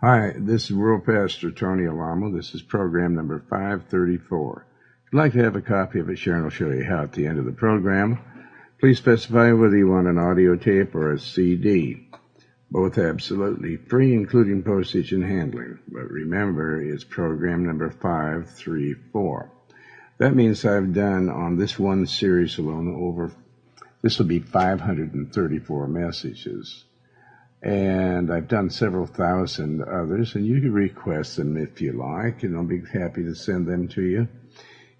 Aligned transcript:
Hi, 0.00 0.32
this 0.36 0.70
is 0.70 0.76
World 0.76 1.04
Pastor 1.04 1.50
Tony 1.50 1.84
Alamo. 1.84 2.30
This 2.30 2.54
is 2.54 2.62
program 2.62 3.16
number 3.16 3.40
534. 3.50 4.66
If 5.04 5.12
you'd 5.12 5.18
like 5.18 5.32
to 5.32 5.42
have 5.42 5.56
a 5.56 5.60
copy 5.60 5.98
of 5.98 6.08
it, 6.08 6.20
Sharon 6.20 6.44
will 6.44 6.50
show 6.50 6.70
you 6.70 6.84
how 6.84 7.02
at 7.02 7.14
the 7.14 7.26
end 7.26 7.40
of 7.40 7.46
the 7.46 7.50
program. 7.50 8.20
Please 8.78 8.98
specify 8.98 9.50
whether 9.50 9.76
you 9.76 9.88
want 9.88 10.06
an 10.06 10.16
audio 10.16 10.54
tape 10.54 10.94
or 10.94 11.12
a 11.12 11.18
CD. 11.18 12.08
Both 12.70 12.96
absolutely 12.96 13.74
free, 13.74 14.14
including 14.14 14.62
postage 14.62 15.10
and 15.10 15.24
handling. 15.24 15.80
But 15.88 16.08
remember, 16.12 16.80
it's 16.80 17.02
program 17.02 17.66
number 17.66 17.90
534. 17.90 19.50
That 20.18 20.36
means 20.36 20.64
I've 20.64 20.94
done 20.94 21.28
on 21.28 21.56
this 21.56 21.76
one 21.76 22.06
series 22.06 22.56
alone 22.56 22.94
over, 22.94 23.32
this 24.02 24.20
will 24.20 24.26
be 24.26 24.38
534 24.38 25.88
messages. 25.88 26.84
And 27.62 28.32
I've 28.32 28.46
done 28.46 28.70
several 28.70 29.06
thousand 29.06 29.82
others, 29.82 30.34
and 30.36 30.46
you 30.46 30.60
can 30.60 30.72
request 30.72 31.36
them 31.36 31.56
if 31.56 31.80
you 31.80 31.92
like, 31.92 32.44
and 32.44 32.56
I'll 32.56 32.64
be 32.64 32.82
happy 32.92 33.24
to 33.24 33.34
send 33.34 33.66
them 33.66 33.88
to 33.88 34.02
you. 34.02 34.28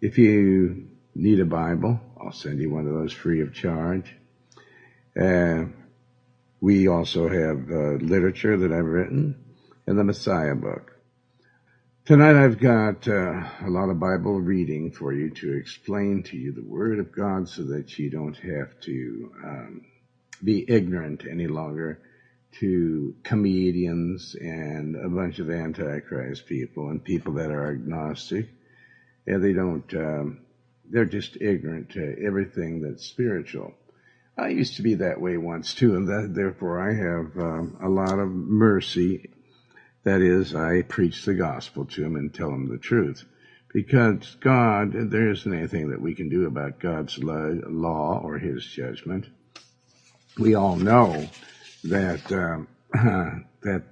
If 0.00 0.18
you 0.18 0.88
need 1.14 1.40
a 1.40 1.44
Bible, 1.44 2.00
I'll 2.20 2.32
send 2.32 2.60
you 2.60 2.70
one 2.70 2.86
of 2.86 2.94
those 2.94 3.12
free 3.12 3.42
of 3.42 3.54
charge. 3.54 4.12
Uh, 5.18 5.66
we 6.60 6.88
also 6.88 7.28
have 7.28 7.70
uh, 7.70 8.04
literature 8.04 8.56
that 8.56 8.72
I've 8.72 8.84
written 8.84 9.36
and 9.86 9.98
the 9.98 10.04
Messiah 10.04 10.56
book. 10.56 10.96
Tonight 12.04 12.36
I've 12.36 12.58
got 12.58 13.06
uh, 13.06 13.42
a 13.60 13.68
lot 13.68 13.90
of 13.90 14.00
Bible 14.00 14.40
reading 14.40 14.90
for 14.90 15.12
you 15.12 15.30
to 15.30 15.52
explain 15.52 16.22
to 16.24 16.36
you 16.36 16.52
the 16.52 16.64
Word 16.64 16.98
of 16.98 17.12
God 17.12 17.48
so 17.48 17.62
that 17.64 17.98
you 17.98 18.10
don't 18.10 18.36
have 18.36 18.80
to 18.80 19.32
um, 19.44 19.82
be 20.42 20.64
ignorant 20.66 21.24
any 21.30 21.46
longer 21.46 22.00
to 22.60 23.14
comedians 23.22 24.34
and 24.40 24.96
a 24.96 25.08
bunch 25.08 25.38
of 25.38 25.50
antichrist 25.50 26.46
people 26.46 26.88
and 26.88 27.04
people 27.04 27.34
that 27.34 27.50
are 27.50 27.70
agnostic. 27.72 28.48
And 29.26 29.44
they 29.44 29.52
don't, 29.52 29.92
um, 29.94 30.40
they're 30.90 31.04
just 31.04 31.36
ignorant 31.40 31.90
to 31.90 32.16
everything 32.24 32.82
that's 32.82 33.06
spiritual. 33.06 33.74
I 34.36 34.48
used 34.48 34.76
to 34.76 34.82
be 34.82 34.94
that 34.94 35.20
way 35.20 35.36
once 35.36 35.74
too, 35.74 35.96
and 35.96 36.08
that, 36.08 36.32
therefore 36.34 36.80
I 36.80 36.94
have 36.94 37.36
um, 37.38 37.76
a 37.82 37.88
lot 37.88 38.18
of 38.18 38.28
mercy. 38.28 39.30
That 40.04 40.22
is, 40.22 40.54
I 40.54 40.82
preach 40.82 41.24
the 41.24 41.34
gospel 41.34 41.84
to 41.86 42.02
them 42.02 42.16
and 42.16 42.32
tell 42.32 42.50
them 42.50 42.68
the 42.68 42.78
truth. 42.78 43.24
Because 43.74 44.36
God, 44.40 44.92
there 45.10 45.30
isn't 45.30 45.52
anything 45.52 45.90
that 45.90 46.00
we 46.00 46.14
can 46.14 46.30
do 46.30 46.46
about 46.46 46.78
God's 46.78 47.18
law 47.18 48.20
or 48.22 48.38
His 48.38 48.64
judgment. 48.64 49.26
We 50.38 50.54
all 50.54 50.76
know 50.76 51.28
that 51.84 52.30
um, 52.32 52.68
that 53.62 53.82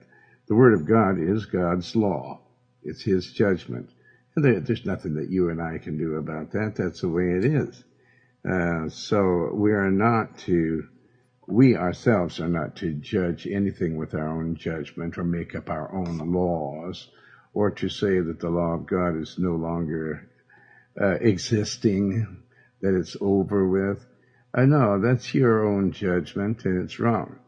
the 0.49 0.55
Word 0.55 0.75
of 0.75 0.87
God 0.87 1.19
is 1.19 1.47
God's 1.47 1.95
law. 1.97 2.41
It's 2.83 3.03
His 3.03 3.33
judgment. 3.33 3.91
And 4.35 4.45
there, 4.45 4.61
there's 4.61 4.85
nothing 4.85 5.15
that 5.15 5.31
you 5.31 5.51
and 5.51 5.61
I 5.61 5.79
can 5.79 5.99
do 5.99 6.17
about 6.17 6.53
that. 6.53 6.75
That's 6.77 7.01
the 7.01 7.09
way 7.09 7.31
it 7.39 7.45
is. 7.45 7.85
Uh, 8.49 8.89
so 8.91 9.51
we 9.53 9.73
are 9.73 9.91
not 9.91 10.39
to, 10.39 10.85
we 11.49 11.75
ourselves 11.75 12.39
are 12.39 12.49
not 12.49 12.77
to 12.77 12.93
judge 12.93 13.47
anything 13.47 13.97
with 13.97 14.15
our 14.15 14.29
own 14.29 14.57
judgment 14.57 15.19
or 15.19 15.25
make 15.25 15.57
up 15.57 15.69
our 15.69 15.93
own 15.93 16.19
laws 16.33 17.09
or 17.55 17.71
to 17.73 17.89
say 17.89 18.21
that 18.21 18.39
the 18.39 18.51
law 18.51 18.75
of 18.75 18.87
God 18.87 19.21
is 19.21 19.37
no 19.39 19.57
longer 19.57 20.29
uh, 21.01 21.15
existing, 21.21 22.43
that 22.83 22.95
it's 22.95 23.17
over 23.21 23.67
with. 23.67 24.05
Uh, 24.55 24.67
no, 24.67 25.01
that's 25.01 25.35
your 25.35 25.67
own 25.67 25.93
judgment 25.93 26.65
and 26.65 26.85
it's 26.85 27.01
wrong. 27.01 27.39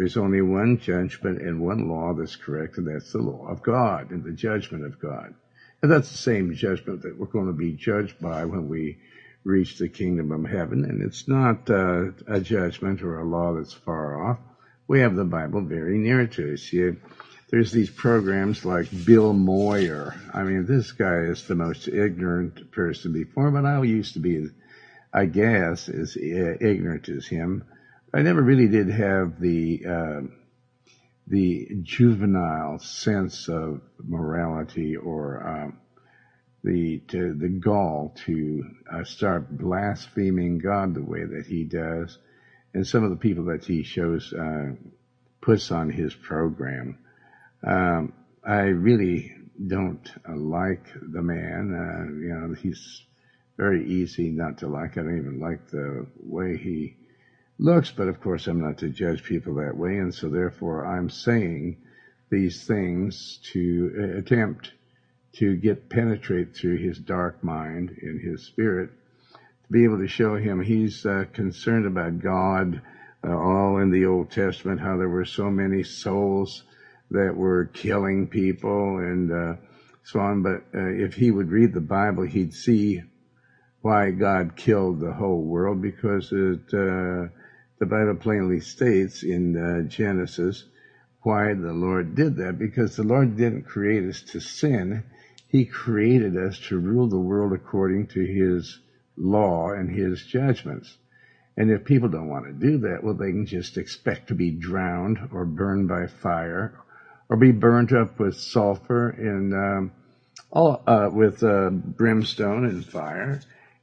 There's 0.00 0.16
only 0.16 0.40
one 0.40 0.78
judgment 0.78 1.42
and 1.42 1.60
one 1.60 1.86
law 1.86 2.14
that's 2.14 2.34
correct, 2.34 2.78
and 2.78 2.86
that's 2.86 3.12
the 3.12 3.18
law 3.18 3.46
of 3.48 3.60
God 3.60 4.12
and 4.12 4.24
the 4.24 4.32
judgment 4.32 4.86
of 4.86 4.98
God. 4.98 5.34
And 5.82 5.92
that's 5.92 6.10
the 6.10 6.16
same 6.16 6.54
judgment 6.54 7.02
that 7.02 7.18
we're 7.18 7.26
going 7.26 7.48
to 7.48 7.52
be 7.52 7.72
judged 7.72 8.18
by 8.18 8.46
when 8.46 8.66
we 8.66 8.96
reach 9.44 9.76
the 9.76 9.90
kingdom 9.90 10.32
of 10.32 10.50
heaven. 10.50 10.86
And 10.86 11.02
it's 11.02 11.28
not 11.28 11.68
uh, 11.68 12.12
a 12.26 12.40
judgment 12.40 13.02
or 13.02 13.18
a 13.18 13.28
law 13.28 13.52
that's 13.52 13.74
far 13.74 14.30
off. 14.30 14.38
We 14.88 15.00
have 15.00 15.16
the 15.16 15.24
Bible 15.26 15.60
very 15.60 15.98
near 15.98 16.26
to 16.26 16.54
us. 16.54 16.72
You, 16.72 16.96
there's 17.50 17.70
these 17.70 17.90
programs 17.90 18.64
like 18.64 19.04
Bill 19.04 19.34
Moyer. 19.34 20.14
I 20.32 20.44
mean, 20.44 20.64
this 20.64 20.92
guy 20.92 21.24
is 21.24 21.46
the 21.46 21.56
most 21.56 21.88
ignorant 21.88 22.72
person 22.72 23.12
before, 23.12 23.50
but 23.50 23.66
I 23.66 23.82
used 23.82 24.14
to 24.14 24.20
be, 24.20 24.48
I 25.12 25.26
guess, 25.26 25.90
as 25.90 26.16
ignorant 26.16 27.10
as 27.10 27.26
him. 27.26 27.64
I 28.12 28.22
never 28.22 28.42
really 28.42 28.66
did 28.66 28.90
have 28.90 29.40
the 29.40 29.82
uh, 29.88 30.20
the 31.28 31.68
juvenile 31.82 32.80
sense 32.80 33.48
of 33.48 33.82
morality 34.02 34.96
or 34.96 35.46
um, 35.46 35.78
the 36.64 36.98
to, 37.08 37.34
the 37.34 37.48
gall 37.48 38.12
to 38.26 38.64
uh, 38.92 39.04
start 39.04 39.56
blaspheming 39.56 40.58
God 40.58 40.94
the 40.94 41.04
way 41.04 41.24
that 41.24 41.46
he 41.46 41.62
does, 41.62 42.18
and 42.74 42.84
some 42.84 43.04
of 43.04 43.10
the 43.10 43.16
people 43.16 43.44
that 43.44 43.64
he 43.64 43.84
shows 43.84 44.32
uh, 44.32 44.72
puts 45.40 45.70
on 45.70 45.88
his 45.88 46.12
program. 46.12 46.98
Um, 47.64 48.12
I 48.44 48.62
really 48.62 49.32
don't 49.64 50.10
uh, 50.28 50.34
like 50.34 50.84
the 51.00 51.22
man. 51.22 51.74
Uh, 51.76 52.12
you 52.12 52.34
know, 52.34 52.54
he's 52.54 53.04
very 53.56 53.86
easy 53.86 54.30
not 54.30 54.58
to 54.58 54.66
like. 54.66 54.98
I 54.98 55.02
don't 55.02 55.16
even 55.16 55.38
like 55.38 55.68
the 55.68 56.08
way 56.18 56.56
he 56.56 56.96
looks, 57.60 57.90
but 57.90 58.08
of 58.08 58.20
course 58.20 58.46
I'm 58.46 58.60
not 58.60 58.78
to 58.78 58.88
judge 58.88 59.22
people 59.22 59.54
that 59.56 59.76
way, 59.76 59.98
and 59.98 60.14
so 60.14 60.28
therefore 60.28 60.86
I'm 60.86 61.10
saying 61.10 61.76
these 62.30 62.64
things 62.64 63.38
to 63.52 63.92
uh, 63.98 64.18
attempt 64.18 64.72
to 65.32 65.56
get 65.56 65.88
penetrate 65.88 66.56
through 66.56 66.78
his 66.78 66.98
dark 66.98 67.44
mind 67.44 67.90
and 68.02 68.20
his 68.20 68.46
spirit 68.46 68.90
to 69.30 69.72
be 69.72 69.84
able 69.84 69.98
to 69.98 70.08
show 70.08 70.36
him 70.36 70.60
he's 70.60 71.04
uh, 71.04 71.24
concerned 71.32 71.86
about 71.86 72.18
God 72.18 72.80
uh, 73.22 73.36
all 73.36 73.78
in 73.78 73.90
the 73.90 74.06
Old 74.06 74.30
Testament 74.30 74.80
how 74.80 74.96
there 74.96 75.08
were 75.08 75.24
so 75.24 75.50
many 75.50 75.82
souls 75.82 76.64
that 77.10 77.36
were 77.36 77.66
killing 77.66 78.28
people 78.28 78.98
and 78.98 79.30
uh, 79.30 79.54
so 80.04 80.20
on. 80.20 80.42
But 80.42 80.64
uh, 80.74 80.88
if 80.88 81.14
he 81.14 81.30
would 81.30 81.50
read 81.50 81.74
the 81.74 81.80
Bible 81.80 82.24
he'd 82.24 82.54
see 82.54 83.02
why 83.82 84.10
God 84.10 84.56
killed 84.56 85.00
the 85.00 85.12
whole 85.12 85.42
world 85.42 85.82
because 85.82 86.32
it 86.32 86.72
uh, 86.72 87.28
the 87.80 87.86
Bible 87.86 88.14
plainly 88.14 88.60
states 88.60 89.24
in 89.24 89.56
uh, 89.56 89.88
Genesis 89.88 90.64
why 91.22 91.54
the 91.54 91.72
Lord 91.72 92.14
did 92.14 92.36
that 92.36 92.58
because 92.58 92.94
the 92.94 93.02
Lord 93.02 93.36
didn't 93.36 93.64
create 93.64 94.08
us 94.08 94.22
to 94.30 94.40
sin 94.40 95.02
he 95.50 95.64
created 95.64 96.36
us 96.36 96.60
to 96.68 96.78
rule 96.78 97.08
the 97.08 97.18
world 97.18 97.52
according 97.52 98.06
to 98.08 98.24
His 98.24 98.78
law 99.16 99.72
and 99.72 99.90
His 99.90 100.24
judgments. 100.24 100.96
And 101.56 101.72
if 101.72 101.84
people 101.84 102.08
don't 102.08 102.28
want 102.28 102.46
to 102.46 102.52
do 102.52 102.78
that, 102.78 103.02
well, 103.02 103.14
they 103.14 103.32
can 103.32 103.46
just 103.46 103.76
expect 103.76 104.28
to 104.28 104.36
be 104.36 104.52
drowned 104.52 105.18
or 105.32 105.44
burned 105.44 105.88
by 105.88 106.06
fire 106.06 106.78
or 107.28 107.36
be 107.36 107.50
burned 107.50 107.92
up 107.92 108.20
with 108.20 108.36
sulfur 108.36 109.08
and 109.08 109.52
um, 109.52 109.92
all, 110.52 110.80
uh, 110.86 111.10
with 111.12 111.42
uh, 111.42 111.70
brimstone 111.70 112.64
and 112.64 112.86
fire. 112.86 113.40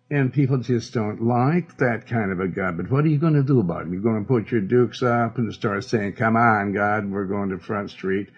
And 0.10 0.32
people 0.32 0.58
just 0.60 0.94
don't 0.94 1.22
like 1.22 1.78
that 1.78 2.08
kind 2.08 2.32
of 2.32 2.40
a 2.40 2.48
God. 2.48 2.78
But 2.78 2.90
what 2.90 3.04
are 3.04 3.10
you 3.10 3.18
going 3.18 3.34
to 3.34 3.44
do 3.44 3.60
about 3.60 3.88
it? 3.88 3.92
You're 3.92 4.02
going 4.02 4.24
to 4.24 4.28
put 4.28 4.52
your 4.52 4.62
dukes 4.62 5.04
up 5.04 5.38
and 5.38 5.54
start 5.54 5.84
saying, 5.84 6.14
come 6.14 6.38
on, 6.38 6.74
God, 6.74 7.12
we're 7.12 7.26
going 7.26 7.50
to 7.50 7.60
Front 7.60 7.92
Street. 7.92 8.30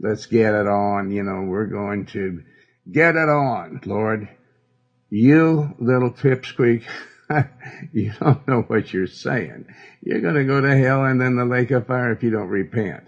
Let's 0.00 0.26
get 0.26 0.54
it 0.54 0.66
on. 0.66 1.10
You 1.10 1.24
know, 1.24 1.42
we're 1.42 1.66
going 1.66 2.06
to 2.06 2.42
Get 2.90 3.16
it 3.16 3.28
on, 3.28 3.80
Lord. 3.84 4.28
You 5.10 5.74
little 5.78 6.10
pipsqueak, 6.10 6.84
you 7.92 8.12
don't 8.18 8.46
know 8.48 8.62
what 8.62 8.92
you're 8.92 9.06
saying. 9.06 9.66
You're 10.02 10.20
going 10.20 10.36
to 10.36 10.44
go 10.44 10.60
to 10.60 10.76
hell 10.76 11.04
and 11.04 11.20
then 11.20 11.36
the 11.36 11.44
lake 11.44 11.70
of 11.70 11.86
fire 11.86 12.12
if 12.12 12.22
you 12.22 12.30
don't 12.30 12.48
repent. 12.48 13.04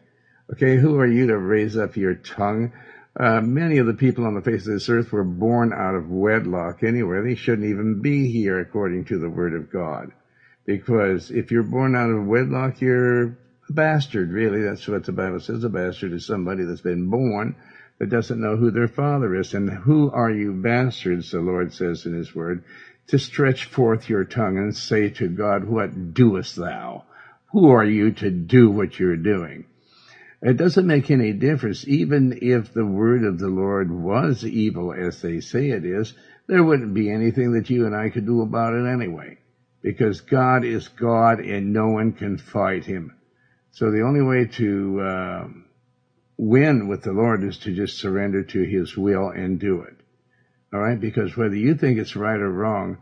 Okay, 0.52 0.76
who 0.76 0.98
are 0.98 1.06
you 1.06 1.28
to 1.28 1.38
raise 1.38 1.78
up 1.78 1.96
your 1.96 2.14
tongue? 2.14 2.72
Uh, 3.18 3.40
many 3.40 3.78
of 3.78 3.86
the 3.86 3.94
people 3.94 4.24
on 4.24 4.34
the 4.34 4.40
face 4.40 4.66
of 4.66 4.74
this 4.74 4.88
earth 4.88 5.10
were 5.10 5.24
born 5.24 5.72
out 5.72 5.96
of 5.96 6.08
wedlock 6.08 6.82
anyway. 6.82 7.20
They 7.22 7.34
shouldn't 7.34 7.68
even 7.68 8.00
be 8.00 8.30
here 8.30 8.60
according 8.60 9.06
to 9.06 9.18
the 9.18 9.28
word 9.28 9.54
of 9.54 9.70
God. 9.70 10.12
Because 10.64 11.30
if 11.30 11.50
you're 11.50 11.64
born 11.64 11.96
out 11.96 12.10
of 12.10 12.26
wedlock, 12.26 12.80
you're 12.80 13.22
a 13.24 13.36
bastard, 13.68 14.30
really. 14.30 14.62
That's 14.62 14.86
what 14.86 15.04
the 15.04 15.12
Bible 15.12 15.40
says. 15.40 15.64
A 15.64 15.68
bastard 15.68 16.12
is 16.12 16.26
somebody 16.26 16.64
that's 16.64 16.82
been 16.82 17.10
born 17.10 17.56
that 17.98 18.10
doesn't 18.10 18.40
know 18.40 18.56
who 18.56 18.70
their 18.70 18.88
father 18.88 19.34
is. 19.34 19.54
And 19.54 19.68
who 19.68 20.10
are 20.10 20.30
you 20.30 20.52
bastards, 20.52 21.32
the 21.32 21.40
Lord 21.40 21.72
says 21.72 22.06
in 22.06 22.14
his 22.14 22.34
word, 22.34 22.62
to 23.08 23.18
stretch 23.18 23.64
forth 23.64 24.08
your 24.08 24.24
tongue 24.24 24.56
and 24.56 24.76
say 24.76 25.10
to 25.10 25.28
God, 25.28 25.64
what 25.64 26.14
doest 26.14 26.54
thou? 26.54 27.04
Who 27.50 27.70
are 27.70 27.84
you 27.84 28.12
to 28.12 28.30
do 28.30 28.70
what 28.70 28.98
you're 29.00 29.16
doing? 29.16 29.64
It 30.42 30.56
doesn't 30.56 30.86
make 30.86 31.10
any 31.10 31.32
difference. 31.32 31.86
Even 31.86 32.38
if 32.40 32.72
the 32.72 32.86
word 32.86 33.24
of 33.24 33.38
the 33.38 33.48
Lord 33.48 33.90
was 33.90 34.44
evil 34.44 34.92
as 34.92 35.20
they 35.20 35.40
say 35.40 35.70
it 35.70 35.84
is, 35.84 36.14
there 36.46 36.64
wouldn't 36.64 36.94
be 36.94 37.10
anything 37.10 37.52
that 37.52 37.70
you 37.70 37.86
and 37.86 37.94
I 37.94 38.08
could 38.08 38.26
do 38.26 38.40
about 38.40 38.74
it 38.74 38.86
anyway. 38.86 39.38
Because 39.82 40.20
God 40.22 40.64
is 40.64 40.88
God 40.88 41.40
and 41.40 41.72
no 41.72 41.88
one 41.88 42.12
can 42.12 42.38
fight 42.38 42.84
him. 42.84 43.12
So 43.70 43.90
the 43.90 44.02
only 44.02 44.22
way 44.22 44.46
to, 44.46 45.00
uh, 45.00 45.48
win 46.40 46.88
with 46.88 47.02
the 47.02 47.12
Lord 47.12 47.44
is 47.44 47.58
to 47.58 47.74
just 47.74 47.98
surrender 47.98 48.42
to 48.42 48.62
His 48.62 48.96
will 48.96 49.28
and 49.28 49.60
do 49.60 49.82
it. 49.82 49.94
All 50.72 50.80
right? 50.80 50.98
Because 50.98 51.36
whether 51.36 51.54
you 51.54 51.74
think 51.74 51.98
it's 51.98 52.16
right 52.16 52.40
or 52.40 52.50
wrong, 52.50 52.96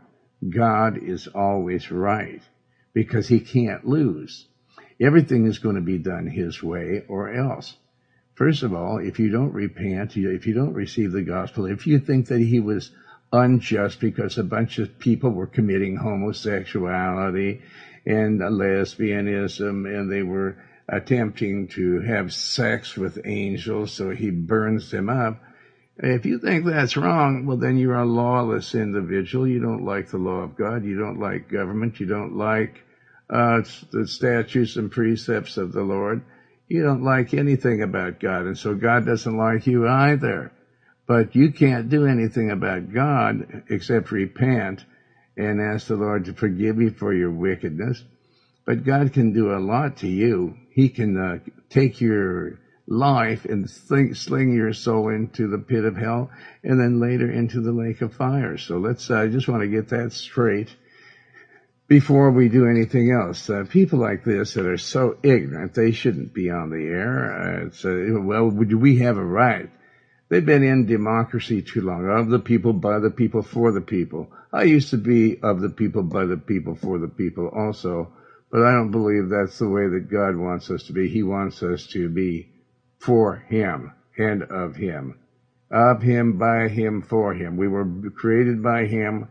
God 0.47 0.97
is 1.01 1.27
always 1.27 1.89
right 1.89 2.41
because 2.93 3.29
He 3.29 3.39
can't 3.39 3.85
lose. 3.85 4.48
Everything 5.01 5.45
is 5.45 5.59
going 5.59 5.75
to 5.75 5.81
be 5.81 5.97
done 5.97 6.27
His 6.27 6.61
way 6.61 7.03
or 7.07 7.33
else. 7.33 7.75
First 8.35 8.63
of 8.63 8.73
all, 8.73 8.97
if 8.99 9.19
you 9.19 9.29
don't 9.29 9.53
repent, 9.53 10.15
if 10.15 10.47
you 10.47 10.53
don't 10.53 10.73
receive 10.73 11.11
the 11.11 11.21
gospel, 11.21 11.65
if 11.65 11.87
you 11.87 11.99
think 11.99 12.27
that 12.27 12.39
He 12.39 12.59
was 12.59 12.91
unjust 13.31 13.99
because 13.99 14.37
a 14.37 14.43
bunch 14.43 14.79
of 14.79 14.99
people 14.99 15.29
were 15.29 15.47
committing 15.47 15.97
homosexuality 15.97 17.61
and 18.05 18.39
lesbianism 18.39 19.85
and 19.85 20.11
they 20.11 20.23
were 20.23 20.57
attempting 20.87 21.67
to 21.67 22.01
have 22.01 22.33
sex 22.33 22.95
with 22.95 23.21
angels, 23.25 23.91
so 23.91 24.09
he 24.09 24.31
burns 24.31 24.89
them 24.89 25.09
up. 25.09 25.39
If 25.97 26.25
you 26.25 26.39
think 26.39 26.65
that's 26.65 26.97
wrong, 26.97 27.45
well, 27.45 27.57
then 27.57 27.77
you're 27.77 27.99
a 27.99 28.05
lawless 28.05 28.73
individual. 28.73 29.47
You 29.47 29.59
don't 29.59 29.85
like 29.85 30.09
the 30.09 30.17
law 30.17 30.39
of 30.39 30.55
God. 30.55 30.83
You 30.83 30.97
don't 30.97 31.19
like 31.19 31.51
government. 31.51 31.99
You 31.99 32.05
don't 32.07 32.35
like 32.37 32.83
uh, 33.29 33.61
the 33.91 34.07
statutes 34.07 34.75
and 34.75 34.91
precepts 34.91 35.57
of 35.57 35.71
the 35.71 35.83
Lord. 35.83 36.23
You 36.67 36.83
don't 36.83 37.03
like 37.03 37.33
anything 37.33 37.81
about 37.81 38.19
God, 38.19 38.45
and 38.45 38.57
so 38.57 38.75
God 38.75 39.05
doesn't 39.05 39.37
like 39.37 39.67
you 39.67 39.87
either. 39.87 40.51
But 41.07 41.35
you 41.35 41.51
can't 41.51 41.89
do 41.89 42.05
anything 42.05 42.51
about 42.51 42.93
God 42.93 43.63
except 43.69 44.11
repent 44.11 44.85
and 45.35 45.59
ask 45.59 45.87
the 45.87 45.95
Lord 45.95 46.25
to 46.25 46.33
forgive 46.33 46.79
you 46.79 46.91
for 46.91 47.13
your 47.13 47.31
wickedness. 47.31 48.03
But 48.65 48.83
God 48.83 49.13
can 49.13 49.33
do 49.33 49.51
a 49.51 49.57
lot 49.57 49.97
to 49.97 50.07
you. 50.07 50.55
He 50.71 50.89
can 50.89 51.17
uh, 51.17 51.39
take 51.69 51.99
your 51.99 52.59
life 52.87 53.45
and 53.45 53.69
sling, 53.69 54.13
sling, 54.13 54.53
your 54.53 54.73
soul 54.73 55.09
into 55.09 55.47
the 55.47 55.57
pit 55.57 55.85
of 55.85 55.95
hell 55.95 56.29
and 56.63 56.79
then 56.79 56.99
later 56.99 57.31
into 57.31 57.61
the 57.61 57.71
lake 57.71 58.01
of 58.01 58.13
fire. 58.13 58.57
So 58.57 58.77
let's, 58.77 59.09
I 59.09 59.23
uh, 59.23 59.27
just 59.27 59.47
want 59.47 59.61
to 59.61 59.67
get 59.67 59.89
that 59.89 60.11
straight 60.13 60.69
before 61.89 62.29
we 62.29 62.49
do 62.49 62.67
anything 62.67 63.11
else. 63.11 63.49
Uh, 63.49 63.65
people 63.67 63.99
like 63.99 64.23
this 64.23 64.53
that 64.53 64.67
are 64.67 64.77
so 64.77 65.17
ignorant, 65.23 65.73
they 65.73 65.91
shouldn't 65.91 66.33
be 66.33 66.49
on 66.51 66.69
the 66.69 66.85
air. 66.85 67.71
Uh, 67.83 67.87
uh, 67.87 68.21
well, 68.21 68.51
do 68.51 68.77
we 68.77 68.99
have 68.99 69.17
a 69.17 69.25
right? 69.25 69.69
They've 70.29 70.45
been 70.45 70.63
in 70.63 70.85
democracy 70.85 71.63
too 71.63 71.81
long. 71.81 72.07
Of 72.07 72.29
the 72.29 72.39
people, 72.39 72.73
by 72.73 72.99
the 72.99 73.09
people, 73.09 73.41
for 73.41 73.71
the 73.71 73.81
people. 73.81 74.31
I 74.53 74.63
used 74.63 74.91
to 74.91 74.97
be 74.97 75.39
of 75.41 75.59
the 75.59 75.69
people, 75.69 76.03
by 76.03 76.25
the 76.25 76.37
people, 76.37 76.75
for 76.75 76.99
the 76.99 77.07
people 77.07 77.47
also. 77.47 78.13
But 78.51 78.61
I 78.61 78.71
don't 78.71 78.91
believe 78.91 79.29
that's 79.29 79.57
the 79.57 79.67
way 79.67 79.87
that 79.87 80.11
God 80.11 80.35
wants 80.35 80.69
us 80.69 80.83
to 80.83 80.93
be. 80.93 81.09
He 81.09 81.23
wants 81.23 81.63
us 81.63 81.87
to 81.87 82.07
be 82.07 82.49
for 82.99 83.37
Him 83.49 83.93
and 84.15 84.43
of 84.43 84.75
Him. 84.75 85.17
Of 85.71 86.03
Him, 86.03 86.37
by 86.37 86.67
Him, 86.67 87.01
for 87.01 87.33
Him. 87.33 87.57
We 87.57 87.67
were 87.67 87.87
created 88.15 88.61
by 88.61 88.85
Him, 88.85 89.27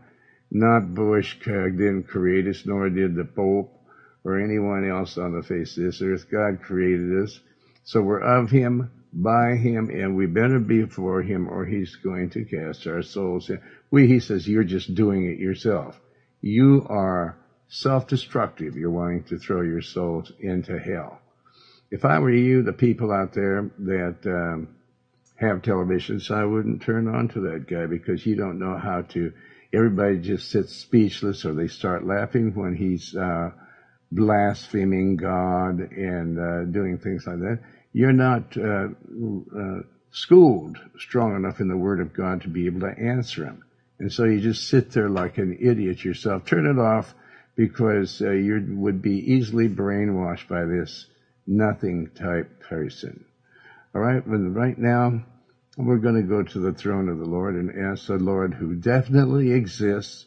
not 0.51 0.93
Bush 0.93 1.37
didn't 1.43 2.07
create 2.07 2.47
us, 2.47 2.65
nor 2.65 2.89
did 2.89 3.15
the 3.15 3.25
Pope 3.25 3.73
or 4.23 4.39
anyone 4.39 4.89
else 4.89 5.17
on 5.17 5.33
the 5.33 5.43
face 5.43 5.77
of 5.77 5.83
this 5.83 6.01
earth. 6.01 6.29
God 6.31 6.61
created 6.61 7.23
us. 7.23 7.39
So 7.83 8.01
we're 8.01 8.19
of 8.19 8.49
Him, 8.49 8.91
by 9.11 9.55
him 9.55 9.89
and 9.89 10.15
we 10.15 10.25
better 10.25 10.59
be 10.59 10.85
for 10.85 11.21
him 11.21 11.49
or 11.49 11.65
he's 11.65 11.95
going 11.95 12.29
to 12.31 12.45
cast 12.45 12.85
our 12.87 13.01
souls. 13.01 13.49
We, 13.89 14.07
he 14.07 14.19
says, 14.19 14.47
you're 14.47 14.63
just 14.63 14.93
doing 14.93 15.25
it 15.25 15.39
yourself. 15.39 15.99
You 16.41 16.85
are 16.89 17.37
self-destructive. 17.69 18.75
You're 18.75 18.91
wanting 18.91 19.23
to 19.25 19.37
throw 19.37 19.61
your 19.61 19.81
souls 19.81 20.31
into 20.39 20.77
hell. 20.79 21.19
If 21.91 22.05
I 22.05 22.19
were 22.19 22.31
you, 22.31 22.61
the 22.61 22.73
people 22.73 23.11
out 23.11 23.33
there 23.33 23.71
that 23.79 24.17
um, 24.25 24.75
have 25.35 25.63
televisions, 25.63 26.29
I 26.29 26.45
wouldn't 26.45 26.83
turn 26.83 27.07
on 27.07 27.29
to 27.29 27.41
that 27.41 27.67
guy 27.67 27.87
because 27.87 28.25
you 28.25 28.35
don't 28.35 28.59
know 28.59 28.77
how 28.77 29.01
to. 29.13 29.33
Everybody 29.73 30.19
just 30.19 30.49
sits 30.49 30.75
speechless 30.75 31.45
or 31.45 31.53
they 31.53 31.67
start 31.67 32.05
laughing 32.05 32.53
when 32.55 32.75
he's 32.75 33.15
uh, 33.15 33.51
blaspheming 34.11 35.15
God 35.15 35.79
and 35.91 36.39
uh, 36.39 36.65
doing 36.65 36.97
things 36.97 37.27
like 37.27 37.39
that 37.39 37.59
you're 37.93 38.13
not 38.13 38.55
uh, 38.57 38.87
uh, 39.57 39.79
schooled 40.11 40.77
strong 40.97 41.35
enough 41.35 41.59
in 41.59 41.67
the 41.67 41.77
Word 41.77 41.99
of 41.99 42.13
God 42.13 42.41
to 42.41 42.47
be 42.47 42.65
able 42.65 42.81
to 42.81 42.99
answer 42.99 43.45
Him. 43.45 43.63
And 43.99 44.11
so 44.11 44.25
you 44.25 44.39
just 44.39 44.69
sit 44.69 44.91
there 44.91 45.09
like 45.09 45.37
an 45.37 45.57
idiot 45.59 46.03
yourself. 46.03 46.45
Turn 46.45 46.65
it 46.65 46.79
off 46.79 47.13
because 47.55 48.21
uh, 48.21 48.31
you 48.31 48.65
would 48.77 49.01
be 49.01 49.33
easily 49.33 49.67
brainwashed 49.67 50.47
by 50.47 50.65
this 50.65 51.07
nothing 51.45 52.09
type 52.15 52.61
person. 52.61 53.25
All 53.93 54.01
right, 54.01 54.23
but 54.25 54.37
right 54.37 54.77
now 54.77 55.25
we're 55.87 55.97
going 55.97 56.15
to 56.15 56.27
go 56.27 56.43
to 56.43 56.59
the 56.59 56.73
throne 56.73 57.09
of 57.09 57.19
the 57.19 57.25
Lord 57.25 57.55
and 57.55 57.71
ask 57.85 58.07
the 58.07 58.17
Lord 58.17 58.53
who 58.53 58.75
definitely 58.75 59.53
exists 59.53 60.25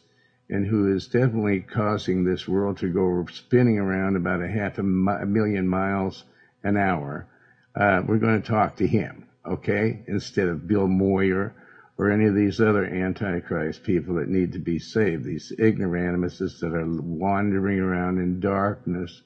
and 0.49 0.65
who 0.65 0.95
is 0.95 1.07
definitely 1.07 1.61
causing 1.61 2.23
this 2.23 2.47
world 2.47 2.77
to 2.79 2.89
go 2.89 3.25
spinning 3.31 3.77
around 3.77 4.15
about 4.15 4.41
a 4.41 4.47
half 4.47 4.77
a 4.77 4.83
million 4.83 5.67
miles 5.67 6.23
an 6.63 6.77
hour 6.77 7.27
uh, 7.75 8.01
we're 8.05 8.19
going 8.19 8.41
to 8.41 8.47
talk 8.47 8.75
to 8.77 8.87
him, 8.87 9.25
okay? 9.45 10.03
Instead 10.07 10.47
of 10.47 10.67
Bill 10.67 10.87
Moyer 10.87 11.55
or 11.97 12.11
any 12.11 12.25
of 12.25 12.35
these 12.35 12.61
other 12.61 12.85
antichrist 12.85 13.83
people 13.83 14.15
that 14.15 14.29
need 14.29 14.53
to 14.53 14.59
be 14.59 14.79
saved, 14.79 15.23
these 15.23 15.51
ignoramuses 15.57 16.59
that 16.59 16.73
are 16.73 16.85
wandering 16.85 17.79
around 17.79 18.19
in 18.19 18.39
darkness. 18.39 19.21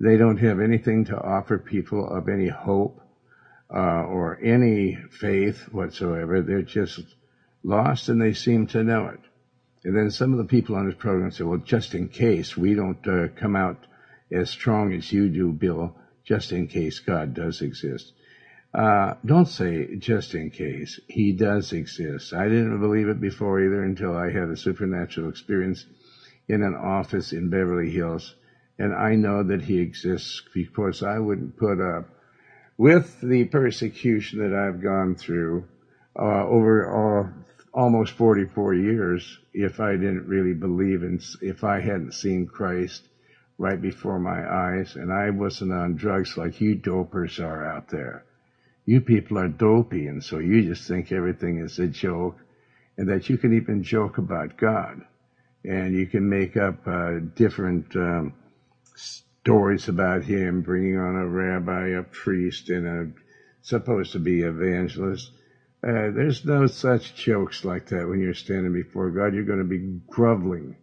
They 0.00 0.16
don't 0.16 0.38
have 0.38 0.60
anything 0.60 1.04
to 1.06 1.20
offer 1.20 1.58
people 1.58 2.08
of 2.08 2.28
any 2.28 2.48
hope 2.48 3.01
or 3.78 4.38
any 4.42 4.96
faith 5.10 5.68
whatsoever. 5.72 6.42
They're 6.42 6.62
just 6.62 7.00
lost 7.62 8.08
and 8.08 8.20
they 8.20 8.34
seem 8.34 8.66
to 8.68 8.84
know 8.84 9.06
it. 9.06 9.20
And 9.84 9.96
then 9.96 10.10
some 10.10 10.32
of 10.32 10.38
the 10.38 10.44
people 10.44 10.76
on 10.76 10.86
this 10.86 10.94
program 10.94 11.32
say, 11.32 11.44
well, 11.44 11.58
just 11.58 11.94
in 11.94 12.08
case 12.08 12.56
we 12.56 12.74
don't 12.74 13.06
uh, 13.06 13.28
come 13.34 13.56
out 13.56 13.78
as 14.30 14.50
strong 14.50 14.92
as 14.92 15.12
you 15.12 15.28
do, 15.28 15.52
Bill, 15.52 15.96
just 16.24 16.52
in 16.52 16.68
case 16.68 17.00
God 17.00 17.34
does 17.34 17.62
exist. 17.62 18.12
Uh, 18.72 19.14
don't 19.24 19.48
say 19.48 19.96
just 19.96 20.34
in 20.34 20.50
case. 20.50 20.98
He 21.08 21.32
does 21.32 21.72
exist. 21.72 22.32
I 22.32 22.44
didn't 22.44 22.80
believe 22.80 23.08
it 23.08 23.20
before 23.20 23.60
either 23.60 23.82
until 23.82 24.16
I 24.16 24.30
had 24.30 24.48
a 24.48 24.56
supernatural 24.56 25.28
experience 25.28 25.84
in 26.48 26.62
an 26.62 26.74
office 26.74 27.32
in 27.32 27.50
Beverly 27.50 27.90
Hills. 27.90 28.34
And 28.78 28.94
I 28.94 29.14
know 29.16 29.42
that 29.42 29.62
he 29.62 29.78
exists 29.78 30.42
because 30.54 31.02
I 31.02 31.18
wouldn't 31.18 31.58
put 31.58 31.80
up 31.80 32.08
with 32.76 33.20
the 33.20 33.44
persecution 33.44 34.40
that 34.40 34.56
I've 34.56 34.82
gone 34.82 35.14
through 35.14 35.64
uh, 36.18 36.46
over 36.46 37.24
uh, 37.24 37.28
almost 37.72 38.12
44 38.12 38.74
years 38.74 39.38
if 39.52 39.80
I 39.80 39.92
didn't 39.92 40.26
really 40.26 40.54
believe 40.54 41.02
in, 41.02 41.20
if 41.40 41.64
I 41.64 41.80
hadn't 41.80 42.12
seen 42.12 42.46
Christ 42.46 43.02
right 43.58 43.80
before 43.80 44.18
my 44.18 44.44
eyes, 44.50 44.96
and 44.96 45.12
I 45.12 45.30
wasn't 45.30 45.72
on 45.72 45.94
drugs 45.94 46.36
like 46.36 46.60
you 46.60 46.76
dopers 46.76 47.38
are 47.38 47.64
out 47.64 47.88
there. 47.88 48.24
You 48.84 49.00
people 49.00 49.38
are 49.38 49.48
dopey, 49.48 50.08
and 50.08 50.24
so 50.24 50.38
you 50.38 50.62
just 50.62 50.88
think 50.88 51.12
everything 51.12 51.58
is 51.58 51.78
a 51.78 51.86
joke, 51.86 52.36
and 52.96 53.08
that 53.08 53.28
you 53.28 53.38
can 53.38 53.54
even 53.54 53.84
joke 53.84 54.18
about 54.18 54.56
God, 54.56 55.02
and 55.64 55.94
you 55.94 56.06
can 56.06 56.28
make 56.28 56.56
up 56.56 56.86
uh, 56.86 57.20
different 57.36 57.94
um, 57.94 58.34
stories 59.42 59.88
about 59.88 60.22
Him, 60.22 60.62
bringing 60.62 60.96
on 60.98 61.16
a 61.16 61.26
rabbi, 61.26 61.88
a 61.88 62.02
priest, 62.02 62.70
and 62.70 62.86
a 62.86 63.12
supposed 63.60 64.12
to 64.12 64.18
be 64.18 64.42
evangelist. 64.42 65.30
Uh, 65.82 66.10
there's 66.10 66.44
no 66.44 66.66
such 66.66 67.14
jokes 67.16 67.64
like 67.64 67.88
that 67.88 68.08
when 68.08 68.20
you're 68.20 68.34
standing 68.34 68.72
before 68.72 69.10
God. 69.10 69.34
You're 69.34 69.44
going 69.44 69.58
to 69.58 69.64
be 69.64 70.00
groveling 70.06 70.76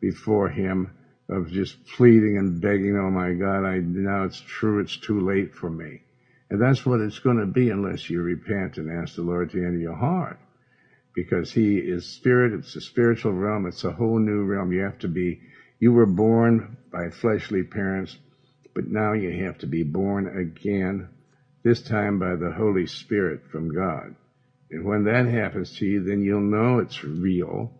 before 0.00 0.48
Him 0.48 0.90
of 1.28 1.48
just 1.50 1.86
pleading 1.86 2.38
and 2.38 2.60
begging, 2.60 2.96
oh 2.96 3.10
my 3.10 3.32
God, 3.34 3.64
I 3.64 3.78
now 3.78 4.24
it's 4.24 4.40
true, 4.40 4.80
it's 4.80 4.96
too 4.96 5.20
late 5.20 5.54
for 5.54 5.70
me. 5.70 6.02
And 6.50 6.60
that's 6.60 6.84
what 6.84 7.00
it's 7.00 7.20
going 7.20 7.38
to 7.38 7.46
be 7.46 7.70
unless 7.70 8.10
you 8.10 8.20
repent 8.20 8.76
and 8.78 8.90
ask 8.90 9.14
the 9.14 9.22
Lord 9.22 9.50
to 9.52 9.58
enter 9.58 9.78
your 9.78 9.96
heart. 9.96 10.38
Because 11.14 11.52
He 11.52 11.78
is 11.78 12.04
spirit, 12.04 12.52
it's 12.52 12.74
a 12.74 12.80
spiritual 12.80 13.32
realm, 13.32 13.66
it's 13.66 13.84
a 13.84 13.92
whole 13.92 14.18
new 14.18 14.44
realm. 14.44 14.72
You 14.72 14.82
have 14.82 14.98
to 14.98 15.08
be, 15.08 15.40
you 15.82 15.92
were 15.92 16.06
born 16.06 16.76
by 16.90 17.10
fleshly 17.10 17.62
parents, 17.62 18.16
but 18.74 18.86
now 18.86 19.12
you 19.12 19.44
have 19.44 19.58
to 19.58 19.66
be 19.66 19.82
born 19.82 20.26
again, 20.38 21.08
this 21.62 21.82
time 21.82 22.18
by 22.18 22.36
the 22.36 22.52
Holy 22.52 22.86
Spirit 22.86 23.42
from 23.50 23.74
God. 23.74 24.14
And 24.70 24.84
when 24.84 25.04
that 25.04 25.26
happens 25.26 25.76
to 25.78 25.86
you, 25.86 26.04
then 26.04 26.22
you'll 26.22 26.40
know 26.40 26.78
it's 26.78 27.04
real 27.04 27.72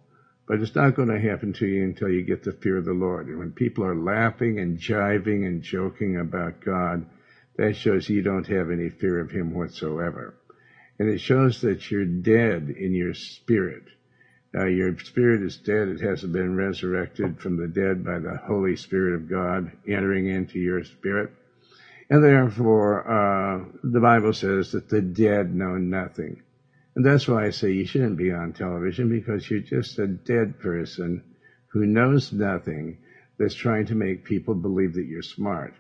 but 0.53 0.61
it's 0.61 0.75
not 0.75 0.95
going 0.95 1.09
to 1.09 1.31
happen 1.31 1.53
to 1.55 1.67
you 1.67 1.85
until 1.85 2.11
you 2.11 2.23
get 2.23 2.43
the 2.43 2.53
fear 2.53 2.77
of 2.77 2.85
the 2.85 2.93
Lord. 2.93 3.29
And 3.29 3.39
when 3.39 3.53
people 3.53 3.85
are 3.85 3.95
laughing 3.95 4.59
and 4.59 4.79
jiving 4.79 5.47
and 5.47 5.63
joking 5.63 6.19
about 6.19 6.61
God, 6.61 7.07
that 7.57 7.77
shows 7.77 8.09
you 8.09 8.23
don't 8.23 8.47
have 8.49 8.71
any 8.71 8.91
fear 8.91 9.21
of 9.21 9.31
Him 9.31 9.55
whatsoever. 9.55 10.35
And 10.99 11.09
it 11.09 11.21
shows 11.21 11.61
that 11.63 11.91
you're 11.91 12.05
dead 12.05 12.69
in 12.69 12.93
your 12.93 13.15
spirit. 13.15 13.85
Uh, 14.55 14.67
your 14.67 14.99
spirit 14.99 15.43
is 15.43 15.57
dead. 15.57 15.89
It 15.89 16.01
hasn't 16.01 16.33
been 16.33 16.57
resurrected 16.57 17.41
from 17.41 17.57
the 17.57 17.69
dead 17.69 18.05
by 18.05 18.19
the 18.19 18.37
Holy 18.37 18.77
Spirit 18.77 19.15
of 19.15 19.29
God 19.29 19.73
entering 19.89 20.27
into 20.29 20.59
your 20.59 20.85
spirit. 20.85 21.31
And 22.11 22.23
therefore, 22.23 23.09
uh, 23.09 23.65
the 23.83 24.01
Bible 24.01 24.35
says 24.35 24.73
that 24.73 24.91
the 24.91 25.01
dead 25.01 25.55
know 25.55 25.79
nothing. 25.79 26.43
And 26.95 27.07
that's 27.07 27.27
why 27.27 27.47
I 27.47 27.51
say 27.51 27.73
you 27.73 27.87
shouldn't 27.87 28.19
be 28.19 28.33
on 28.33 28.53
television 28.53 29.09
because 29.09 29.49
you're 29.49 29.61
just 29.61 29.99
a 29.99 30.07
dead 30.07 30.59
person 30.59 31.23
who 31.69 31.87
knows 31.87 32.33
nothing 32.33 32.99
that's 33.39 33.55
trying 33.55 33.87
to 33.87 33.95
make 33.95 34.25
people 34.25 34.55
believe 34.55 34.95
that 34.95 35.07
you're 35.07 35.23
smart. 35.23 35.73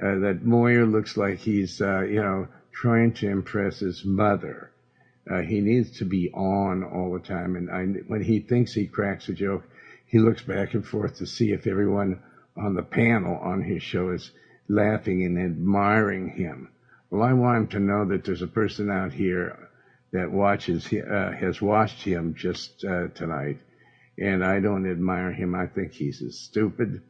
Uh, 0.00 0.18
that 0.20 0.44
Moyer 0.44 0.86
looks 0.86 1.16
like 1.16 1.38
he's, 1.38 1.80
uh, 1.80 2.02
you 2.02 2.22
know, 2.22 2.46
trying 2.72 3.12
to 3.14 3.28
impress 3.28 3.80
his 3.80 4.04
mother. 4.04 4.70
Uh, 5.30 5.40
he 5.40 5.60
needs 5.60 5.98
to 5.98 6.04
be 6.04 6.30
on 6.32 6.84
all 6.84 7.12
the 7.12 7.26
time. 7.26 7.56
And 7.56 7.70
I, 7.70 7.84
when 8.06 8.22
he 8.22 8.40
thinks 8.40 8.72
he 8.72 8.86
cracks 8.86 9.28
a 9.28 9.32
joke, 9.32 9.64
he 10.06 10.18
looks 10.18 10.42
back 10.42 10.74
and 10.74 10.86
forth 10.86 11.18
to 11.18 11.26
see 11.26 11.52
if 11.52 11.66
everyone 11.66 12.20
on 12.56 12.74
the 12.74 12.82
panel 12.82 13.36
on 13.38 13.62
his 13.62 13.82
show 13.82 14.10
is 14.10 14.30
laughing 14.68 15.24
and 15.24 15.38
admiring 15.38 16.28
him. 16.30 16.68
Well, 17.10 17.22
I 17.22 17.32
want 17.32 17.58
him 17.58 17.66
to 17.68 17.80
know 17.80 18.04
that 18.06 18.24
there's 18.24 18.42
a 18.42 18.46
person 18.46 18.90
out 18.90 19.12
here 19.12 19.70
that 20.12 20.30
watches, 20.30 20.86
uh, 20.92 21.32
has 21.38 21.60
watched 21.60 22.02
him 22.02 22.34
just 22.34 22.84
uh, 22.84 23.08
tonight, 23.08 23.58
and 24.18 24.44
I 24.44 24.60
don't 24.60 24.88
admire 24.88 25.32
him. 25.32 25.54
I 25.54 25.66
think 25.66 25.92
he's 25.92 26.22
as 26.22 26.38
stupid, 26.38 27.02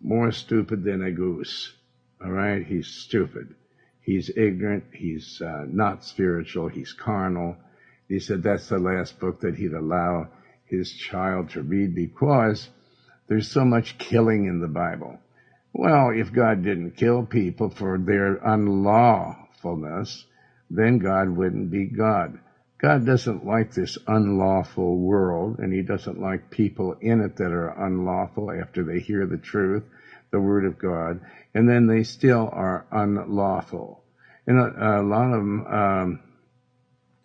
more 0.00 0.30
stupid 0.30 0.84
than 0.84 1.02
a 1.02 1.10
goose. 1.10 1.72
All 2.24 2.30
right, 2.30 2.64
he's 2.64 2.86
stupid. 2.86 3.54
He's 4.08 4.30
ignorant. 4.34 4.84
He's 4.90 5.42
uh, 5.42 5.66
not 5.68 6.02
spiritual. 6.02 6.68
He's 6.68 6.94
carnal. 6.94 7.58
He 8.08 8.20
said 8.20 8.42
that's 8.42 8.70
the 8.70 8.78
last 8.78 9.20
book 9.20 9.40
that 9.40 9.56
he'd 9.56 9.74
allow 9.74 10.28
his 10.64 10.90
child 10.90 11.50
to 11.50 11.62
read 11.62 11.94
because 11.94 12.70
there's 13.26 13.50
so 13.50 13.66
much 13.66 13.98
killing 13.98 14.46
in 14.46 14.60
the 14.60 14.66
Bible. 14.66 15.18
Well, 15.74 16.08
if 16.08 16.32
God 16.32 16.62
didn't 16.62 16.92
kill 16.92 17.26
people 17.26 17.68
for 17.68 17.98
their 17.98 18.36
unlawfulness, 18.36 20.24
then 20.70 21.00
God 21.00 21.28
wouldn't 21.28 21.70
be 21.70 21.84
God. 21.84 22.38
God 22.78 23.04
doesn't 23.04 23.44
like 23.44 23.74
this 23.74 23.98
unlawful 24.06 24.96
world, 24.96 25.58
and 25.58 25.70
He 25.70 25.82
doesn't 25.82 26.18
like 26.18 26.48
people 26.48 26.96
in 27.02 27.20
it 27.20 27.36
that 27.36 27.52
are 27.52 27.84
unlawful 27.84 28.50
after 28.50 28.84
they 28.84 29.00
hear 29.00 29.26
the 29.26 29.36
truth, 29.36 29.84
the 30.30 30.40
Word 30.40 30.64
of 30.64 30.78
God, 30.78 31.20
and 31.54 31.68
then 31.68 31.86
they 31.86 32.02
still 32.02 32.48
are 32.52 32.86
unlawful. 32.90 34.02
And 34.46 34.58
a, 34.58 35.00
a 35.00 35.02
lot 35.02 35.32
of 35.32 35.40
them, 35.40 35.66
um, 35.66 36.20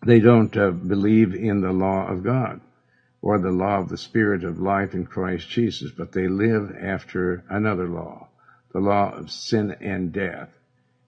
they 0.05 0.19
don't 0.19 0.55
uh, 0.57 0.72
believe 0.72 1.33
in 1.33 1.62
the 1.62 1.72
law 1.72 2.07
of 2.07 2.24
God 2.24 2.62
or 3.22 3.39
the 3.39 3.51
law 3.51 3.79
of 3.79 3.88
the 3.88 3.98
Spirit 3.98 4.43
of 4.43 4.60
life 4.60 4.93
in 4.93 5.05
Christ 5.05 5.48
Jesus, 5.50 5.91
but 5.91 6.12
they 6.12 6.27
live 6.27 6.75
after 6.77 7.43
another 7.50 7.88
law, 7.88 8.27
the 8.74 8.81
law 8.81 9.13
of 9.13 9.31
sin 9.31 9.72
and 9.79 10.12
death. 10.12 10.50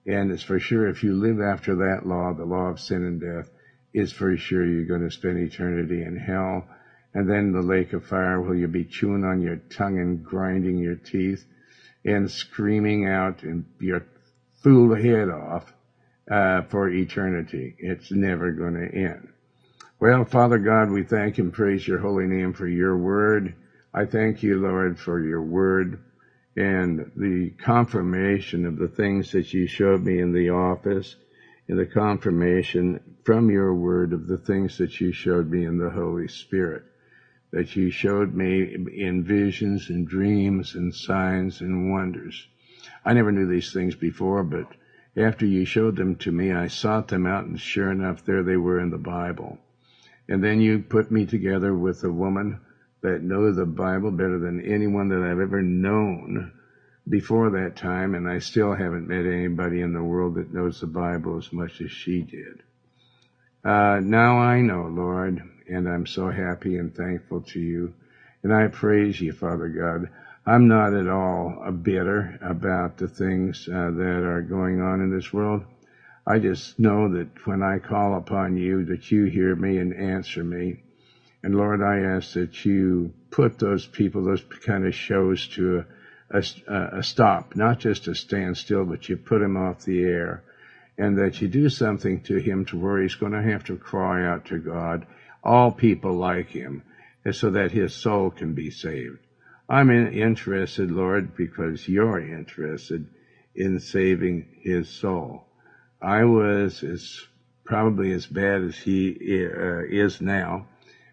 And 0.06 0.30
it's 0.30 0.42
for 0.42 0.58
sure 0.58 0.88
if 0.88 1.02
you 1.02 1.12
live 1.12 1.40
after 1.42 1.76
that 1.76 2.06
law, 2.06 2.32
the 2.32 2.46
law 2.46 2.68
of 2.68 2.80
sin 2.80 3.04
and 3.04 3.20
death, 3.20 3.50
is 3.92 4.12
for 4.12 4.34
sure 4.36 4.64
you're 4.64 4.86
going 4.86 5.06
to 5.06 5.10
spend 5.10 5.38
eternity 5.38 6.02
in 6.02 6.16
hell. 6.16 6.66
And 7.12 7.28
then 7.28 7.52
the 7.52 7.60
lake 7.60 7.92
of 7.92 8.06
fire 8.06 8.40
will 8.40 8.54
you 8.54 8.68
be 8.68 8.84
chewing 8.84 9.24
on 9.24 9.42
your 9.42 9.56
tongue 9.56 9.98
and 9.98 10.24
grinding 10.24 10.78
your 10.78 10.96
teeth 10.96 11.44
and 12.06 12.30
screaming 12.30 13.06
out 13.06 13.42
and 13.42 13.66
your 13.78 14.06
fool 14.62 14.94
head 14.94 15.28
off 15.28 15.72
uh, 16.30 16.62
for 16.62 16.88
eternity. 16.88 17.74
It's 17.78 18.10
never 18.10 18.52
going 18.52 18.74
to 18.74 18.96
end. 18.96 19.28
Well, 20.00 20.24
Father 20.24 20.58
God, 20.58 20.90
we 20.90 21.04
thank 21.04 21.38
and 21.38 21.52
praise 21.52 21.86
your 21.86 21.98
holy 21.98 22.26
name 22.26 22.52
for 22.52 22.66
your 22.66 22.96
word. 22.96 23.54
I 23.92 24.04
thank 24.04 24.42
you, 24.42 24.60
Lord, 24.60 24.98
for 24.98 25.20
your 25.20 25.42
word 25.42 25.98
and 26.56 27.10
the 27.16 27.50
confirmation 27.62 28.64
of 28.66 28.78
the 28.78 28.88
things 28.88 29.32
that 29.32 29.52
you 29.52 29.66
showed 29.66 30.02
me 30.02 30.20
in 30.20 30.32
the 30.32 30.50
office, 30.50 31.14
and 31.68 31.78
the 31.78 31.86
confirmation 31.86 33.18
from 33.24 33.50
your 33.50 33.74
word 33.74 34.12
of 34.12 34.26
the 34.26 34.38
things 34.38 34.78
that 34.78 35.00
you 35.00 35.12
showed 35.12 35.50
me 35.50 35.66
in 35.66 35.76
the 35.76 35.90
Holy 35.90 36.28
Spirit, 36.28 36.84
that 37.56 37.74
you 37.74 37.90
showed 37.90 38.34
me 38.34 38.74
in 38.74 39.24
visions 39.24 39.88
and 39.88 40.06
dreams 40.06 40.74
and 40.74 40.94
signs 40.94 41.62
and 41.62 41.90
wonders. 41.90 42.46
I 43.02 43.14
never 43.14 43.32
knew 43.32 43.46
these 43.46 43.72
things 43.72 43.94
before, 43.94 44.44
but 44.44 44.70
after 45.16 45.46
you 45.46 45.64
showed 45.64 45.96
them 45.96 46.16
to 46.16 46.30
me, 46.30 46.52
I 46.52 46.66
sought 46.66 47.08
them 47.08 47.24
out, 47.24 47.46
and 47.46 47.58
sure 47.58 47.90
enough, 47.90 48.26
there 48.26 48.42
they 48.42 48.58
were 48.58 48.78
in 48.78 48.90
the 48.90 48.98
Bible. 48.98 49.56
And 50.28 50.44
then 50.44 50.60
you 50.60 50.80
put 50.80 51.10
me 51.10 51.24
together 51.24 51.74
with 51.74 52.04
a 52.04 52.12
woman 52.12 52.60
that 53.00 53.22
know 53.22 53.50
the 53.50 53.64
Bible 53.64 54.10
better 54.10 54.38
than 54.38 54.60
anyone 54.60 55.08
that 55.08 55.22
I've 55.22 55.40
ever 55.40 55.62
known 55.62 56.52
before 57.08 57.48
that 57.52 57.74
time, 57.74 58.14
and 58.14 58.28
I 58.28 58.40
still 58.40 58.74
haven't 58.74 59.08
met 59.08 59.24
anybody 59.24 59.80
in 59.80 59.94
the 59.94 60.02
world 60.02 60.34
that 60.34 60.52
knows 60.52 60.82
the 60.82 60.88
Bible 60.88 61.38
as 61.38 61.50
much 61.54 61.80
as 61.80 61.90
she 61.90 62.20
did. 62.20 62.62
Uh, 63.64 64.00
now 64.02 64.36
I 64.40 64.60
know, 64.60 64.88
Lord, 64.94 65.42
and 65.68 65.88
I'm 65.88 66.06
so 66.06 66.30
happy 66.30 66.76
and 66.76 66.94
thankful 66.94 67.42
to 67.42 67.60
you, 67.60 67.94
and 68.42 68.52
I 68.52 68.68
praise 68.68 69.20
you, 69.20 69.32
Father 69.32 69.68
God. 69.68 70.08
I'm 70.46 70.68
not 70.68 70.94
at 70.94 71.08
all 71.08 71.70
bitter 71.72 72.38
about 72.40 72.98
the 72.98 73.08
things 73.08 73.68
uh, 73.68 73.90
that 73.90 74.22
are 74.24 74.42
going 74.42 74.80
on 74.80 75.00
in 75.00 75.10
this 75.10 75.32
world. 75.32 75.64
I 76.26 76.38
just 76.38 76.78
know 76.78 77.08
that 77.14 77.46
when 77.46 77.62
I 77.62 77.78
call 77.78 78.16
upon 78.16 78.56
you, 78.56 78.84
that 78.86 79.10
you 79.10 79.24
hear 79.24 79.54
me 79.54 79.78
and 79.78 79.94
answer 79.94 80.44
me. 80.44 80.82
And 81.42 81.56
Lord, 81.56 81.82
I 81.82 82.00
ask 82.00 82.34
that 82.34 82.64
you 82.64 83.12
put 83.30 83.58
those 83.58 83.86
people, 83.86 84.22
those 84.22 84.44
kind 84.64 84.86
of 84.86 84.94
shows 84.94 85.46
to 85.48 85.84
a, 86.30 86.44
a, 86.68 86.98
a 86.98 87.02
stop, 87.02 87.54
not 87.56 87.78
just 87.78 88.08
a 88.08 88.14
standstill, 88.14 88.84
but 88.84 89.08
you 89.08 89.16
put 89.16 89.42
him 89.42 89.56
off 89.56 89.84
the 89.84 90.02
air 90.02 90.42
and 90.98 91.18
that 91.18 91.40
you 91.40 91.48
do 91.48 91.68
something 91.68 92.20
to 92.22 92.36
him 92.38 92.64
to 92.66 92.78
where 92.78 93.02
he's 93.02 93.14
going 93.14 93.32
to 93.32 93.42
have 93.42 93.64
to 93.64 93.76
cry 93.76 94.26
out 94.26 94.46
to 94.46 94.58
God, 94.58 95.06
all 95.46 95.70
people 95.70 96.12
like 96.12 96.48
him, 96.48 96.82
so 97.30 97.50
that 97.50 97.70
his 97.70 97.94
soul 97.94 98.30
can 98.30 98.52
be 98.52 98.70
saved. 98.70 99.18
I'm 99.68 99.90
interested, 99.90 100.90
Lord, 100.90 101.36
because 101.36 101.88
you're 101.88 102.20
interested 102.20 103.06
in 103.54 103.78
saving 103.78 104.46
his 104.60 104.88
soul. 104.88 105.46
I 106.02 106.24
was 106.24 106.82
as 106.82 107.26
probably 107.64 108.12
as 108.12 108.26
bad 108.26 108.62
as 108.62 108.76
he 108.76 109.16
uh, 109.44 109.82
is 109.88 110.20
now 110.20 110.66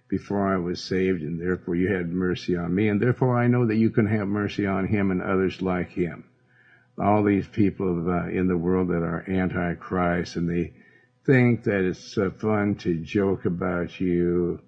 before 0.10 0.54
I 0.54 0.58
was 0.58 0.84
saved, 0.84 1.22
and 1.22 1.40
therefore 1.40 1.76
you 1.76 1.94
had 1.94 2.12
mercy 2.12 2.56
on 2.56 2.74
me, 2.76 2.90
and 2.90 3.02
therefore 3.02 3.38
I 3.38 3.48
know 3.48 3.66
that 3.68 3.78
you 3.78 3.90
can 3.90 4.08
have 4.08 4.28
mercy 4.28 4.66
on 4.66 4.88
him 4.88 5.12
and 5.12 5.22
others 5.22 5.62
like 5.62 5.90
him. 5.90 6.26
All 7.00 7.24
these 7.24 7.48
people 7.48 8.10
uh, 8.10 8.28
in 8.30 8.48
the 8.48 8.58
world 8.58 8.90
that 8.90 9.04
are 9.04 9.26
anti-Christ, 9.28 10.36
and 10.36 10.50
they 10.50 10.74
think 11.26 11.64
that 11.64 11.86
it's 11.86 12.18
uh, 12.18 12.30
fun 12.32 12.76
to 12.76 13.00
joke 13.00 13.46
about 13.46 14.00
you 14.00 14.60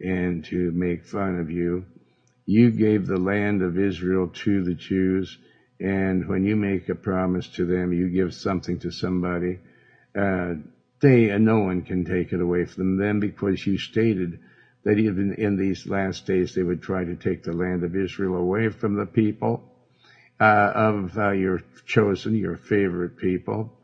and 0.00 0.44
to 0.46 0.70
make 0.72 1.04
fun 1.04 1.38
of 1.38 1.50
you. 1.50 1.84
You 2.46 2.70
gave 2.70 3.06
the 3.06 3.18
land 3.18 3.62
of 3.62 3.78
Israel 3.78 4.28
to 4.44 4.64
the 4.64 4.74
Jews, 4.74 5.36
and 5.78 6.26
when 6.26 6.44
you 6.44 6.56
make 6.56 6.88
a 6.88 6.94
promise 6.94 7.48
to 7.56 7.66
them, 7.66 7.92
you 7.92 8.08
give 8.08 8.34
something 8.34 8.78
to 8.80 8.90
somebody. 8.90 9.58
Uh, 10.18 10.54
they, 11.00 11.30
uh, 11.30 11.38
no 11.38 11.60
one 11.60 11.82
can 11.82 12.04
take 12.04 12.32
it 12.32 12.40
away 12.40 12.64
from 12.64 12.96
them 12.96 13.20
because 13.20 13.66
you 13.66 13.78
stated 13.78 14.40
that 14.84 14.98
even 14.98 15.34
in 15.34 15.56
these 15.56 15.86
last 15.86 16.26
days 16.26 16.54
they 16.54 16.62
would 16.62 16.82
try 16.82 17.04
to 17.04 17.14
take 17.14 17.42
the 17.42 17.52
land 17.52 17.84
of 17.84 17.94
Israel 17.94 18.36
away 18.36 18.70
from 18.70 18.96
the 18.96 19.06
people 19.06 19.62
uh, 20.40 20.72
of 20.74 21.18
uh, 21.18 21.30
your 21.32 21.60
chosen, 21.86 22.34
your 22.34 22.56
favorite 22.56 23.18
people, 23.18 23.79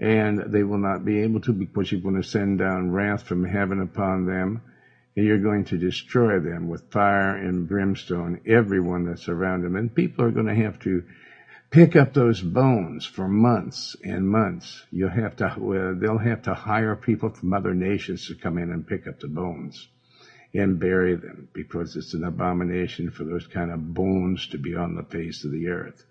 and 0.00 0.52
they 0.52 0.62
will 0.62 0.78
not 0.78 1.04
be 1.04 1.22
able 1.22 1.40
to 1.40 1.52
because 1.52 1.90
you're 1.90 2.00
going 2.00 2.20
to 2.20 2.28
send 2.28 2.58
down 2.58 2.92
wrath 2.92 3.24
from 3.24 3.44
heaven 3.44 3.80
upon 3.80 4.26
them, 4.26 4.62
and 5.16 5.26
you're 5.26 5.38
going 5.38 5.64
to 5.64 5.76
destroy 5.76 6.38
them 6.38 6.68
with 6.68 6.90
fire 6.92 7.36
and 7.36 7.68
brimstone, 7.68 8.40
everyone 8.46 9.06
that's 9.06 9.28
around 9.28 9.62
them, 9.62 9.74
and 9.74 9.94
people 9.94 10.24
are 10.24 10.30
going 10.30 10.46
to 10.46 10.54
have 10.54 10.78
to 10.80 11.02
pick 11.70 11.96
up 11.96 12.14
those 12.14 12.40
bones 12.40 13.04
for 13.04 13.26
months 13.28 13.96
and 14.04 14.28
months. 14.28 14.86
You'll 14.90 15.10
have 15.10 15.36
to, 15.36 15.54
well, 15.58 15.94
they'll 15.94 16.18
have 16.18 16.42
to 16.42 16.54
hire 16.54 16.94
people 16.94 17.30
from 17.30 17.52
other 17.52 17.74
nations 17.74 18.28
to 18.28 18.36
come 18.36 18.58
in 18.58 18.70
and 18.70 18.86
pick 18.86 19.06
up 19.08 19.18
the 19.18 19.28
bones 19.28 19.88
and 20.54 20.78
bury 20.78 21.16
them 21.16 21.48
because 21.52 21.96
it's 21.96 22.14
an 22.14 22.24
abomination 22.24 23.10
for 23.10 23.24
those 23.24 23.46
kind 23.46 23.70
of 23.70 23.94
bones 23.94 24.46
to 24.48 24.58
be 24.58 24.74
on 24.74 24.94
the 24.94 25.02
face 25.02 25.44
of 25.44 25.50
the 25.50 25.68
earth 25.68 26.04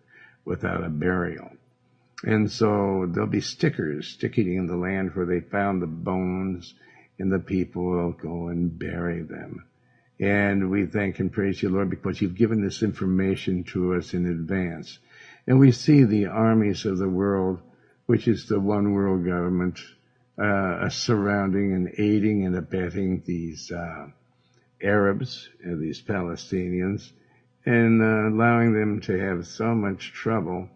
without 0.46 0.84
a 0.84 0.90
burial. 0.90 1.50
And 2.24 2.52
so 2.52 3.06
there'll 3.08 3.30
be 3.30 3.42
stickers 3.42 4.08
sticking 4.08 4.54
in 4.56 4.66
the 4.68 4.76
land 4.76 5.16
where 5.16 5.26
they 5.26 5.40
found 5.40 5.82
the 5.82 5.88
bones 5.88 6.74
and 7.20 7.32
the 7.32 7.40
people 7.40 7.86
will 7.86 8.12
go 8.12 8.48
and 8.48 8.78
bury 8.78 9.22
them. 9.22 9.66
And 10.20 10.72
we 10.72 10.88
thank 10.88 11.20
and 11.20 11.32
praise 11.32 11.62
you, 11.62 11.70
Lord, 11.70 11.92
because 11.92 12.20
you've 12.20 12.36
given 12.36 12.64
this 12.64 12.82
information 12.82 13.64
to 13.66 13.94
us 13.94 14.16
in 14.16 14.26
advance. 14.26 14.98
And 15.46 15.60
we 15.60 15.72
see 15.72 16.04
the 16.04 16.26
armies 16.28 16.86
of 16.86 16.98
the 16.98 17.10
world, 17.10 17.62
which 18.08 18.28
is 18.28 18.48
the 18.48 18.60
one 18.60 18.94
world 18.94 19.24
government, 19.24 19.80
uh, 20.40 20.90
surrounding 20.90 21.74
and 21.74 21.94
aiding 22.00 22.46
and 22.46 22.56
abetting 22.56 23.22
these 23.26 23.72
uh, 23.72 24.08
Arabs, 24.82 25.50
and 25.64 25.82
these 25.82 26.02
Palestinians, 26.02 27.12
and 27.66 28.02
uh, 28.02 28.30
allowing 28.30 28.74
them 28.74 29.02
to 29.02 29.18
have 29.20 29.46
so 29.46 29.76
much 29.76 30.14
trouble 30.14 30.70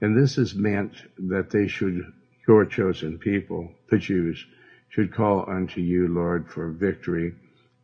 And 0.00 0.16
this 0.16 0.36
is 0.36 0.54
meant 0.54 0.92
that 1.18 1.50
they 1.50 1.68
should, 1.68 2.12
your 2.46 2.66
chosen 2.66 3.18
people, 3.18 3.72
the 3.90 3.98
Jews, 3.98 4.44
should 4.90 5.12
call 5.12 5.48
unto 5.48 5.80
you, 5.80 6.08
Lord, 6.08 6.48
for 6.48 6.70
victory 6.70 7.34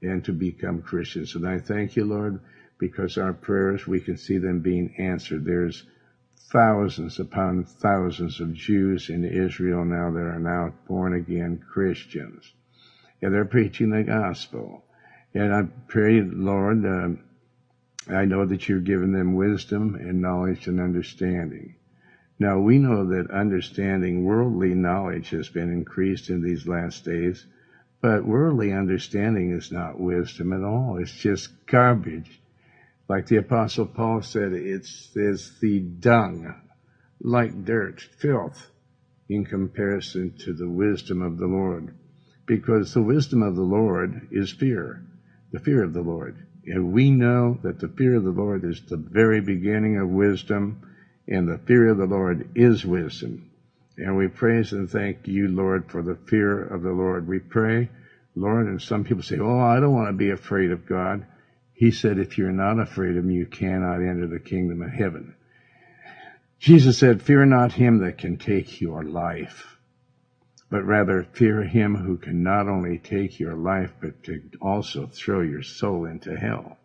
and 0.02 0.24
to 0.24 0.32
become 0.32 0.82
Christians. 0.82 1.34
And 1.34 1.46
I 1.48 1.58
thank 1.58 1.96
you, 1.96 2.04
Lord, 2.04 2.40
because 2.78 3.16
our 3.16 3.32
prayers, 3.32 3.86
we 3.86 4.00
can 4.00 4.16
see 4.16 4.38
them 4.38 4.60
being 4.60 4.94
answered. 4.98 5.44
There's 5.44 5.84
thousands 6.50 7.18
upon 7.18 7.64
thousands 7.64 8.40
of 8.40 8.52
Jews 8.52 9.08
in 9.08 9.24
Israel 9.24 9.84
now 9.84 10.10
that 10.10 10.20
are 10.20 10.38
now 10.38 10.74
born 10.86 11.14
again 11.14 11.64
Christians. 11.72 12.52
And 13.22 13.32
they're 13.32 13.44
preaching 13.44 13.90
the 13.90 14.02
gospel. 14.02 14.84
And 15.32 15.54
I 15.54 15.62
pray, 15.88 16.20
Lord, 16.20 16.84
uh, 16.84 18.12
I 18.12 18.26
know 18.26 18.44
that 18.44 18.68
you've 18.68 18.84
given 18.84 19.12
them 19.12 19.34
wisdom 19.34 19.94
and 19.94 20.20
knowledge 20.20 20.66
and 20.66 20.80
understanding. 20.80 21.76
Now 22.38 22.58
we 22.58 22.78
know 22.78 23.06
that 23.06 23.30
understanding 23.30 24.24
worldly 24.24 24.74
knowledge 24.74 25.30
has 25.30 25.48
been 25.48 25.70
increased 25.70 26.30
in 26.30 26.42
these 26.42 26.66
last 26.66 27.04
days, 27.04 27.46
but 28.00 28.26
worldly 28.26 28.72
understanding 28.72 29.52
is 29.52 29.70
not 29.70 30.00
wisdom 30.00 30.52
at 30.52 30.64
all. 30.64 30.98
It's 31.00 31.12
just 31.12 31.50
garbage. 31.66 32.40
Like 33.08 33.26
the 33.26 33.36
apostle 33.36 33.86
Paul 33.86 34.22
said, 34.22 34.52
it's, 34.52 35.10
it's 35.14 35.58
the 35.60 35.80
dung, 35.80 36.54
like 37.20 37.64
dirt, 37.64 38.00
filth, 38.00 38.70
in 39.28 39.44
comparison 39.44 40.34
to 40.38 40.52
the 40.52 40.68
wisdom 40.68 41.22
of 41.22 41.38
the 41.38 41.46
Lord. 41.46 41.94
Because 42.46 42.92
the 42.92 43.02
wisdom 43.02 43.42
of 43.42 43.54
the 43.54 43.62
Lord 43.62 44.28
is 44.32 44.50
fear, 44.52 45.04
the 45.52 45.60
fear 45.60 45.84
of 45.84 45.92
the 45.92 46.02
Lord. 46.02 46.36
And 46.66 46.92
we 46.92 47.10
know 47.10 47.58
that 47.62 47.78
the 47.80 47.88
fear 47.88 48.16
of 48.16 48.24
the 48.24 48.30
Lord 48.30 48.64
is 48.64 48.82
the 48.88 48.96
very 48.96 49.40
beginning 49.40 49.98
of 49.98 50.08
wisdom, 50.08 50.80
and 51.28 51.48
the 51.48 51.58
fear 51.58 51.88
of 51.88 51.98
the 51.98 52.06
Lord 52.06 52.50
is 52.54 52.84
wisdom. 52.84 53.50
And 53.96 54.16
we 54.16 54.28
praise 54.28 54.72
and 54.72 54.90
thank 54.90 55.28
you, 55.28 55.48
Lord, 55.48 55.90
for 55.90 56.02
the 56.02 56.16
fear 56.16 56.62
of 56.62 56.82
the 56.82 56.92
Lord. 56.92 57.28
We 57.28 57.38
pray, 57.38 57.90
Lord, 58.34 58.66
and 58.66 58.80
some 58.80 59.04
people 59.04 59.22
say, 59.22 59.38
Oh, 59.38 59.60
I 59.60 59.80
don't 59.80 59.94
want 59.94 60.08
to 60.08 60.12
be 60.14 60.30
afraid 60.30 60.70
of 60.70 60.86
God. 60.86 61.26
He 61.74 61.90
said, 61.90 62.18
If 62.18 62.38
you're 62.38 62.52
not 62.52 62.78
afraid 62.78 63.16
of 63.16 63.24
him, 63.24 63.30
you 63.30 63.46
cannot 63.46 63.96
enter 63.96 64.26
the 64.26 64.40
kingdom 64.40 64.82
of 64.82 64.90
heaven. 64.90 65.34
Jesus 66.58 66.98
said, 66.98 67.22
Fear 67.22 67.46
not 67.46 67.72
him 67.72 67.98
that 67.98 68.18
can 68.18 68.38
take 68.38 68.80
your 68.80 69.02
life, 69.02 69.76
but 70.70 70.84
rather 70.84 71.24
fear 71.24 71.62
him 71.64 71.96
who 71.96 72.16
can 72.16 72.42
not 72.42 72.68
only 72.68 72.98
take 72.98 73.40
your 73.40 73.54
life, 73.54 73.92
but 74.00 74.22
to 74.24 74.42
also 74.60 75.06
throw 75.06 75.40
your 75.42 75.62
soul 75.62 76.06
into 76.06 76.36
hell. 76.36 76.78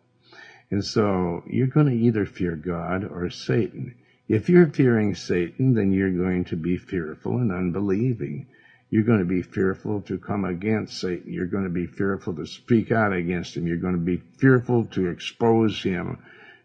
And 0.70 0.84
so 0.84 1.42
you're 1.46 1.68
going 1.68 1.86
to 1.86 1.94
either 1.94 2.26
fear 2.26 2.56
God 2.56 3.04
or 3.04 3.30
Satan. 3.30 3.94
If 4.28 4.50
you're 4.50 4.68
fearing 4.68 5.14
Satan, 5.14 5.72
then 5.72 5.90
you're 5.90 6.10
going 6.10 6.44
to 6.46 6.56
be 6.56 6.76
fearful 6.76 7.38
and 7.38 7.50
unbelieving. 7.50 8.46
You're 8.90 9.04
going 9.04 9.20
to 9.20 9.24
be 9.24 9.40
fearful 9.40 10.02
to 10.02 10.18
come 10.18 10.44
against 10.44 11.00
Satan. 11.00 11.32
You're 11.32 11.46
going 11.46 11.64
to 11.64 11.70
be 11.70 11.86
fearful 11.86 12.34
to 12.34 12.44
speak 12.44 12.92
out 12.92 13.14
against 13.14 13.56
him. 13.56 13.66
You're 13.66 13.78
going 13.78 13.94
to 13.94 13.98
be 13.98 14.22
fearful 14.36 14.84
to 14.92 15.08
expose 15.08 15.82
him 15.82 16.18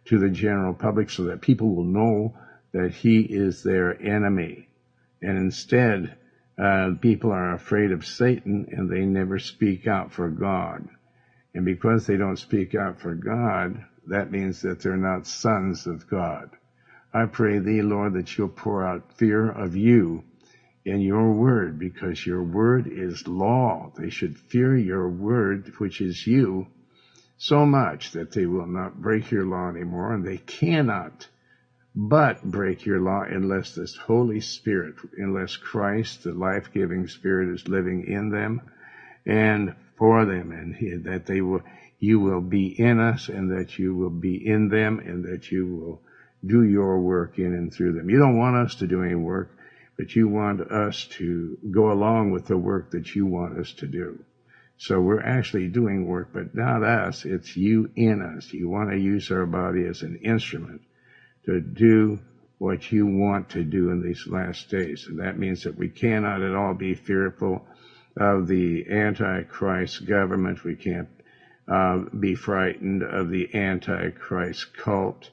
to 0.05 0.19
the 0.19 0.29
general 0.29 0.73
public 0.73 1.09
so 1.09 1.23
that 1.25 1.39
people 1.39 1.73
will 1.73 1.85
know 1.85 2.35
that 2.73 2.91
he 2.91 3.21
is 3.21 3.63
their 3.63 4.01
enemy. 4.01 4.67
And 5.21 5.37
instead, 5.37 6.17
uh, 6.57 6.91
people 6.99 7.31
are 7.31 7.53
afraid 7.53 7.93
of 7.93 8.05
Satan 8.05 8.67
and 8.71 8.89
they 8.89 9.05
never 9.05 9.39
speak 9.39 9.87
out 9.87 10.11
for 10.11 10.29
God. 10.29 10.89
And 11.53 11.63
because 11.63 12.07
they 12.07 12.17
don't 12.17 12.35
speak 12.35 12.75
out 12.75 12.99
for 12.99 13.15
God, 13.15 13.85
that 14.07 14.31
means 14.31 14.63
that 14.63 14.81
they're 14.81 14.97
not 14.97 15.27
sons 15.27 15.87
of 15.87 16.09
God. 16.09 16.49
I 17.13 17.25
pray 17.25 17.59
thee, 17.59 17.81
Lord, 17.81 18.13
that 18.13 18.37
you'll 18.37 18.49
pour 18.49 18.83
out 18.83 19.13
fear 19.17 19.49
of 19.49 19.75
you 19.75 20.23
in 20.83 20.99
your 20.99 21.31
word, 21.31 21.77
because 21.79 22.25
your 22.25 22.43
word 22.43 22.87
is 22.87 23.27
law. 23.27 23.91
They 23.97 24.09
should 24.09 24.37
fear 24.37 24.75
your 24.75 25.07
word, 25.09 25.71
which 25.77 26.01
is 26.01 26.25
you, 26.25 26.67
so 27.37 27.65
much 27.65 28.11
that 28.11 28.31
they 28.31 28.45
will 28.45 28.67
not 28.67 29.01
break 29.01 29.31
your 29.31 29.45
law 29.45 29.69
anymore, 29.69 30.13
and 30.13 30.25
they 30.25 30.37
cannot 30.37 31.27
but 31.95 32.43
break 32.43 32.85
your 32.85 32.99
law 32.99 33.21
unless 33.21 33.75
this 33.75 33.95
Holy 33.95 34.41
Spirit, 34.41 34.95
unless 35.15 35.55
Christ, 35.55 36.23
the 36.23 36.33
life-giving 36.33 37.07
Spirit, 37.07 37.53
is 37.53 37.67
living 37.67 38.05
in 38.07 38.29
them 38.29 38.61
and 39.25 39.75
for 39.97 40.25
them, 40.25 40.51
and 40.51 41.03
that 41.05 41.27
they 41.27 41.41
will, 41.41 41.61
you 41.99 42.19
will 42.19 42.41
be 42.41 42.67
in 42.67 42.99
us, 42.99 43.29
and 43.29 43.51
that 43.51 43.77
you 43.77 43.95
will 43.95 44.09
be 44.09 44.35
in 44.35 44.69
them, 44.69 44.99
and 44.99 45.23
that 45.25 45.51
you 45.51 45.67
will 45.67 46.01
do 46.45 46.63
your 46.63 46.99
work 46.99 47.39
in 47.39 47.53
and 47.53 47.73
through 47.73 47.93
them. 47.93 48.09
You 48.09 48.19
don't 48.19 48.37
want 48.37 48.57
us 48.57 48.75
to 48.75 48.87
do 48.87 49.03
any 49.03 49.15
work, 49.15 49.57
but 49.97 50.15
you 50.15 50.27
want 50.27 50.61
us 50.61 51.05
to 51.17 51.57
go 51.71 51.91
along 51.91 52.31
with 52.31 52.45
the 52.47 52.57
work 52.57 52.91
that 52.91 53.15
you 53.15 53.25
want 53.25 53.59
us 53.59 53.73
to 53.73 53.87
do. 53.87 54.23
So 54.77 54.99
we're 54.99 55.21
actually 55.21 55.67
doing 55.69 56.07
work, 56.07 56.29
but 56.33 56.55
not 56.55 56.83
us. 56.83 57.25
It's 57.25 57.55
you 57.55 57.89
in 57.95 58.21
us. 58.21 58.51
You 58.51 58.69
want 58.69 58.91
to 58.91 58.97
use 58.97 59.31
our 59.31 59.45
body 59.45 59.85
as 59.85 60.01
an 60.01 60.17
instrument 60.17 60.81
to 61.45 61.61
do 61.61 62.19
what 62.57 62.91
you 62.91 63.05
want 63.05 63.49
to 63.49 63.63
do 63.63 63.89
in 63.91 64.01
these 64.01 64.25
last 64.27 64.69
days. 64.69 65.05
And 65.07 65.19
that 65.19 65.37
means 65.37 65.63
that 65.63 65.77
we 65.77 65.89
cannot 65.89 66.41
at 66.41 66.55
all 66.55 66.73
be 66.73 66.95
fearful 66.95 67.65
of 68.17 68.47
the 68.47 68.85
Antichrist 68.89 70.05
government. 70.05 70.63
We 70.63 70.75
can't 70.75 71.09
uh, 71.67 71.99
be 72.17 72.35
frightened 72.35 73.03
of 73.03 73.29
the 73.29 73.53
Antichrist 73.53 74.75
cult, 74.77 75.29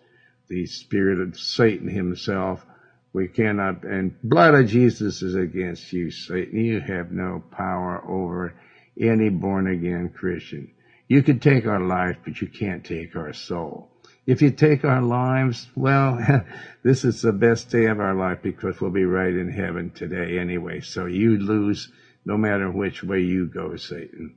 the 0.51 0.67
spirit 0.67 1.21
of 1.21 1.39
Satan 1.39 1.89
himself. 1.89 2.67
We 3.13 3.29
cannot, 3.29 3.85
and 3.85 4.21
blood 4.23 4.55
of 4.55 4.67
Jesus 4.67 5.23
is 5.23 5.35
against 5.35 5.93
you, 5.93 6.11
Satan. 6.11 6.63
You 6.63 6.81
have 6.81 7.11
no 7.13 7.43
power 7.51 8.05
over 8.07 8.55
any 9.01 9.31
born 9.31 9.69
again 9.69 10.11
Christian. 10.11 10.73
You 11.09 11.23
can 11.23 11.39
take 11.39 11.67
our 11.67 11.81
life, 11.81 12.19
but 12.25 12.41
you 12.41 12.49
can't 12.49 12.85
take 12.85 13.17
our 13.17 13.33
soul. 13.33 13.91
If 14.27 14.43
you 14.43 14.51
take 14.51 14.85
our 14.85 15.03
lives, 15.03 15.69
well, 15.75 16.19
this 16.83 17.05
is 17.05 17.23
the 17.23 17.33
best 17.33 17.71
day 17.71 17.87
of 17.87 18.01
our 18.01 18.15
life 18.15 18.43
because 18.43 18.81
we'll 18.81 18.91
be 18.91 19.05
right 19.05 19.35
in 19.35 19.51
heaven 19.51 19.91
today 19.91 20.39
anyway. 20.39 20.81
So 20.81 21.07
you 21.07 21.39
lose 21.39 21.91
no 22.25 22.37
matter 22.37 22.71
which 22.71 23.03
way 23.03 23.21
you 23.21 23.47
go, 23.47 23.77
Satan. 23.77 24.35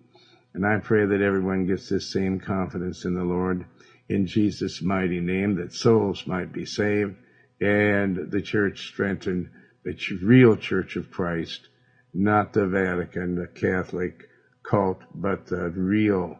And 0.54 0.65
I 0.65 0.78
pray 0.78 1.06
that 1.06 1.21
everyone 1.21 1.65
gets 1.65 1.89
this 1.89 2.12
same 2.12 2.39
confidence 2.39 3.06
in 3.06 3.15
the 3.15 3.23
Lord 3.23 3.65
in 4.09 4.27
Jesus' 4.27 4.81
mighty 4.81 5.19
name, 5.19 5.55
that 5.55 5.73
souls 5.73 6.27
might 6.27 6.51
be 6.51 6.65
saved 6.65 7.15
and 7.63 8.29
the 8.29 8.41
church 8.41 8.87
strengthened, 8.87 9.49
the 9.83 9.95
real 10.21 10.57
church 10.57 10.95
of 10.97 11.11
Christ, 11.11 11.67
not 12.13 12.53
the 12.53 12.67
Vatican, 12.67 13.35
the 13.35 13.47
Catholic 13.47 14.29
cult, 14.63 15.01
but 15.15 15.45
the 15.45 15.69
real 15.69 16.37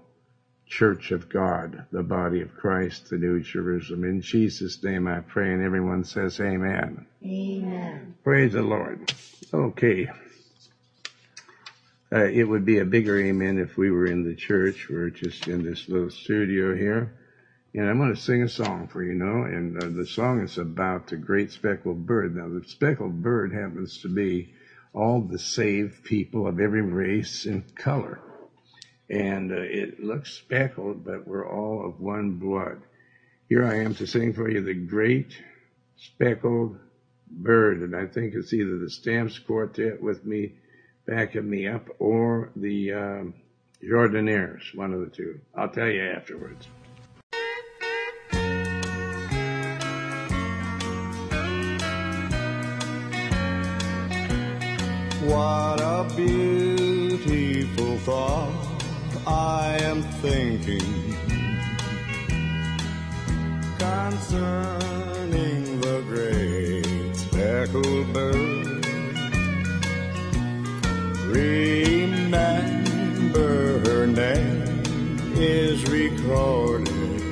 church 0.68 1.12
of 1.12 1.30
God, 1.30 1.86
the 1.92 2.04
body 2.04 2.42
of 2.42 2.56
Christ, 2.56 3.10
the 3.10 3.18
New 3.18 3.42
Jerusalem. 3.42 4.04
In 4.04 4.22
Jesus' 4.22 4.84
name 4.84 5.08
I 5.08 5.20
pray, 5.22 5.54
and 5.54 5.64
everyone 5.64 6.04
says 6.04 6.40
amen. 6.40 7.06
Amen. 7.24 8.16
Praise 8.24 8.54
the 8.54 8.62
Lord. 8.62 9.14
Okay. 9.54 10.10
Uh, 12.12 12.26
it 12.26 12.44
would 12.44 12.66
be 12.66 12.80
a 12.80 12.86
bigger 12.86 13.18
amen 13.18 13.58
if 13.58 13.78
we 13.78 13.92
were 13.92 14.06
in 14.06 14.24
the 14.24 14.36
church. 14.36 14.88
We're 14.90 15.10
just 15.10 15.48
in 15.48 15.64
this 15.64 15.88
little 15.88 16.12
studio 16.12 16.76
here. 16.76 17.14
And 17.76 17.90
I'm 17.90 17.98
going 17.98 18.14
to 18.14 18.22
sing 18.22 18.44
a 18.44 18.50
song 18.50 18.88
for 18.88 19.04
you 19.04 19.16
know, 19.16 19.44
and 19.44 19.82
uh, 19.82 19.88
the 19.90 20.06
song 20.06 20.42
is 20.42 20.58
about 20.58 21.08
the 21.08 21.18
great 21.18 21.52
speckled 21.52 22.06
bird. 22.06 22.36
Now, 22.36 22.48
the 22.48 22.64
speckled 22.68 23.24
bird 23.24 23.54
happens 23.54 24.00
to 24.02 24.10
be 24.10 24.54
all 24.94 25.22
the 25.22 25.40
saved 25.40 26.04
people 26.04 26.48
of 26.48 26.60
every 26.60 26.82
race 26.82 27.46
and 27.46 27.76
color 27.76 28.20
and 29.10 29.52
uh, 29.52 29.58
it 29.58 30.04
looks 30.04 30.34
speckled, 30.34 31.06
but 31.06 31.28
we're 31.28 31.48
all 31.48 31.86
of 31.86 32.00
one 32.00 32.32
blood. 32.32 32.82
Here 33.50 33.66
I 33.66 33.76
am 33.82 33.94
to 33.96 34.08
sing 34.08 34.34
for 34.34 34.50
you 34.50 34.62
the 34.62 34.74
great 34.74 35.38
speckled 35.98 36.80
bird, 37.30 37.82
and 37.82 37.96
I 37.96 38.08
think 38.08 38.34
it's 38.34 38.54
either 38.54 38.80
the 38.80 38.90
Stamps 38.90 39.38
Quartet 39.38 40.02
with 40.02 40.26
me, 40.26 40.54
backing 41.06 41.50
me 41.50 41.68
up, 41.68 41.88
or 42.00 42.52
the 42.56 42.94
um, 42.94 43.34
Jordanaires, 43.84 44.74
one 44.74 44.94
of 44.94 45.02
the 45.02 45.16
two. 45.16 45.40
I'll 45.56 45.70
tell 45.70 45.90
you 45.90 46.02
afterwards. 46.02 46.68
What 55.34 55.82
a 55.82 56.06
beautiful 56.16 57.98
thought 58.06 58.54
I 59.26 59.80
am 59.82 60.04
thinking 60.22 61.16
concerning 63.80 65.02
the 65.82 66.04
great 66.08 67.16
speckled 67.16 68.14
bird. 68.14 68.86
Remember 71.26 72.70
her 73.90 74.06
name 74.06 74.84
is 75.36 75.84
recorded 75.90 77.23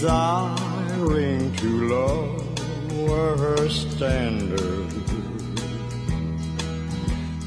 desiring 0.00 1.52
to 1.56 1.88
lower 1.88 3.36
her 3.36 3.68
standard. 3.68 4.88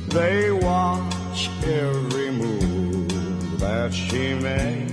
They 0.09 0.51
watch 0.51 1.49
every 1.63 2.29
move 2.31 3.57
that 3.61 3.93
she 3.93 4.33
makes. 4.33 4.91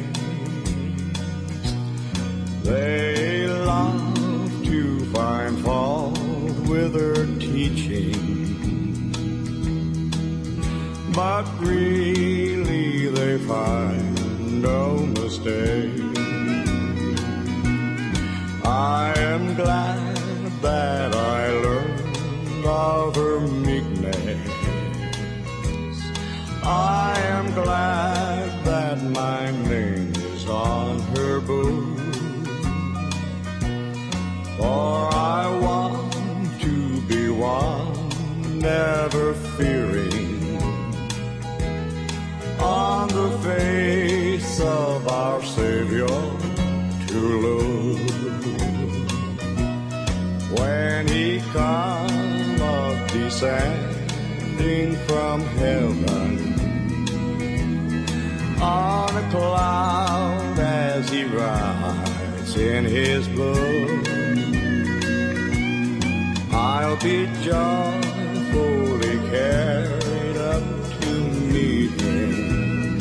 They 2.62 3.48
love 3.48 4.64
to 4.66 5.04
find 5.06 5.58
fault 5.64 6.16
with 6.70 6.94
her 6.94 7.26
teaching. 7.40 8.14
But 11.12 11.42
really 11.58 13.08
they 13.08 13.36
find 13.38 14.62
no 14.62 14.98
mistake. 15.06 15.97
I 18.78 19.12
am 19.18 19.56
glad 19.56 20.16
that 20.62 21.12
I 21.12 21.50
learned 21.50 22.64
of 22.64 23.16
her 23.16 23.40
meekness. 23.40 24.48
I 26.62 27.12
am 27.22 27.52
glad 27.54 28.64
that 28.64 29.02
my 29.02 29.50
name 29.68 30.12
is 30.14 30.48
on 30.48 31.00
her 31.16 31.40
book. 31.40 31.98
For 34.58 35.12
I 35.12 35.58
want 35.60 36.60
to 36.60 37.00
be 37.08 37.30
one, 37.30 38.60
never 38.60 39.34
fearing. 39.56 40.56
On 42.60 43.08
the 43.08 43.30
face 43.42 44.60
of 44.60 45.08
our 45.08 45.42
Savior 45.42 46.06
to 47.08 47.18
look. 47.42 47.57
He 51.58 51.64
cometh 52.56 53.12
descending 53.12 54.96
from 55.06 55.40
heaven 55.40 56.54
on 58.60 59.16
a 59.16 59.30
cloud 59.30 60.58
as 60.58 61.08
he 61.10 61.24
rides 61.24 62.56
in 62.56 62.84
his 62.84 63.26
blood. 63.28 64.08
I'll 66.52 66.96
be 66.96 67.26
joyfully 67.42 69.18
carried 69.30 70.36
up 70.36 70.62
to 71.00 71.12
meet 71.52 72.00
him 72.00 72.98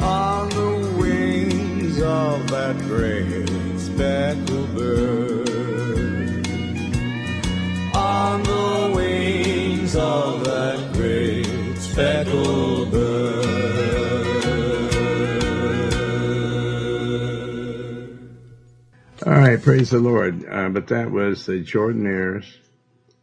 on 0.00 0.48
the 0.50 0.72
wings 0.98 2.00
of 2.00 2.48
that 2.50 2.78
great 2.78 3.48
speckled 3.78 4.74
bird. 4.74 5.09
Praise 19.62 19.90
the 19.90 19.98
Lord. 19.98 20.44
Uh, 20.50 20.68
but 20.70 20.88
that 20.88 21.10
was 21.10 21.44
the 21.44 21.62
Jordanaires 21.62 22.46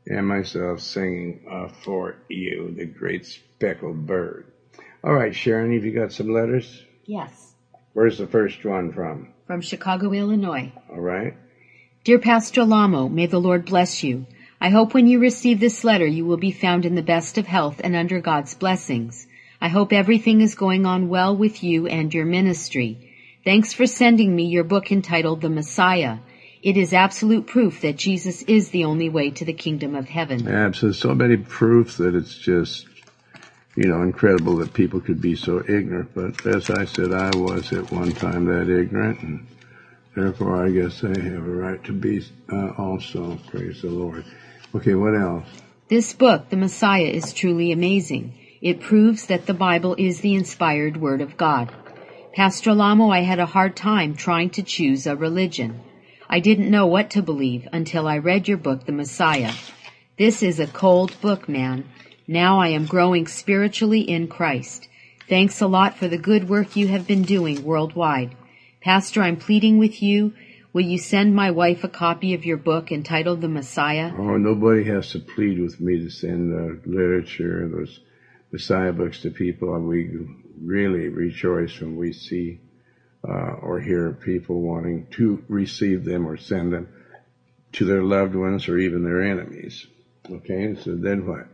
and 0.05 0.27
myself 0.27 0.81
singing 0.81 1.41
uh, 1.49 1.69
for 1.83 2.15
you, 2.29 2.73
the 2.77 2.85
great 2.85 3.25
speckled 3.25 4.05
bird. 4.05 4.45
All 5.03 5.13
right, 5.13 5.35
Sharon, 5.35 5.73
have 5.73 5.83
you 5.83 5.93
got 5.93 6.11
some 6.13 6.31
letters? 6.31 6.83
Yes, 7.05 7.53
Where's 7.93 8.19
the 8.19 8.27
first 8.27 8.63
one 8.63 8.91
from? 8.93 9.29
from 9.47 9.61
Chicago, 9.61 10.11
Illinois. 10.11 10.71
All 10.91 10.99
right. 10.99 11.33
Dear 12.03 12.19
Pastor 12.19 12.61
Alamo, 12.61 13.07
may 13.07 13.25
the 13.25 13.39
Lord 13.39 13.65
bless 13.65 14.03
you. 14.03 14.27
I 14.61 14.69
hope 14.69 14.93
when 14.93 15.07
you 15.07 15.19
receive 15.19 15.59
this 15.59 15.83
letter 15.83 16.05
you 16.05 16.25
will 16.25 16.37
be 16.37 16.51
found 16.51 16.85
in 16.85 16.93
the 16.93 17.01
best 17.01 17.37
of 17.39 17.47
health 17.47 17.81
and 17.83 17.95
under 17.95 18.19
God's 18.21 18.53
blessings. 18.53 19.25
I 19.59 19.69
hope 19.69 19.91
everything 19.91 20.41
is 20.41 20.53
going 20.53 20.85
on 20.85 21.09
well 21.09 21.35
with 21.35 21.63
you 21.63 21.87
and 21.87 22.13
your 22.13 22.25
ministry. 22.25 23.13
Thanks 23.43 23.73
for 23.73 23.87
sending 23.87 24.35
me 24.35 24.43
your 24.43 24.63
book 24.63 24.91
entitled 24.91 25.41
The 25.41 25.49
Messiah. 25.49 26.17
It 26.63 26.75
is 26.75 26.93
absolute 26.93 27.45
proof 27.45 27.81
that 27.81 27.97
Jesus 27.97 28.41
is 28.43 28.69
the 28.69 28.85
only 28.85 29.09
way 29.09 29.29
to 29.31 29.45
the 29.45 29.53
kingdom 29.53 29.95
of 29.95 30.07
heaven. 30.07 30.47
Absolutely. 30.47 30.99
So 30.99 31.13
many 31.13 31.37
proofs 31.37 31.97
that 31.97 32.15
it's 32.15 32.35
just, 32.35 32.87
you 33.75 33.87
know, 33.87 34.01
incredible 34.01 34.57
that 34.57 34.73
people 34.73 34.99
could 34.99 35.21
be 35.21 35.35
so 35.35 35.59
ignorant. 35.59 36.11
But 36.15 36.45
as 36.47 36.69
I 36.69 36.85
said, 36.85 37.13
I 37.13 37.29
was 37.35 37.71
at 37.73 37.91
one 37.91 38.11
time 38.11 38.45
that 38.45 38.69
ignorant, 38.69 39.21
and 39.21 39.47
therefore 40.15 40.65
I 40.65 40.71
guess 40.71 41.03
I 41.03 41.09
have 41.09 41.47
a 41.47 41.51
right 41.51 41.83
to 41.83 41.93
be 41.93 42.25
uh, 42.51 42.69
also. 42.77 43.37
Praise 43.47 43.81
the 43.83 43.89
Lord. 43.89 44.25
Okay, 44.73 44.95
what 44.95 45.15
else? 45.15 45.47
This 45.89 46.13
book, 46.13 46.49
The 46.49 46.57
Messiah, 46.57 47.05
is 47.05 47.33
truly 47.33 47.71
amazing. 47.71 48.33
It 48.61 48.81
proves 48.81 49.27
that 49.27 49.45
the 49.45 49.53
Bible 49.53 49.95
is 49.97 50.21
the 50.21 50.33
inspired 50.33 50.97
Word 50.97 51.21
of 51.21 51.37
God. 51.37 51.71
Pastor 52.33 52.71
Alamo, 52.71 53.09
I 53.09 53.21
had 53.21 53.39
a 53.39 53.45
hard 53.45 53.75
time 53.75 54.15
trying 54.15 54.49
to 54.51 54.63
choose 54.63 55.07
a 55.07 55.15
religion. 55.15 55.79
I 56.29 56.41
didn't 56.41 56.69
know 56.69 56.85
what 56.85 57.09
to 57.11 57.21
believe 57.21 57.69
until 57.71 58.05
I 58.05 58.17
read 58.17 58.49
your 58.49 58.57
book, 58.57 58.85
The 58.85 58.91
Messiah. 58.91 59.53
This 60.17 60.43
is 60.43 60.59
a 60.59 60.67
cold 60.67 61.19
book, 61.21 61.47
man. 61.47 61.85
Now 62.27 62.59
I 62.59 62.67
am 62.69 62.85
growing 62.85 63.27
spiritually 63.27 64.01
in 64.01 64.27
Christ. 64.27 64.89
Thanks 65.29 65.61
a 65.61 65.67
lot 65.67 65.97
for 65.97 66.09
the 66.09 66.17
good 66.17 66.49
work 66.49 66.75
you 66.75 66.89
have 66.89 67.07
been 67.07 67.21
doing 67.21 67.63
worldwide. 67.63 68.35
Pastor, 68.81 69.21
I'm 69.21 69.37
pleading 69.37 69.77
with 69.77 70.03
you. 70.03 70.33
Will 70.73 70.81
you 70.81 70.97
send 70.97 71.33
my 71.33 71.49
wife 71.49 71.85
a 71.85 71.89
copy 71.89 72.33
of 72.33 72.45
your 72.45 72.57
book 72.57 72.91
entitled 72.91 73.39
The 73.39 73.47
Messiah? 73.47 74.11
Oh, 74.17 74.35
nobody 74.35 74.83
has 74.83 75.11
to 75.11 75.19
plead 75.19 75.61
with 75.61 75.79
me 75.79 75.99
to 75.99 76.09
send 76.09 76.53
uh, 76.53 76.81
literature, 76.85 77.69
those 77.69 78.01
Messiah 78.51 78.91
books 78.91 79.21
to 79.21 79.29
people. 79.29 79.79
We 79.79 80.27
really 80.61 81.07
rejoice 81.07 81.79
when 81.79 81.95
we 81.95 82.11
see 82.11 82.59
uh, 83.23 83.53
or 83.61 83.79
hear 83.79 84.11
people 84.11 84.61
wanting 84.61 85.07
to 85.11 85.43
receive 85.47 86.03
them 86.03 86.27
or 86.27 86.37
send 86.37 86.73
them 86.73 86.89
to 87.73 87.85
their 87.85 88.03
loved 88.03 88.35
ones 88.35 88.67
or 88.67 88.77
even 88.77 89.03
their 89.03 89.21
enemies. 89.21 89.85
Okay, 90.29 90.75
so 90.75 90.95
then 90.95 91.25
what? 91.25 91.47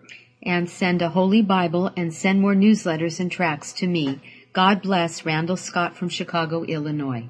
and 0.43 0.69
send 0.69 1.02
a 1.02 1.10
holy 1.10 1.41
Bible 1.41 1.89
and 1.95 2.13
send 2.13 2.41
more 2.41 2.54
newsletters 2.54 3.19
and 3.19 3.32
tracts 3.32 3.73
to 3.73 3.88
me. 3.88 4.19
God 4.52 4.82
bless 4.82 5.26
Randall 5.26 5.58
Scott 5.58 5.95
from 5.95 6.10
Chicago, 6.10 6.63
Illinois. 6.63 7.30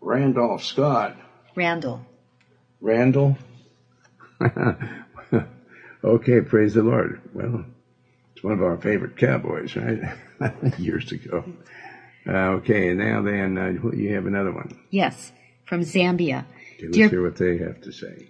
Randolph 0.00 0.62
Scott. 0.62 1.16
Randall. 1.56 2.04
Randall? 2.80 3.36
okay, 6.04 6.40
praise 6.42 6.74
the 6.74 6.82
Lord. 6.82 7.20
Well, 7.32 7.64
it's 8.34 8.44
one 8.44 8.52
of 8.52 8.62
our 8.62 8.76
favorite 8.76 9.16
cowboys, 9.16 9.74
right? 9.74 10.00
Years 10.78 11.10
ago. 11.10 11.44
Uh, 12.26 12.58
okay, 12.58 12.94
now 12.94 13.22
then, 13.22 13.58
uh, 13.58 13.90
you 13.94 14.14
have 14.14 14.26
another 14.26 14.52
one. 14.52 14.78
Yes, 14.90 15.32
from 15.64 15.80
Zambia. 15.80 16.44
Okay, 16.76 16.84
let's 16.84 16.96
Dear, 16.96 17.08
hear 17.08 17.22
what 17.22 17.36
they 17.36 17.58
have 17.58 17.80
to 17.82 17.92
say. 17.92 18.28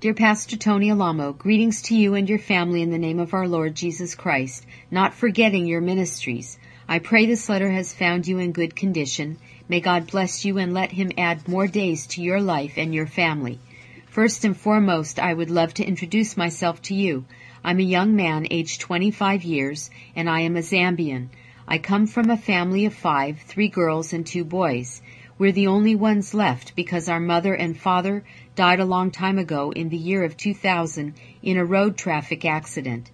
dear 0.00 0.14
Pastor 0.14 0.56
Tony 0.56 0.90
Alamo, 0.90 1.32
greetings 1.32 1.82
to 1.82 1.96
you 1.96 2.14
and 2.14 2.28
your 2.28 2.38
family 2.38 2.82
in 2.82 2.90
the 2.90 2.98
name 2.98 3.18
of 3.18 3.34
our 3.34 3.48
Lord 3.48 3.74
Jesus 3.74 4.14
Christ, 4.14 4.64
not 4.90 5.14
forgetting 5.14 5.66
your 5.66 5.80
ministries. 5.80 6.58
I 6.88 6.98
pray 7.00 7.26
this 7.26 7.48
letter 7.48 7.70
has 7.70 7.92
found 7.92 8.26
you 8.28 8.38
in 8.38 8.52
good 8.52 8.76
condition. 8.76 9.38
May 9.68 9.80
God 9.80 10.06
bless 10.10 10.44
you 10.44 10.58
and 10.58 10.74
let 10.74 10.92
him 10.92 11.10
add 11.16 11.48
more 11.48 11.66
days 11.66 12.06
to 12.08 12.22
your 12.22 12.40
life 12.40 12.74
and 12.76 12.94
your 12.94 13.06
family. 13.06 13.58
First 14.06 14.44
and 14.44 14.56
foremost, 14.56 15.18
I 15.18 15.34
would 15.34 15.50
love 15.50 15.74
to 15.74 15.84
introduce 15.84 16.36
myself 16.36 16.80
to 16.82 16.94
you. 16.94 17.24
I'm 17.64 17.80
a 17.80 17.82
young 17.82 18.14
man, 18.14 18.46
aged 18.50 18.82
25 18.82 19.42
years, 19.42 19.90
and 20.14 20.28
I 20.28 20.40
am 20.40 20.56
a 20.56 20.60
Zambian. 20.60 21.30
I 21.66 21.78
come 21.78 22.06
from 22.06 22.28
a 22.28 22.36
family 22.36 22.84
of 22.84 22.92
five, 22.92 23.40
three 23.40 23.68
girls 23.68 24.12
and 24.12 24.26
two 24.26 24.44
boys. 24.44 25.00
We're 25.38 25.50
the 25.50 25.66
only 25.66 25.94
ones 25.94 26.34
left 26.34 26.76
because 26.76 27.08
our 27.08 27.18
mother 27.18 27.54
and 27.54 27.74
father 27.74 28.22
died 28.54 28.80
a 28.80 28.84
long 28.84 29.10
time 29.10 29.38
ago 29.38 29.72
in 29.72 29.88
the 29.88 29.96
year 29.96 30.24
of 30.24 30.36
2000 30.36 31.14
in 31.42 31.56
a 31.56 31.64
road 31.64 31.96
traffic 31.96 32.44
accident. 32.44 33.10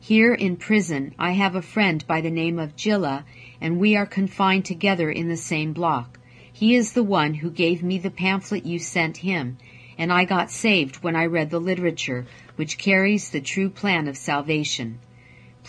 Here 0.00 0.32
in 0.32 0.56
prison, 0.56 1.14
I 1.18 1.32
have 1.32 1.54
a 1.54 1.60
friend 1.60 2.02
by 2.06 2.22
the 2.22 2.30
name 2.30 2.58
of 2.58 2.74
Jilla, 2.74 3.24
and 3.60 3.78
we 3.78 3.96
are 3.96 4.06
confined 4.06 4.64
together 4.64 5.10
in 5.10 5.28
the 5.28 5.36
same 5.36 5.74
block. 5.74 6.18
He 6.50 6.74
is 6.74 6.94
the 6.94 7.04
one 7.04 7.34
who 7.34 7.50
gave 7.50 7.82
me 7.82 7.98
the 7.98 8.10
pamphlet 8.10 8.64
you 8.64 8.78
sent 8.78 9.18
him, 9.18 9.58
and 9.98 10.10
I 10.10 10.24
got 10.24 10.50
saved 10.50 11.02
when 11.02 11.16
I 11.16 11.26
read 11.26 11.50
the 11.50 11.60
literature, 11.60 12.26
which 12.56 12.78
carries 12.78 13.28
the 13.28 13.42
true 13.42 13.68
plan 13.68 14.08
of 14.08 14.16
salvation. 14.16 15.00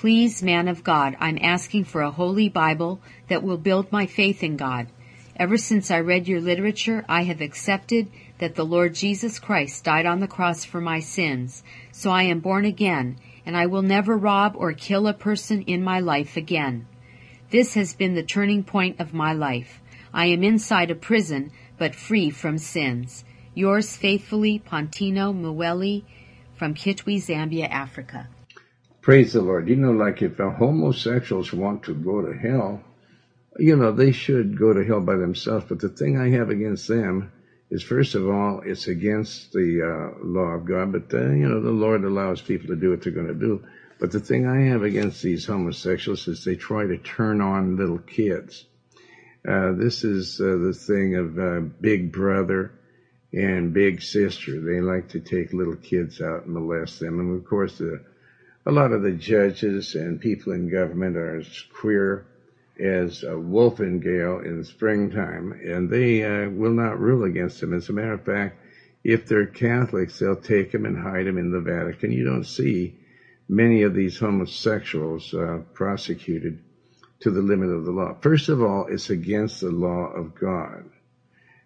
Please, 0.01 0.41
man 0.41 0.67
of 0.67 0.83
God, 0.83 1.15
I'm 1.19 1.37
asking 1.43 1.83
for 1.83 2.01
a 2.01 2.09
holy 2.09 2.49
Bible 2.49 2.99
that 3.27 3.43
will 3.43 3.59
build 3.59 3.91
my 3.91 4.07
faith 4.07 4.41
in 4.41 4.57
God. 4.57 4.87
Ever 5.35 5.57
since 5.57 5.91
I 5.91 5.99
read 5.99 6.27
your 6.27 6.41
literature, 6.41 7.05
I 7.07 7.21
have 7.25 7.39
accepted 7.39 8.07
that 8.39 8.55
the 8.55 8.65
Lord 8.65 8.95
Jesus 8.95 9.37
Christ 9.37 9.83
died 9.83 10.07
on 10.07 10.19
the 10.19 10.27
cross 10.27 10.65
for 10.65 10.81
my 10.81 10.99
sins, 10.99 11.61
so 11.91 12.09
I 12.09 12.23
am 12.23 12.39
born 12.39 12.65
again, 12.65 13.17
and 13.45 13.55
I 13.55 13.67
will 13.67 13.83
never 13.83 14.17
rob 14.17 14.55
or 14.57 14.73
kill 14.73 15.05
a 15.05 15.13
person 15.13 15.61
in 15.67 15.83
my 15.83 15.99
life 15.99 16.35
again. 16.35 16.87
This 17.51 17.75
has 17.75 17.93
been 17.93 18.15
the 18.15 18.23
turning 18.23 18.63
point 18.63 18.99
of 18.99 19.13
my 19.13 19.33
life. 19.33 19.81
I 20.11 20.25
am 20.25 20.43
inside 20.43 20.89
a 20.89 20.95
prison, 20.95 21.51
but 21.77 21.93
free 21.93 22.31
from 22.31 22.57
sins. 22.57 23.23
Yours 23.53 23.95
faithfully, 23.95 24.57
Pontino 24.57 25.31
Mueli 25.31 26.05
from 26.55 26.73
Kitwe, 26.73 27.17
Zambia, 27.17 27.69
Africa. 27.69 28.29
Praise 29.01 29.33
the 29.33 29.41
Lord. 29.41 29.67
You 29.67 29.77
know, 29.77 29.91
like 29.91 30.21
if 30.21 30.37
homosexuals 30.37 31.51
want 31.51 31.83
to 31.83 31.95
go 31.95 32.21
to 32.21 32.37
hell, 32.37 32.83
you 33.57 33.75
know, 33.75 33.91
they 33.91 34.11
should 34.11 34.59
go 34.59 34.73
to 34.73 34.85
hell 34.85 35.01
by 35.01 35.15
themselves. 35.15 35.65
But 35.67 35.79
the 35.79 35.89
thing 35.89 36.17
I 36.19 36.29
have 36.37 36.49
against 36.49 36.87
them 36.87 37.31
is, 37.71 37.81
first 37.81 38.13
of 38.13 38.29
all, 38.29 38.61
it's 38.63 38.87
against 38.87 39.53
the 39.53 39.81
uh, 39.81 40.23
law 40.23 40.51
of 40.51 40.65
God. 40.65 40.91
But, 40.91 41.13
uh, 41.13 41.31
you 41.31 41.49
know, 41.49 41.61
the 41.61 41.71
Lord 41.71 42.03
allows 42.03 42.41
people 42.41 42.67
to 42.67 42.75
do 42.75 42.91
what 42.91 43.01
they're 43.01 43.11
going 43.11 43.27
to 43.27 43.33
do. 43.33 43.63
But 43.99 44.11
the 44.11 44.19
thing 44.19 44.47
I 44.47 44.67
have 44.69 44.83
against 44.83 45.23
these 45.23 45.45
homosexuals 45.45 46.27
is 46.27 46.43
they 46.43 46.55
try 46.55 46.85
to 46.85 46.97
turn 46.97 47.41
on 47.41 47.77
little 47.77 47.99
kids. 47.99 48.65
Uh, 49.47 49.73
this 49.73 50.03
is 50.03 50.39
uh, 50.39 50.57
the 50.57 50.73
thing 50.73 51.15
of 51.15 51.39
uh, 51.39 51.59
Big 51.81 52.11
Brother 52.11 52.71
and 53.33 53.73
Big 53.73 54.03
Sister. 54.03 54.61
They 54.61 54.79
like 54.79 55.09
to 55.09 55.19
take 55.19 55.53
little 55.53 55.75
kids 55.75 56.21
out 56.21 56.45
and 56.45 56.53
molest 56.53 56.99
them. 56.99 57.19
And 57.19 57.35
of 57.35 57.45
course, 57.45 57.79
the, 57.79 58.03
a 58.65 58.71
lot 58.71 58.91
of 58.91 59.01
the 59.01 59.11
judges 59.11 59.95
and 59.95 60.19
people 60.19 60.53
in 60.53 60.69
government 60.69 61.17
are 61.17 61.37
as 61.37 61.63
queer 61.73 62.25
as 62.79 63.23
a 63.23 63.35
Wolfengale 63.35 64.45
in 64.45 64.63
springtime, 64.63 65.51
and 65.51 65.89
they 65.89 66.23
uh, 66.23 66.49
will 66.49 66.73
not 66.73 66.99
rule 66.99 67.23
against 67.23 67.59
them. 67.59 67.73
As 67.73 67.89
a 67.89 67.93
matter 67.93 68.13
of 68.13 68.23
fact, 68.23 68.55
if 69.03 69.25
they're 69.25 69.47
Catholics, 69.47 70.19
they'll 70.19 70.35
take 70.35 70.71
them 70.71 70.85
and 70.85 70.97
hide 70.97 71.25
them 71.25 71.37
in 71.37 71.51
the 71.51 71.59
Vatican. 71.59 72.11
You 72.11 72.23
don't 72.23 72.45
see 72.45 72.93
many 73.49 73.83
of 73.83 73.93
these 73.93 74.17
homosexuals 74.17 75.33
uh, 75.33 75.59
prosecuted 75.73 76.59
to 77.19 77.31
the 77.31 77.41
limit 77.41 77.69
of 77.69 77.85
the 77.85 77.91
law. 77.91 78.15
First 78.21 78.49
of 78.49 78.61
all, 78.61 78.87
it's 78.89 79.09
against 79.09 79.61
the 79.61 79.71
law 79.71 80.07
of 80.07 80.33
God. 80.35 80.89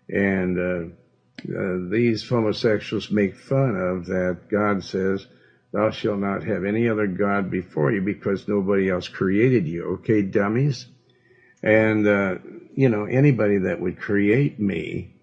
And 0.09 0.57
uh, 0.59 1.57
uh, 1.57 1.89
these 1.89 2.27
homosexuals 2.27 3.11
make 3.11 3.35
fun 3.35 3.75
of 3.75 4.05
that 4.07 4.39
God 4.49 4.83
says, 4.83 5.27
Thou 5.75 5.89
shalt 5.89 6.19
not 6.19 6.45
have 6.45 6.63
any 6.63 6.87
other 6.87 7.05
God 7.05 7.51
before 7.51 7.91
you 7.91 7.99
because 7.99 8.47
nobody 8.47 8.89
else 8.89 9.09
created 9.09 9.67
you. 9.67 9.83
Okay, 9.95 10.21
dummies? 10.21 10.85
And, 11.61 12.07
uh, 12.07 12.35
you 12.73 12.87
know, 12.87 13.03
anybody 13.03 13.57
that 13.57 13.81
would 13.81 13.99
create 13.99 14.57
me 14.57 15.15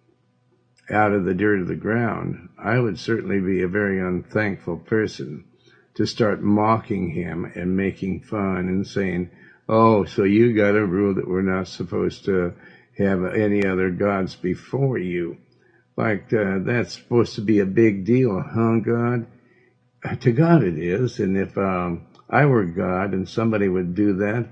out 0.91 1.15
of 1.15 1.25
the 1.25 1.33
dirt 1.33 1.61
of 1.61 1.69
the 1.69 1.75
ground, 1.75 2.51
I 2.59 2.79
would 2.79 2.99
certainly 2.99 3.41
be 3.41 3.63
a 3.63 3.67
very 3.69 3.99
unthankful 3.99 4.77
person 4.77 5.45
to 5.95 6.05
start 6.05 6.43
mocking 6.43 7.09
him 7.09 7.51
and 7.55 7.75
making 7.75 8.21
fun 8.21 8.69
and 8.69 8.87
saying, 8.87 9.31
Oh, 9.71 10.05
so 10.05 10.25
you 10.25 10.53
got 10.53 10.77
a 10.77 10.85
rule 10.85 11.15
that 11.15 11.27
we're 11.29 11.41
not 11.41 11.67
supposed 11.67 12.27
to 12.27 12.53
have 12.99 13.25
any 13.25 13.65
other 13.65 13.89
gods 13.89 14.37
before 14.37 14.99
you. 14.99 15.39
Like, 15.97 16.31
uh, 16.31 16.59
that's 16.59 16.93
supposed 16.93 17.37
to 17.37 17.41
be 17.41 17.61
a 17.61 17.65
big 17.65 18.05
deal, 18.05 18.39
huh, 18.39 18.81
God? 18.81 19.27
To 20.21 20.33
God 20.33 20.65
it 20.65 20.79
is, 20.79 21.21
and 21.21 21.37
if 21.37 21.57
um, 21.57 22.03
I 22.29 22.47
were 22.47 22.65
God 22.65 23.13
and 23.13 23.29
somebody 23.29 23.69
would 23.69 23.95
do 23.95 24.15
that, 24.15 24.49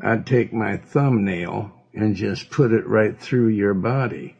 I'd 0.00 0.26
take 0.26 0.52
my 0.52 0.76
thumbnail 0.76 1.72
and 1.94 2.16
just 2.16 2.50
put 2.50 2.72
it 2.72 2.86
right 2.86 3.18
through 3.18 3.48
your 3.48 3.74
body. 3.74 4.36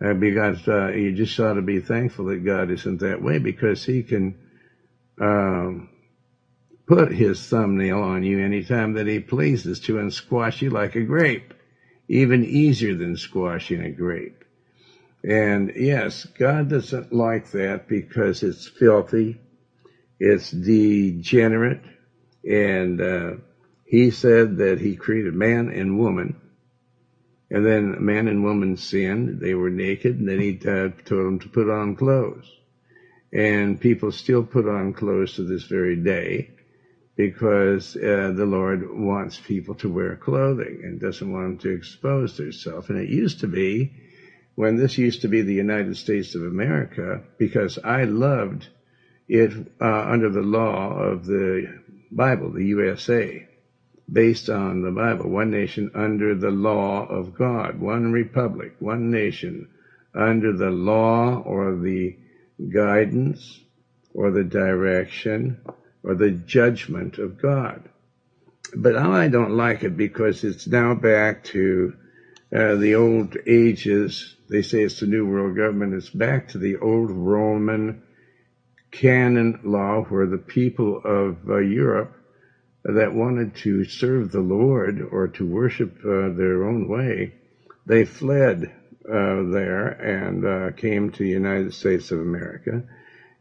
Uh, 0.00 0.14
because 0.14 0.66
uh, 0.68 0.88
you 0.88 1.12
just 1.12 1.38
ought 1.40 1.54
to 1.54 1.62
be 1.62 1.80
thankful 1.80 2.26
that 2.26 2.44
God 2.44 2.70
isn't 2.70 3.00
that 3.00 3.20
way 3.20 3.38
because 3.38 3.84
He 3.84 4.02
can 4.02 4.36
um, 5.20 5.88
put 6.88 7.12
his 7.12 7.46
thumbnail 7.46 8.00
on 8.00 8.22
you 8.22 8.40
anytime 8.40 8.94
that 8.94 9.06
he 9.06 9.20
pleases 9.20 9.78
to 9.80 9.98
and 9.98 10.12
squash 10.12 10.62
you 10.62 10.70
like 10.70 10.96
a 10.96 11.02
grape, 11.02 11.52
even 12.08 12.44
easier 12.44 12.94
than 12.94 13.16
squashing 13.16 13.82
a 13.82 13.90
grape. 13.90 14.44
And 15.22 15.72
yes, 15.76 16.26
God 16.38 16.70
doesn't 16.70 17.12
like 17.12 17.50
that 17.50 17.88
because 17.88 18.42
it's 18.42 18.66
filthy, 18.68 19.38
it's 20.18 20.50
degenerate, 20.50 21.82
and 22.48 23.00
uh, 23.00 23.32
he 23.84 24.10
said 24.10 24.58
that 24.58 24.80
he 24.80 24.96
created 24.96 25.34
man 25.34 25.68
and 25.70 25.98
woman. 25.98 26.40
And 27.50 27.64
then 27.64 28.04
man 28.04 28.28
and 28.28 28.44
woman 28.44 28.76
sinned, 28.76 29.40
they 29.40 29.54
were 29.54 29.70
naked, 29.70 30.18
and 30.18 30.28
then 30.28 30.40
he 30.40 30.58
uh, 30.60 30.90
told 31.04 31.26
them 31.26 31.38
to 31.40 31.48
put 31.48 31.70
on 31.70 31.96
clothes. 31.96 32.50
And 33.32 33.80
people 33.80 34.12
still 34.12 34.44
put 34.44 34.68
on 34.68 34.92
clothes 34.92 35.34
to 35.34 35.44
this 35.44 35.64
very 35.64 35.96
day 35.96 36.50
because 37.16 37.96
uh, 37.96 38.32
the 38.34 38.46
Lord 38.46 38.88
wants 38.90 39.40
people 39.40 39.74
to 39.76 39.92
wear 39.92 40.16
clothing 40.16 40.82
and 40.84 41.00
doesn't 41.00 41.32
want 41.32 41.44
them 41.44 41.58
to 41.58 41.76
expose 41.76 42.36
themselves. 42.36 42.88
And 42.90 42.98
it 42.98 43.08
used 43.08 43.40
to 43.40 43.48
be, 43.48 43.92
when 44.54 44.76
this 44.76 44.98
used 44.98 45.22
to 45.22 45.28
be 45.28 45.42
the 45.42 45.54
United 45.54 45.96
States 45.96 46.34
of 46.34 46.42
America, 46.42 47.22
because 47.36 47.78
I 47.82 48.04
loved 48.04 48.68
it 49.28 49.52
uh, 49.80 49.84
under 49.84 50.30
the 50.30 50.42
law 50.42 50.98
of 50.98 51.26
the 51.26 51.80
Bible, 52.10 52.50
the 52.50 52.64
USA, 52.66 53.46
based 54.10 54.48
on 54.48 54.82
the 54.82 54.90
Bible, 54.90 55.28
one 55.28 55.50
nation 55.50 55.90
under 55.94 56.34
the 56.34 56.50
law 56.50 57.06
of 57.06 57.34
God, 57.34 57.78
one 57.78 58.10
republic, 58.12 58.74
one 58.78 59.10
nation 59.10 59.68
under 60.14 60.56
the 60.56 60.70
law 60.70 61.40
or 61.40 61.76
the 61.76 62.16
guidance 62.72 63.60
or 64.14 64.30
the 64.30 64.44
direction 64.44 65.60
or 66.02 66.14
the 66.14 66.30
judgment 66.30 67.18
of 67.18 67.40
God. 67.40 67.88
But 68.74 68.96
I 68.96 69.28
don't 69.28 69.56
like 69.56 69.84
it 69.84 69.96
because 69.96 70.44
it's 70.44 70.66
now 70.66 70.94
back 70.94 71.44
to 71.44 71.94
uh, 72.54 72.76
the 72.76 72.94
old 72.94 73.36
ages. 73.46 74.36
They 74.48 74.62
say 74.62 74.82
it's 74.82 75.00
the 75.00 75.06
New 75.06 75.26
World 75.26 75.56
Government. 75.56 75.94
It's 75.94 76.10
back 76.10 76.48
to 76.48 76.58
the 76.58 76.76
old 76.78 77.10
Roman 77.10 78.02
canon 78.90 79.60
law 79.64 80.02
where 80.04 80.26
the 80.26 80.38
people 80.38 81.00
of 81.04 81.48
uh, 81.48 81.58
Europe 81.58 82.14
that 82.84 83.12
wanted 83.12 83.54
to 83.56 83.84
serve 83.84 84.30
the 84.30 84.40
Lord 84.40 85.02
or 85.10 85.28
to 85.28 85.46
worship 85.46 85.98
uh, 85.98 86.30
their 86.34 86.64
own 86.64 86.88
way, 86.88 87.34
they 87.86 88.04
fled 88.04 88.72
uh, 89.04 89.42
there 89.50 89.88
and 89.88 90.44
uh, 90.44 90.76
came 90.76 91.10
to 91.10 91.18
the 91.18 91.28
United 91.28 91.74
States 91.74 92.10
of 92.10 92.20
America. 92.20 92.84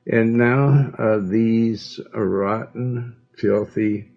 And 0.05 0.33
now 0.33 0.91
uh, 0.97 1.19
these 1.19 1.99
rotten, 2.13 3.17
filthy 3.37 4.11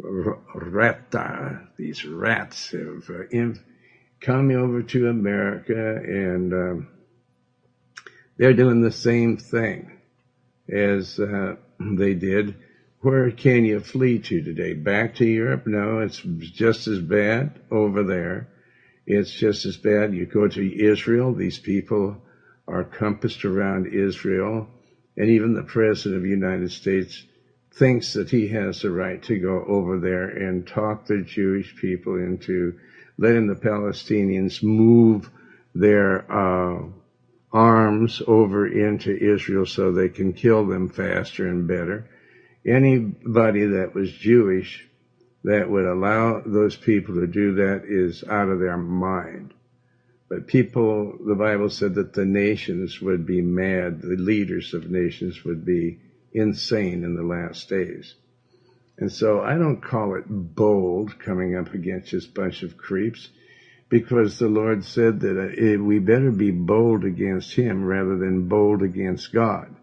rata, 0.00 1.68
these 1.76 2.04
rats 2.04 2.70
have 2.70 3.58
come 4.20 4.50
over 4.50 4.82
to 4.82 5.08
America 5.08 5.96
and 5.96 6.52
um, 6.52 6.88
they're 8.36 8.54
doing 8.54 8.80
the 8.80 8.92
same 8.92 9.36
thing 9.36 9.97
as 10.68 11.18
uh, 11.18 11.56
they 11.80 12.14
did. 12.14 12.56
Where 13.00 13.30
can 13.30 13.64
you 13.64 13.80
flee 13.80 14.18
to 14.20 14.42
today? 14.42 14.72
Back 14.74 15.16
to 15.16 15.24
Europe? 15.26 15.66
No, 15.66 16.00
it's 16.00 16.20
just 16.20 16.88
as 16.88 17.00
bad 17.00 17.60
over 17.70 18.02
there. 18.02 18.48
It's 19.06 19.32
just 19.32 19.64
as 19.66 19.76
bad. 19.76 20.14
You 20.14 20.26
go 20.26 20.48
to 20.48 20.84
Israel, 20.84 21.32
these 21.32 21.58
people 21.58 22.20
are 22.66 22.84
compassed 22.84 23.44
around 23.44 23.86
Israel 23.86 24.68
and 25.18 25.30
even 25.30 25.54
the 25.54 25.64
President 25.64 26.16
of 26.16 26.22
the 26.22 26.28
United 26.28 26.70
States 26.70 27.24
thinks 27.74 28.12
that 28.12 28.30
he 28.30 28.48
has 28.48 28.82
the 28.82 28.90
right 28.90 29.20
to 29.24 29.38
go 29.38 29.64
over 29.66 29.98
there 29.98 30.28
and 30.28 30.66
talk 30.66 31.06
the 31.06 31.22
Jewish 31.22 31.74
people 31.76 32.16
into 32.16 32.74
letting 33.18 33.48
the 33.48 33.56
Palestinians 33.56 34.62
move 34.62 35.28
their 35.74 36.24
uh, 36.30 36.86
arms 37.52 38.22
over 38.26 38.66
into 38.66 39.16
Israel 39.16 39.66
so 39.66 39.92
they 39.92 40.08
can 40.08 40.32
kill 40.32 40.66
them 40.66 40.88
faster 40.88 41.48
and 41.48 41.66
better. 41.66 42.06
Anybody 42.64 43.66
that 43.66 43.94
was 43.94 44.12
Jewish 44.12 44.86
that 45.44 45.70
would 45.70 45.86
allow 45.86 46.42
those 46.44 46.76
people 46.76 47.14
to 47.16 47.26
do 47.26 47.54
that 47.54 47.84
is 47.84 48.24
out 48.24 48.48
of 48.48 48.60
their 48.60 48.76
mind. 48.76 49.54
But 50.28 50.46
people, 50.46 51.16
the 51.24 51.34
Bible 51.34 51.70
said 51.70 51.94
that 51.94 52.12
the 52.12 52.26
nations 52.26 53.00
would 53.00 53.24
be 53.24 53.40
mad, 53.40 54.02
the 54.02 54.16
leaders 54.16 54.74
of 54.74 54.90
nations 54.90 55.42
would 55.44 55.64
be 55.64 55.98
insane 56.32 57.02
in 57.02 57.14
the 57.14 57.22
last 57.22 57.68
days. 57.68 58.14
And 58.98 59.10
so 59.10 59.40
I 59.40 59.56
don't 59.56 59.80
call 59.80 60.16
it 60.16 60.24
bold 60.28 61.18
coming 61.18 61.54
up 61.56 61.72
against 61.72 62.12
this 62.12 62.26
bunch 62.26 62.62
of 62.62 62.76
creeps 62.76 63.30
because 63.88 64.38
the 64.38 64.48
Lord 64.48 64.84
said 64.84 65.20
that 65.20 65.38
uh, 65.38 65.82
we 65.82 65.98
better 65.98 66.30
be 66.30 66.50
bold 66.50 67.04
against 67.04 67.54
him 67.54 67.84
rather 67.84 68.16
than 68.16 68.48
bold 68.48 68.82
against 68.82 69.32
God. 69.32 69.74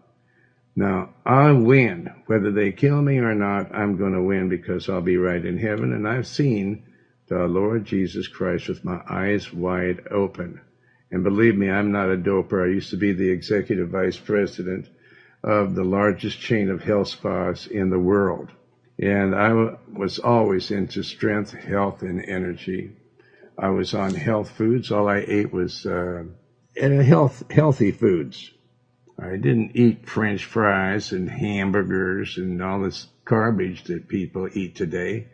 Now, 0.76 1.14
I'll 1.24 1.58
win. 1.58 2.10
Whether 2.26 2.52
they 2.52 2.70
kill 2.70 3.00
me 3.00 3.18
or 3.18 3.34
not, 3.34 3.74
I'm 3.74 3.96
going 3.96 4.12
to 4.12 4.22
win 4.22 4.48
because 4.48 4.88
I'll 4.88 5.00
be 5.00 5.16
right 5.16 5.44
in 5.44 5.58
heaven. 5.58 5.92
And 5.92 6.06
I've 6.06 6.26
seen 6.26 6.84
the 7.28 7.46
Lord 7.46 7.84
Jesus 7.84 8.28
Christ 8.28 8.68
with 8.68 8.84
my 8.84 9.00
eyes 9.08 9.52
wide 9.52 10.06
open. 10.10 10.60
And 11.10 11.24
believe 11.24 11.56
me, 11.56 11.70
I'm 11.70 11.92
not 11.92 12.10
a 12.10 12.16
doper. 12.16 12.64
I 12.64 12.74
used 12.74 12.90
to 12.90 12.96
be 12.96 13.12
the 13.12 13.30
executive 13.30 13.88
vice 13.88 14.18
president 14.18 14.88
of 15.42 15.74
the 15.74 15.84
largest 15.84 16.40
chain 16.40 16.70
of 16.70 16.82
health 16.82 17.08
spas 17.08 17.66
in 17.66 17.90
the 17.90 17.98
world. 17.98 18.50
And 18.98 19.34
I 19.34 19.76
was 19.92 20.18
always 20.18 20.70
into 20.70 21.02
strength, 21.02 21.52
health, 21.52 22.02
and 22.02 22.24
energy. 22.24 22.92
I 23.58 23.70
was 23.70 23.94
on 23.94 24.14
health 24.14 24.50
foods. 24.50 24.92
All 24.92 25.08
I 25.08 25.24
ate 25.26 25.52
was 25.52 25.86
uh, 25.86 26.24
health 26.78 27.50
healthy 27.50 27.90
foods. 27.90 28.50
I 29.18 29.36
didn't 29.36 29.72
eat 29.74 30.08
French 30.08 30.44
fries 30.44 31.12
and 31.12 31.30
hamburgers 31.30 32.36
and 32.36 32.62
all 32.62 32.82
this 32.82 33.08
garbage 33.24 33.84
that 33.84 34.08
people 34.08 34.48
eat 34.52 34.74
today. 34.74 35.28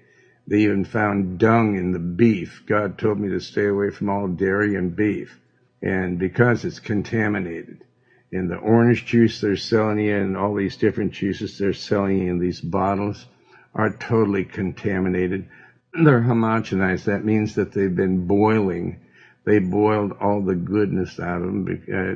They 0.46 0.60
even 0.60 0.84
found 0.84 1.38
dung 1.38 1.76
in 1.76 1.90
the 1.90 1.98
beef. 1.98 2.62
God 2.66 2.96
told 2.96 3.18
me 3.18 3.28
to 3.30 3.40
stay 3.40 3.66
away 3.66 3.90
from 3.90 4.08
all 4.08 4.28
dairy 4.28 4.76
and 4.76 4.94
beef. 4.94 5.38
And 5.82 6.18
because 6.18 6.64
it's 6.64 6.78
contaminated. 6.78 7.84
And 8.30 8.48
the 8.48 8.56
orange 8.56 9.04
juice 9.04 9.40
they're 9.40 9.56
selling 9.56 9.98
you 9.98 10.16
and 10.16 10.36
all 10.36 10.54
these 10.54 10.76
different 10.76 11.12
juices 11.12 11.58
they're 11.58 11.72
selling 11.72 12.18
you 12.18 12.30
in 12.30 12.38
these 12.38 12.60
bottles 12.60 13.26
are 13.74 13.96
totally 13.96 14.44
contaminated. 14.44 15.48
They're 15.94 16.22
homogenized. 16.22 17.04
That 17.04 17.22
means 17.22 17.56
that 17.56 17.72
they've 17.72 17.94
been 17.94 18.26
boiling. 18.26 19.00
They 19.44 19.58
boiled 19.58 20.12
all 20.20 20.40
the 20.40 20.54
goodness 20.54 21.20
out 21.20 21.42
of 21.42 21.48
them 21.48 21.64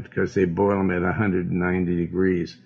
because 0.02 0.32
they 0.32 0.46
boil 0.46 0.78
them 0.78 0.90
at 0.90 1.02
190 1.02 1.96
degrees. 1.96 2.56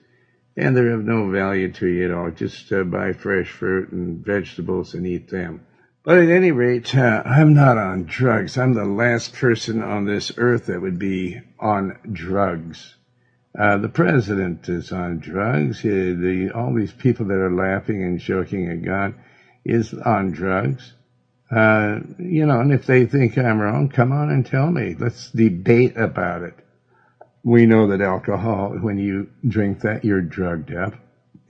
And 0.57 0.77
they're 0.77 0.92
of 0.92 1.05
no 1.05 1.29
value 1.29 1.73
to 1.73 1.87
you 1.88 2.05
at 2.05 2.11
all. 2.12 2.31
Just 2.31 2.70
uh, 2.73 2.85
buy 2.85 3.12
fresh 3.12 3.51
fruit 3.51 3.90
and 3.90 4.25
vegetables 4.25 4.94
and 4.94 5.05
eat 5.05 5.29
them. 5.29 5.66
But 6.05 6.18
at 6.18 6.31
any 6.31 6.53
rate, 6.53 6.94
uh, 6.94 7.23
I'm 7.27 7.55
not 7.55 7.77
on 7.77 8.05
drugs. 8.05 8.57
I'm 8.57 8.75
the 8.75 8.85
last 8.85 9.35
person 9.35 9.83
on 9.83 10.05
this 10.05 10.31
earth 10.37 10.66
that 10.66 10.81
would 10.81 10.99
be 10.99 11.40
on 11.59 11.99
drugs. 12.12 12.94
Uh, 13.59 13.79
the 13.79 13.88
president 13.88 14.68
is 14.68 14.92
on 14.92 15.18
drugs. 15.18 15.83
the, 15.83 16.53
all 16.55 16.73
these 16.73 16.92
people 16.92 17.27
that 17.27 17.35
are 17.35 17.51
laughing 17.51 18.03
and 18.05 18.20
joking 18.20 18.70
at 18.70 18.83
God 18.83 19.14
is 19.64 19.92
on 19.92 20.31
drugs. 20.31 20.94
Uh, 21.51 22.01
you 22.19 22.47
know, 22.47 22.61
and 22.61 22.73
if 22.73 22.87
they 22.87 23.07
think 23.07 23.37
I'm 23.37 23.61
wrong, 23.61 23.89
come 23.89 24.13
on 24.13 24.31
and 24.31 24.47
tell 24.47 24.71
me. 24.71 24.95
Let's 24.99 25.31
debate 25.31 25.97
about 25.97 26.43
it. 26.43 26.55
We 27.43 27.67
know 27.67 27.89
that 27.89 28.01
alcohol, 28.01 28.77
when 28.81 28.99
you 28.99 29.31
drink 29.47 29.81
that, 29.81 30.05
you're 30.05 30.21
drugged 30.21 30.73
up. 30.73 30.95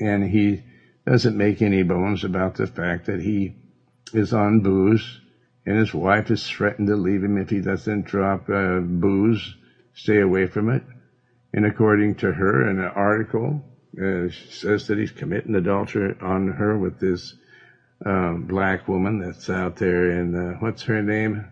And 0.00 0.24
he 0.24 0.62
doesn't 1.06 1.36
make 1.36 1.60
any 1.60 1.82
bones 1.82 2.24
about 2.24 2.54
the 2.54 2.66
fact 2.66 3.06
that 3.06 3.20
he 3.20 3.56
is 4.14 4.32
on 4.32 4.60
booze 4.60 5.20
and 5.66 5.78
his 5.78 5.92
wife 5.92 6.28
has 6.28 6.48
threatened 6.48 6.88
to 6.88 6.96
leave 6.96 7.22
him 7.22 7.36
if 7.36 7.50
he 7.50 7.60
doesn't 7.60 8.06
drop 8.06 8.48
uh, 8.48 8.80
booze, 8.80 9.54
stay 9.94 10.20
away 10.20 10.46
from 10.46 10.70
it. 10.70 10.82
And 11.52 11.66
according 11.66 12.16
to 12.16 12.32
her, 12.32 12.68
in 12.70 12.78
an 12.78 12.90
article, 12.94 13.62
uh, 14.00 14.28
says 14.30 14.86
that 14.86 14.98
he's 14.98 15.10
committing 15.10 15.54
adultery 15.54 16.16
on 16.20 16.48
her 16.48 16.78
with 16.78 16.98
this 16.98 17.34
uh, 18.04 18.32
black 18.32 18.88
woman 18.88 19.20
that's 19.20 19.50
out 19.50 19.76
there. 19.76 20.10
And 20.10 20.36
uh, 20.36 20.58
what's 20.58 20.82
her 20.84 21.02
name? 21.02 21.46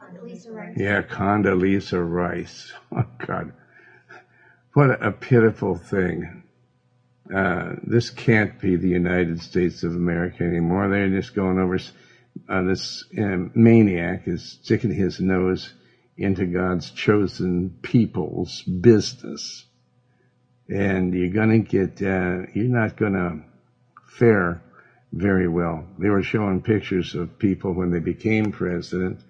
Condoleezza 0.00 0.54
Rice. 0.54 0.76
Yeah, 0.76 1.02
Condoleezza 1.02 2.00
Rice. 2.08 2.72
Oh 2.92 3.04
God, 3.26 3.52
what 4.72 5.04
a 5.04 5.10
pitiful 5.10 5.76
thing. 5.76 6.44
Uh, 7.34 7.74
this 7.82 8.10
can't 8.10 8.60
be 8.60 8.76
the 8.76 8.88
United 8.88 9.42
States 9.42 9.82
of 9.82 9.92
America 9.92 10.44
anymore. 10.44 10.88
They're 10.88 11.08
just 11.08 11.34
going 11.34 11.58
over. 11.58 11.78
Uh, 12.48 12.62
this 12.62 13.04
uh, 13.18 13.48
maniac 13.54 14.28
is 14.28 14.58
sticking 14.62 14.94
his 14.94 15.18
nose 15.20 15.72
into 16.16 16.46
God's 16.46 16.90
chosen 16.90 17.78
people's 17.82 18.62
business. 18.62 19.64
And 20.68 21.14
you're 21.14 21.32
going 21.32 21.50
to 21.50 21.58
get, 21.58 22.02
uh, 22.02 22.46
you're 22.54 22.68
not 22.68 22.96
going 22.96 23.12
to 23.12 23.42
fare 24.06 24.62
very 25.12 25.48
well. 25.48 25.86
They 25.98 26.08
were 26.08 26.22
showing 26.22 26.62
pictures 26.62 27.14
of 27.14 27.38
people 27.38 27.72
when 27.72 27.90
they 27.90 28.00
became 28.00 28.52
president 28.52 29.20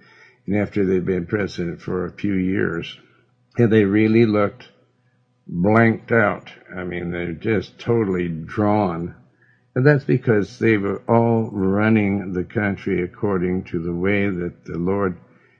and 0.47 0.57
after 0.57 0.85
they'd 0.85 1.05
been 1.05 1.27
president 1.27 1.81
for 1.81 2.07
a 2.07 2.12
few 2.12 2.35
years. 2.35 2.99
And 3.59 3.73
they 3.73 3.85
really 3.85 4.27
looked 4.27 4.69
blanked 5.47 6.12
out. 6.12 6.51
I 6.75 6.85
mean, 6.85 7.11
they're 7.11 7.33
just 7.33 7.79
totally 7.79 8.29
drawn. 8.29 9.15
And 9.75 9.87
that's 9.87 10.05
because 10.05 10.59
they 10.59 10.77
were 10.77 11.03
all 11.09 11.51
running 11.53 12.33
the 12.33 12.45
country 12.45 13.03
according 13.03 13.65
to 13.65 13.79
the 13.79 13.95
way 13.95 14.29
that 14.29 14.65
the 14.65 14.79
Lord 14.79 15.19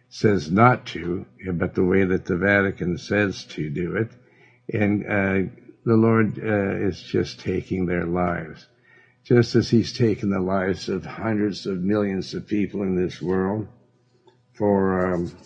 says 0.09 0.51
not 0.51 0.87
to, 0.87 1.27
but 1.53 1.75
the 1.75 1.85
way 1.85 2.05
that 2.05 2.25
the 2.25 2.37
Vatican 2.37 2.97
says 2.99 3.45
to 3.45 3.69
do 3.69 3.97
it. 3.97 4.11
And 4.73 5.05
uh, 5.05 5.51
the 5.85 5.97
Lord 5.97 6.39
uh, 6.39 6.87
is 6.87 7.01
just 7.01 7.41
taking 7.41 7.87
their 7.87 8.07
lives. 8.07 8.67
Just 9.27 9.57
as 9.57 9.69
He's 9.69 9.93
taken 9.93 10.31
the 10.31 10.41
lives 10.41 10.89
of 10.89 11.05
hundreds 11.05 11.67
of 11.67 11.83
millions 11.83 12.33
of 12.33 12.47
people 12.47 12.83
in 12.83 12.95
this 12.95 13.21
world 13.21 13.67
for 14.55 15.15
um, 15.15 15.37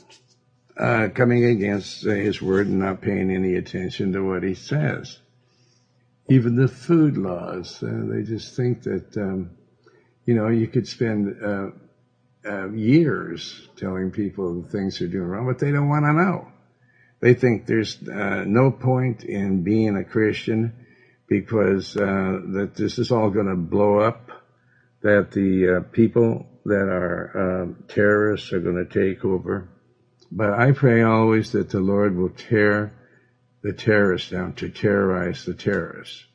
uh, 0.76 1.08
coming 1.14 1.46
against 1.46 2.04
His 2.04 2.42
word 2.42 2.66
and 2.66 2.80
not 2.80 3.00
paying 3.00 3.30
any 3.30 3.56
attention 3.56 4.12
to 4.12 4.20
what 4.22 4.42
He 4.42 4.52
says. 4.52 5.18
Even 6.28 6.56
the 6.56 6.68
food 6.68 7.16
laws, 7.16 7.82
uh, 7.82 8.04
they 8.04 8.22
just 8.22 8.54
think 8.54 8.82
that, 8.82 9.16
um, 9.16 9.50
you 10.26 10.34
know, 10.34 10.48
you 10.48 10.68
could 10.68 10.86
spend 10.86 11.42
uh, 11.42 11.70
uh, 12.44 12.68
years 12.68 13.66
telling 13.76 14.10
people 14.10 14.62
things 14.62 14.98
they're 14.98 15.08
doing 15.08 15.26
wrong, 15.26 15.46
but 15.46 15.58
they 15.58 15.72
don't 15.72 15.88
want 15.88 16.04
to 16.04 16.12
know. 16.12 16.48
They 17.20 17.32
think 17.32 17.64
there's 17.64 17.96
uh, 18.06 18.44
no 18.46 18.70
point 18.70 19.24
in 19.24 19.62
being 19.62 19.96
a 19.96 20.04
Christian 20.04 20.74
because 21.30 21.96
uh, 21.96 22.40
that 22.54 22.72
this 22.76 22.98
is 22.98 23.12
all 23.12 23.30
going 23.30 23.46
to 23.46 23.56
blow 23.56 24.00
up, 24.00 24.30
that 25.00 25.30
the 25.30 25.76
uh, 25.76 25.80
people 25.92 26.46
that 26.64 26.88
are 26.88 27.62
um, 27.62 27.84
terrorists 27.86 28.52
are 28.52 28.58
going 28.58 28.84
to 28.84 28.92
take 28.92 29.24
over. 29.24 29.68
But 30.32 30.50
I 30.50 30.72
pray 30.72 31.02
always 31.02 31.52
that 31.52 31.70
the 31.70 31.80
Lord 31.80 32.16
will 32.16 32.30
tear 32.30 32.92
the 33.62 33.72
terrorists 33.72 34.30
down 34.30 34.54
to 34.54 34.70
terrorize 34.70 35.44
the 35.44 35.54
terrorists. 35.54 36.26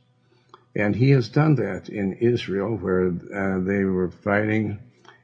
And 0.74 0.96
he 0.96 1.12
has 1.12 1.28
done 1.28 1.56
that 1.56 1.90
in 1.90 2.14
Israel 2.14 2.78
where 2.78 3.08
uh, 3.08 3.60
they 3.60 3.84
were 3.84 4.12
fighting 4.12 4.80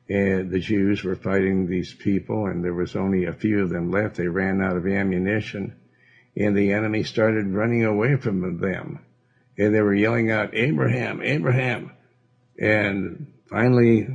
and 0.10 0.52
the 0.52 0.60
Jews 0.60 1.02
were 1.06 1.16
fighting 1.16 1.68
these 1.68 1.94
people, 1.94 2.48
and 2.48 2.62
there 2.62 2.74
was 2.74 2.98
only 2.98 3.26
a 3.26 3.34
few 3.34 3.64
of 3.64 3.70
them 3.70 3.92
left. 3.92 4.18
They 4.18 4.28
ran 4.28 4.62
out 4.62 4.76
of 4.76 4.86
ammunition, 4.86 5.78
and 6.36 6.58
the 6.58 6.74
enemy 6.74 7.04
started 7.04 7.48
running 7.48 7.86
away 7.86 8.18
from 8.18 8.60
them. 8.60 9.00
And 9.58 9.76
they 9.76 9.82
were 9.82 9.94
yelling 9.94 10.32
out, 10.32 10.56
Abraham, 10.56 11.22
Abraham. 11.22 11.92
And 12.60 13.34
finally, 13.50 14.08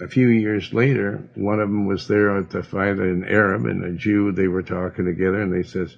a 0.00 0.08
few 0.08 0.28
years 0.28 0.72
later, 0.72 1.28
one 1.34 1.60
of 1.60 1.68
them 1.68 1.86
was 1.86 2.08
there 2.08 2.42
to 2.42 2.62
fight 2.62 2.98
an 2.98 3.24
Arab 3.28 3.66
and 3.66 3.84
a 3.84 3.92
Jew. 3.92 4.32
They 4.32 4.48
were 4.48 4.62
talking 4.62 5.04
together, 5.04 5.40
and 5.40 5.52
they 5.52 5.66
says, 5.66 5.94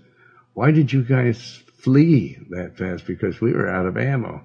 why 0.56 0.70
did 0.70 0.92
you 0.92 1.02
guys 1.02 1.62
flee 1.82 2.38
that 2.50 2.78
fast? 2.78 3.06
Because 3.06 3.40
we 3.40 3.52
were 3.52 3.68
out 3.68 3.86
of 3.86 3.98
ammo. 3.98 4.42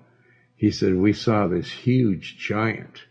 He 0.57 0.71
said, 0.71 0.93
we 0.93 1.13
saw 1.13 1.47
this 1.47 1.71
huge 1.71 2.38
giant 2.38 3.01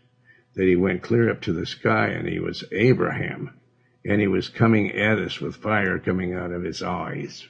that 0.53 0.67
he 0.67 0.75
went 0.75 1.01
clear 1.01 1.29
up 1.31 1.41
to 1.41 1.53
the 1.53 1.65
sky 1.65 2.07
and 2.09 2.27
he 2.27 2.39
was 2.39 2.63
Abraham 2.71 3.59
and 4.05 4.21
he 4.21 4.27
was 4.27 4.49
coming 4.49 4.91
at 4.91 5.17
us 5.17 5.39
with 5.39 5.55
fire 5.55 5.99
coming 5.99 6.33
out 6.33 6.51
of 6.51 6.63
his 6.63 6.83
eyes. 6.83 7.45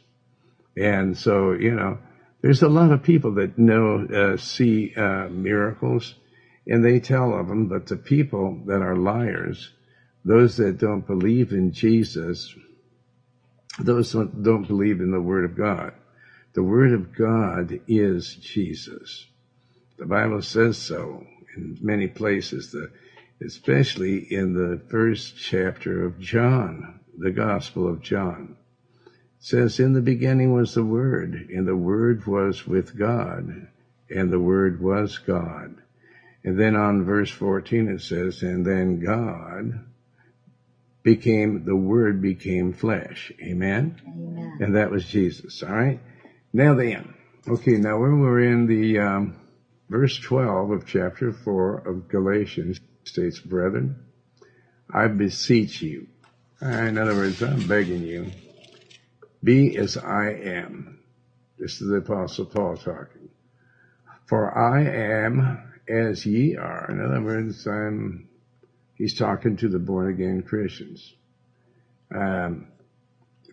And 0.78 1.18
so, 1.18 1.52
you 1.52 1.76
know, 1.76 2.00
there's 2.42 2.64
a 2.64 2.70
lot 2.70 2.92
of 2.92 3.04
people 3.04 3.36
that 3.36 3.58
know, 3.58 4.06
uh, 4.06 4.38
see 4.38 4.94
uh, 4.96 5.28
miracles 5.30 6.16
and 6.68 6.84
they 6.84 7.00
tell 7.00 7.34
of 7.34 7.48
them, 7.48 7.68
but 7.68 7.88
the 7.88 7.98
people 7.98 8.62
that 8.66 8.82
are 8.82 8.96
liars, 8.96 9.72
those 10.24 10.58
that 10.58 10.78
don't 10.78 11.06
believe 11.06 11.52
in 11.52 11.72
Jesus, 11.72 12.56
those 13.80 14.12
that 14.12 14.44
don't 14.44 14.68
believe 14.68 15.00
in 15.02 15.12
the 15.12 15.22
Word 15.22 15.46
of 15.46 15.58
God. 15.58 15.94
The 16.54 16.64
Word 16.64 16.94
of 16.94 17.16
God 17.16 17.80
is 17.88 18.36
Jesus. 18.36 19.26
The 19.98 20.06
Bible 20.06 20.42
says 20.42 20.78
so 20.78 21.26
in 21.56 21.78
many 21.82 22.08
places, 22.08 22.72
the, 22.72 22.92
especially 23.44 24.18
in 24.32 24.54
the 24.54 24.82
first 24.90 25.36
chapter 25.38 26.06
of 26.06 26.20
John, 26.20 27.00
the 27.18 27.32
Gospel 27.32 27.88
of 27.88 28.02
John. 28.02 28.56
Says, 29.42 29.80
In 29.80 29.92
the 29.92 30.02
beginning 30.02 30.54
was 30.54 30.74
the 30.74 30.86
Word, 30.86 31.50
and 31.54 31.68
the 31.68 31.76
Word 31.76 32.26
was 32.26 32.66
with 32.66 32.98
God, 32.98 33.68
and 34.10 34.32
the 34.32 34.40
Word 34.40 34.82
was 34.82 35.18
God. 35.18 35.76
And 36.44 36.58
then 36.58 36.76
on 36.76 37.04
verse 37.04 37.30
14 37.30 37.90
it 37.90 38.02
says, 38.02 38.42
And 38.42 38.66
then 38.66 39.00
God 39.00 39.84
became, 41.04 41.66
the 41.66 41.76
Word 41.76 42.22
became 42.22 42.72
flesh. 42.72 43.34
Amen? 43.42 44.02
Amen. 44.08 44.58
And 44.62 44.76
that 44.78 44.90
was 44.90 45.06
Jesus. 45.06 45.62
All 45.62 45.74
right? 45.74 46.00
Now 46.54 46.76
then. 46.76 47.14
Okay, 47.46 47.78
now 47.78 48.00
when 48.00 48.22
we're 48.22 48.42
in 48.42 48.68
the 48.68 49.00
um, 49.00 49.36
Verse 49.92 50.18
12 50.20 50.72
of 50.72 50.86
chapter 50.86 51.34
4 51.34 51.80
of 51.80 52.08
Galatians 52.08 52.80
states, 53.04 53.42
Brethren, 53.42 53.98
I 54.90 55.08
beseech 55.08 55.82
you. 55.82 56.08
In 56.62 56.98
other 56.98 57.14
words, 57.14 57.44
I'm 57.44 57.68
begging 57.68 58.04
you, 58.04 58.32
be 59.44 59.78
as 59.78 59.98
I 59.98 60.30
am. 60.30 61.00
This 61.58 61.82
is 61.82 61.90
the 61.90 61.98
Apostle 61.98 62.46
Paul 62.46 62.78
talking. 62.78 63.30
For 64.28 64.58
I 64.58 64.84
am 64.84 65.74
as 65.88 66.26
ye 66.26 66.56
are. 66.56 66.90
In 66.90 67.04
other 67.04 67.22
words, 67.22 67.68
I'm, 67.68 68.30
he's 68.96 69.18
talking 69.18 69.58
to 69.58 69.70
the 69.70 69.80
born 69.80 70.10
again 70.10 70.44
Christians. 70.44 71.14
Um, 72.14 72.68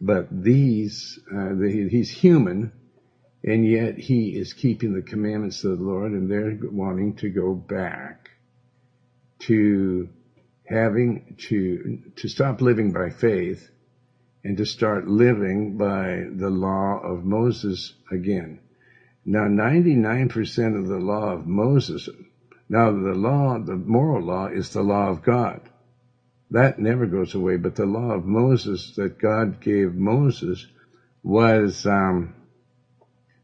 but 0.01 0.28
these, 0.30 1.18
uh, 1.30 1.55
the, 1.55 1.89
he's 1.91 2.11
human, 2.11 2.72
and 3.45 3.66
yet 3.66 3.99
he 3.99 4.30
is 4.30 4.53
keeping 4.53 4.95
the 4.95 5.03
commandments 5.03 5.64
of 5.64 5.78
the 5.78 5.84
Lord, 5.84 6.12
and 6.12 6.30
they're 6.30 6.59
wanting 6.70 7.16
to 7.16 7.30
go 7.30 7.55
back 7.55 8.30
to 9.41 10.09
having 10.64 11.36
to 11.49 12.03
to 12.16 12.28
stop 12.28 12.61
living 12.61 12.93
by 12.93 13.11
faith 13.11 13.70
and 14.45 14.57
to 14.57 14.66
start 14.66 15.09
living 15.09 15.76
by 15.76 16.24
the 16.30 16.51
law 16.51 16.99
of 17.01 17.24
Moses 17.24 17.95
again. 18.11 18.61
Now, 19.24 19.47
99% 19.47 20.78
of 20.78 20.86
the 20.86 20.99
law 20.99 21.32
of 21.32 21.47
Moses, 21.47 22.09
now 22.68 22.91
the 22.91 23.14
law, 23.14 23.59
the 23.59 23.76
moral 23.76 24.22
law 24.24 24.47
is 24.47 24.72
the 24.72 24.82
law 24.82 25.09
of 25.09 25.22
God. 25.22 25.61
That 26.51 26.78
never 26.78 27.07
goes 27.07 27.34
away, 27.34 27.57
but 27.57 27.74
the 27.74 27.86
law 27.86 28.12
of 28.12 28.24
Moses 28.24 28.95
that 28.97 29.18
God 29.18 29.61
gave 29.61 29.95
Moses 29.95 30.66
was 31.22 31.84
um, 31.84 32.34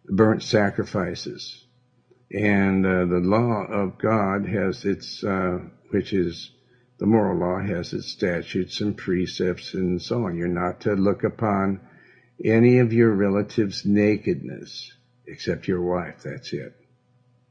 burnt 0.07 0.43
sacrifices. 0.43 1.65
And 2.33 2.85
uh, 2.87 3.05
the 3.05 3.21
law 3.21 3.65
of 3.65 3.99
God 3.99 4.47
has 4.47 4.85
its, 4.85 5.23
uh, 5.23 5.59
which 5.91 6.13
is 6.13 6.51
the 7.05 7.11
moral 7.11 7.37
law 7.39 7.61
has 7.61 7.93
its 7.93 8.13
statutes 8.13 8.81
and 8.81 8.97
precepts 8.97 9.75
and 9.75 10.01
so 10.01 10.25
on. 10.25 10.39
You're 10.39 10.49
not 10.49 10.81
to 10.81 10.95
look 10.95 11.23
upon 11.23 11.79
any 12.43 12.79
of 12.79 12.95
your 12.95 13.11
relatives' 13.11 13.85
nakedness 13.85 14.91
except 15.27 15.69
your 15.69 15.83
wife. 15.83 16.23
That's 16.25 16.55
it. 16.55 16.75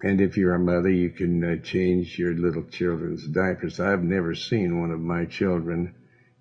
And 0.02 0.20
if 0.22 0.38
you're 0.38 0.56
a 0.56 0.60
mother, 0.60 0.90
you 0.90 1.12
can 1.12 1.44
uh, 1.44 1.58
change 1.64 2.18
your 2.18 2.34
little 2.34 2.64
children's 2.64 3.28
diapers. 3.28 3.80
I've 3.80 4.02
never 4.02 4.34
seen 4.34 4.82
one 4.82 4.90
of 4.90 5.00
my 5.00 5.26
children 5.26 5.94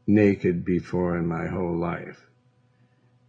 naked 0.06 0.64
before 0.64 1.18
in 1.18 1.26
my 1.26 1.48
whole 1.48 1.78
life. 1.78 2.18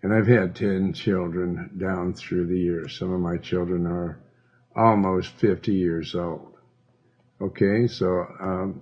And 0.01 0.13
I've 0.13 0.27
had 0.27 0.55
10 0.55 0.93
children 0.93 1.71
down 1.77 2.13
through 2.13 2.47
the 2.47 2.57
years. 2.57 2.97
Some 2.97 3.11
of 3.11 3.19
my 3.19 3.35
children 3.35 3.85
are 3.85 4.17
almost 4.77 5.33
50 5.39 5.73
years 5.73 6.15
old. 6.15 6.53
Okay, 7.41 7.87
so 7.87 8.25
um, 8.39 8.81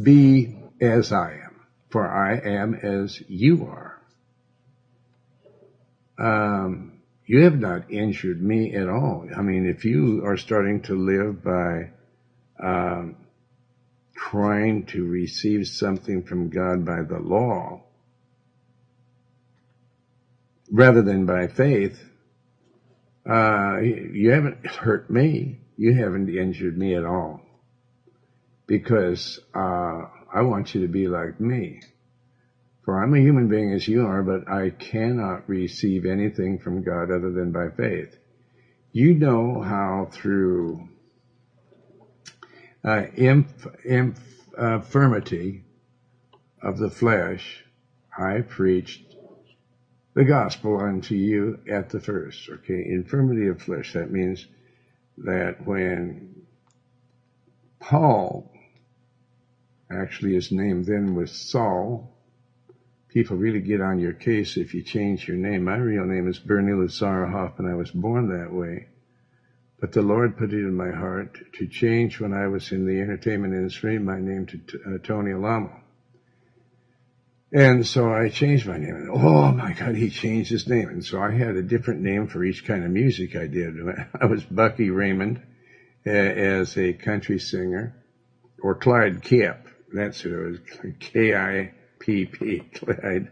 be 0.00 0.56
as 0.80 1.12
I 1.12 1.32
am, 1.44 1.60
for 1.90 2.06
I 2.06 2.38
am 2.38 2.74
as 2.74 3.20
you 3.28 3.66
are. 3.66 4.00
Um, 6.18 7.00
you 7.26 7.44
have 7.44 7.58
not 7.58 7.90
injured 7.90 8.42
me 8.42 8.74
at 8.74 8.88
all. 8.88 9.28
I 9.36 9.42
mean, 9.42 9.66
if 9.66 9.84
you 9.84 10.24
are 10.24 10.36
starting 10.36 10.82
to 10.82 10.94
live 10.94 11.42
by 11.42 11.90
um, 12.62 13.16
trying 14.14 14.86
to 14.86 15.04
receive 15.04 15.66
something 15.66 16.24
from 16.24 16.50
God 16.50 16.84
by 16.84 17.02
the 17.02 17.18
law 17.18 17.82
rather 20.70 21.02
than 21.02 21.26
by 21.26 21.48
faith, 21.48 21.98
uh, 23.28 23.78
you 23.80 24.30
haven't 24.30 24.66
hurt 24.66 25.10
me. 25.10 25.60
You 25.76 25.94
haven't 25.94 26.28
injured 26.28 26.76
me 26.76 26.94
at 26.94 27.04
all 27.04 27.41
because 28.72 29.38
uh, 29.54 30.06
I 30.32 30.40
want 30.40 30.74
you 30.74 30.80
to 30.80 30.88
be 30.88 31.06
like 31.06 31.38
me. 31.38 31.82
For 32.86 33.02
I'm 33.02 33.12
a 33.12 33.18
human 33.18 33.46
being 33.46 33.70
as 33.74 33.86
you 33.86 34.06
are, 34.06 34.22
but 34.22 34.50
I 34.50 34.70
cannot 34.70 35.46
receive 35.46 36.06
anything 36.06 36.58
from 36.58 36.82
God 36.82 37.10
other 37.10 37.30
than 37.30 37.52
by 37.52 37.68
faith. 37.68 38.16
You 38.90 39.12
know 39.12 39.60
how 39.60 40.08
through 40.10 40.88
uh, 42.82 43.02
inf- 43.14 43.66
inf- 43.84 44.48
infirmity 44.56 45.64
of 46.62 46.78
the 46.78 46.88
flesh, 46.88 47.66
I 48.16 48.40
preached 48.40 49.02
the 50.14 50.24
gospel 50.24 50.80
unto 50.80 51.14
you 51.14 51.58
at 51.70 51.90
the 51.90 52.00
first. 52.00 52.48
Okay, 52.48 52.86
infirmity 52.86 53.48
of 53.48 53.60
flesh. 53.60 53.92
That 53.92 54.10
means 54.10 54.46
that 55.18 55.66
when 55.66 56.46
Paul 57.78 58.48
Actually, 59.92 60.34
his 60.34 60.50
name 60.50 60.84
then 60.84 61.14
was 61.14 61.30
Saul. 61.30 62.16
People 63.08 63.36
really 63.36 63.60
get 63.60 63.80
on 63.80 63.98
your 63.98 64.14
case 64.14 64.56
if 64.56 64.72
you 64.72 64.82
change 64.82 65.28
your 65.28 65.36
name. 65.36 65.64
My 65.64 65.76
real 65.76 66.06
name 66.06 66.28
is 66.28 66.38
Bernie 66.38 66.72
Lazar 66.72 67.26
Hoffman. 67.26 67.70
I 67.70 67.74
was 67.74 67.90
born 67.90 68.28
that 68.28 68.52
way. 68.52 68.86
But 69.80 69.92
the 69.92 70.00
Lord 70.00 70.38
put 70.38 70.52
it 70.52 70.60
in 70.60 70.74
my 70.74 70.92
heart 70.92 71.38
to 71.58 71.66
change 71.66 72.20
when 72.20 72.32
I 72.32 72.46
was 72.46 72.70
in 72.72 72.86
the 72.86 73.00
entertainment 73.00 73.52
industry 73.52 73.98
my 73.98 74.18
name 74.18 74.46
to 74.46 74.60
uh, 74.86 74.98
Tony 75.02 75.32
Alamo. 75.32 75.82
And 77.52 77.86
so 77.86 78.10
I 78.10 78.30
changed 78.30 78.66
my 78.66 78.78
name. 78.78 79.10
Oh 79.12 79.52
my 79.52 79.74
God, 79.74 79.94
he 79.94 80.08
changed 80.08 80.50
his 80.50 80.66
name. 80.66 80.88
And 80.88 81.04
so 81.04 81.20
I 81.20 81.32
had 81.32 81.56
a 81.56 81.62
different 81.62 82.00
name 82.00 82.28
for 82.28 82.42
each 82.42 82.64
kind 82.64 82.84
of 82.84 82.90
music 82.90 83.36
I 83.36 83.46
did. 83.46 83.74
I 84.20 84.24
was 84.24 84.42
Bucky 84.44 84.88
Raymond 84.88 85.42
uh, 86.06 86.10
as 86.10 86.78
a 86.78 86.94
country 86.94 87.38
singer 87.38 87.94
or 88.62 88.76
Clyde 88.76 89.20
Kipp 89.22 89.61
that's 89.92 90.20
who 90.20 90.34
it 90.34 90.50
was, 90.50 90.58
K-I-P-P, 91.00 92.62
Clyde 92.74 93.30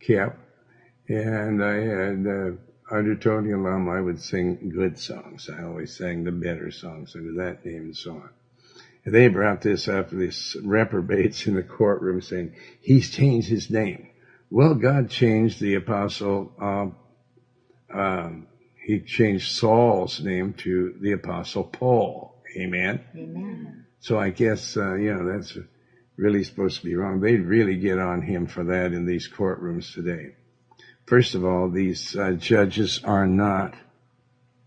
Kipp. 0.00 0.34
And 1.08 1.62
I 1.62 1.74
had, 1.74 2.26
uh, 2.26 2.94
under 2.94 3.16
Tony 3.16 3.52
Alamo, 3.52 3.90
I 3.92 4.00
would 4.00 4.20
sing 4.20 4.70
good 4.74 4.98
songs. 4.98 5.48
I 5.48 5.62
always 5.64 5.96
sang 5.96 6.24
the 6.24 6.32
better 6.32 6.70
songs 6.70 7.14
under 7.16 7.44
that 7.44 7.64
name 7.64 7.82
and 7.82 7.96
so 7.96 8.12
on. 8.12 8.30
And 9.04 9.14
they 9.14 9.28
brought 9.28 9.62
this 9.62 9.88
up, 9.88 10.10
these 10.10 10.56
reprobates 10.62 11.46
in 11.46 11.54
the 11.54 11.62
courtroom 11.62 12.20
saying, 12.20 12.54
he's 12.80 13.10
changed 13.10 13.48
his 13.48 13.70
name. 13.70 14.08
Well, 14.50 14.74
God 14.74 15.10
changed 15.10 15.60
the 15.60 15.74
apostle, 15.74 16.52
um, 16.60 16.96
um, 17.92 18.46
he 18.84 19.00
changed 19.00 19.52
Saul's 19.52 20.20
name 20.20 20.54
to 20.58 20.94
the 21.00 21.12
apostle 21.12 21.64
Paul. 21.64 22.42
Amen. 22.56 23.00
Amen. 23.16 23.86
So 24.00 24.18
I 24.18 24.30
guess, 24.30 24.76
uh, 24.76 24.94
you 24.94 25.14
know, 25.14 25.32
that's 25.32 25.56
really 26.16 26.44
supposed 26.44 26.80
to 26.80 26.86
be 26.86 26.94
wrong. 26.94 27.20
They'd 27.20 27.44
really 27.44 27.76
get 27.76 27.98
on 27.98 28.22
him 28.22 28.46
for 28.46 28.64
that 28.64 28.92
in 28.92 29.06
these 29.06 29.28
courtrooms 29.28 29.92
today. 29.94 30.34
First 31.06 31.34
of 31.34 31.44
all, 31.44 31.68
these 31.68 32.16
uh, 32.16 32.32
judges 32.32 33.02
are 33.04 33.26
not 33.26 33.74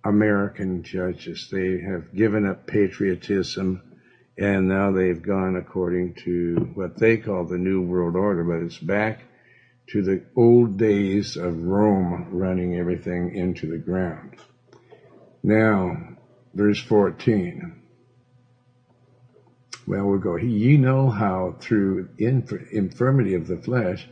American 0.04 0.84
judges. 0.84 1.50
They 1.52 1.82
have 1.82 2.14
given 2.14 2.46
up 2.46 2.68
patriotism 2.68 3.82
and 4.38 4.68
now 4.68 4.91
they've 4.91 5.22
gone 5.22 5.56
according 5.56 6.16
to 6.26 6.72
what 6.74 6.98
they 6.98 7.18
call 7.18 7.46
the 7.46 7.58
New 7.58 7.82
World 7.82 8.16
Order, 8.16 8.43
but 8.43 8.66
it's 8.66 8.78
back 8.78 9.22
to 9.88 10.02
the 10.02 10.24
old 10.36 10.78
days 10.78 11.38
of 11.38 11.64
Rome 11.64 12.28
running 12.32 12.76
everything 12.76 13.34
into 13.34 13.68
the 13.68 13.78
ground. 13.78 14.36
Now, 15.41 16.18
verse 16.54 16.82
14. 16.82 17.82
Well, 19.88 20.05
we'll 20.05 20.19
go. 20.19 20.36
You 20.36 20.77
know 20.77 21.09
how 21.09 21.57
through 21.59 22.09
infirmity 22.17 23.36
of 23.36 23.47
the 23.47 23.57
flesh, 23.57 24.07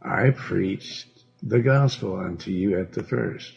I 0.00 0.30
preached 0.30 1.06
the 1.42 1.60
gospel 1.60 2.18
unto 2.18 2.50
you 2.50 2.78
at 2.78 2.92
the 2.92 3.02
first. 3.02 3.52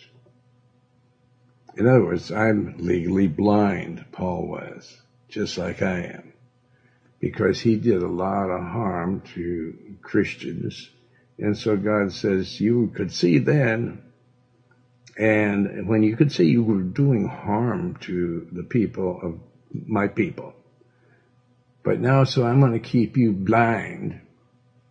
In 1.77 1.87
other 1.87 2.03
words, 2.03 2.31
I'm 2.31 2.75
legally 2.79 3.27
blind, 3.27 4.05
Paul 4.11 4.47
was, 4.47 5.01
just 5.29 5.57
like 5.57 5.81
I 5.81 6.01
am, 6.01 6.33
because 7.19 7.59
he 7.59 7.75
did 7.75 8.01
a 8.01 8.07
lot 8.07 8.49
of 8.49 8.61
harm 8.61 9.21
to 9.35 9.97
Christians. 10.01 10.89
And 11.37 11.57
so 11.57 11.75
God 11.75 12.13
says, 12.13 12.61
you 12.61 12.91
could 12.95 13.11
see 13.11 13.39
then, 13.39 14.01
and 15.17 15.87
when 15.87 16.03
you 16.03 16.15
could 16.15 16.31
see 16.31 16.45
you 16.45 16.63
were 16.63 16.81
doing 16.81 17.27
harm 17.27 17.95
to 18.01 18.47
the 18.51 18.63
people 18.63 19.19
of 19.21 19.39
my 19.85 20.07
people, 20.07 20.53
but 21.86 21.99
now, 21.99 22.23
so 22.23 22.43
I'm 22.43 22.59
going 22.59 22.73
to 22.73 22.79
keep 22.79 23.15
you 23.15 23.31
blind, 23.31 24.19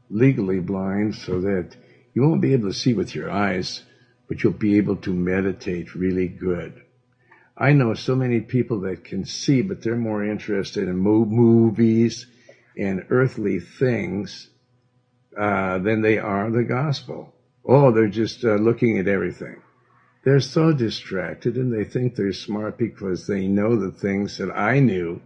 legally 0.08 0.60
blind, 0.60 1.16
so 1.16 1.40
that 1.40 1.76
you 2.14 2.22
won't 2.22 2.40
be 2.40 2.52
able 2.52 2.68
to 2.68 2.74
see 2.74 2.94
with 2.94 3.16
your 3.16 3.28
eyes, 3.28 3.82
but 4.28 4.42
you'll 4.42 4.52
be 4.52 4.76
able 4.76 4.96
to 4.98 5.12
meditate 5.12 5.96
really 5.96 6.28
good. 6.28 6.80
I 7.58 7.72
know 7.72 7.94
so 7.94 8.14
many 8.14 8.40
people 8.40 8.82
that 8.82 9.02
can 9.02 9.24
see, 9.24 9.60
but 9.60 9.82
they're 9.82 9.96
more 9.96 10.24
interested 10.24 10.86
in 10.86 10.96
movies 10.96 12.26
and 12.78 13.06
earthly 13.10 13.58
things 13.58 14.48
uh, 15.36 15.78
than 15.78 16.00
they 16.00 16.18
are 16.18 16.48
the 16.50 16.62
gospel. 16.62 17.34
Oh, 17.64 17.90
they're 17.90 18.06
just 18.06 18.44
uh, 18.44 18.54
looking 18.54 18.98
at 18.98 19.08
everything. 19.08 19.62
They're 20.24 20.40
so 20.40 20.72
distracted 20.72 21.56
and 21.56 21.72
they 21.72 21.84
think 21.84 22.14
they're 22.14 22.32
smart 22.32 22.78
because 22.78 23.26
they 23.26 23.48
know 23.48 23.76
the 23.76 23.90
things 23.90 24.38
that 24.38 24.56
I 24.56 24.78
knew 24.78 25.20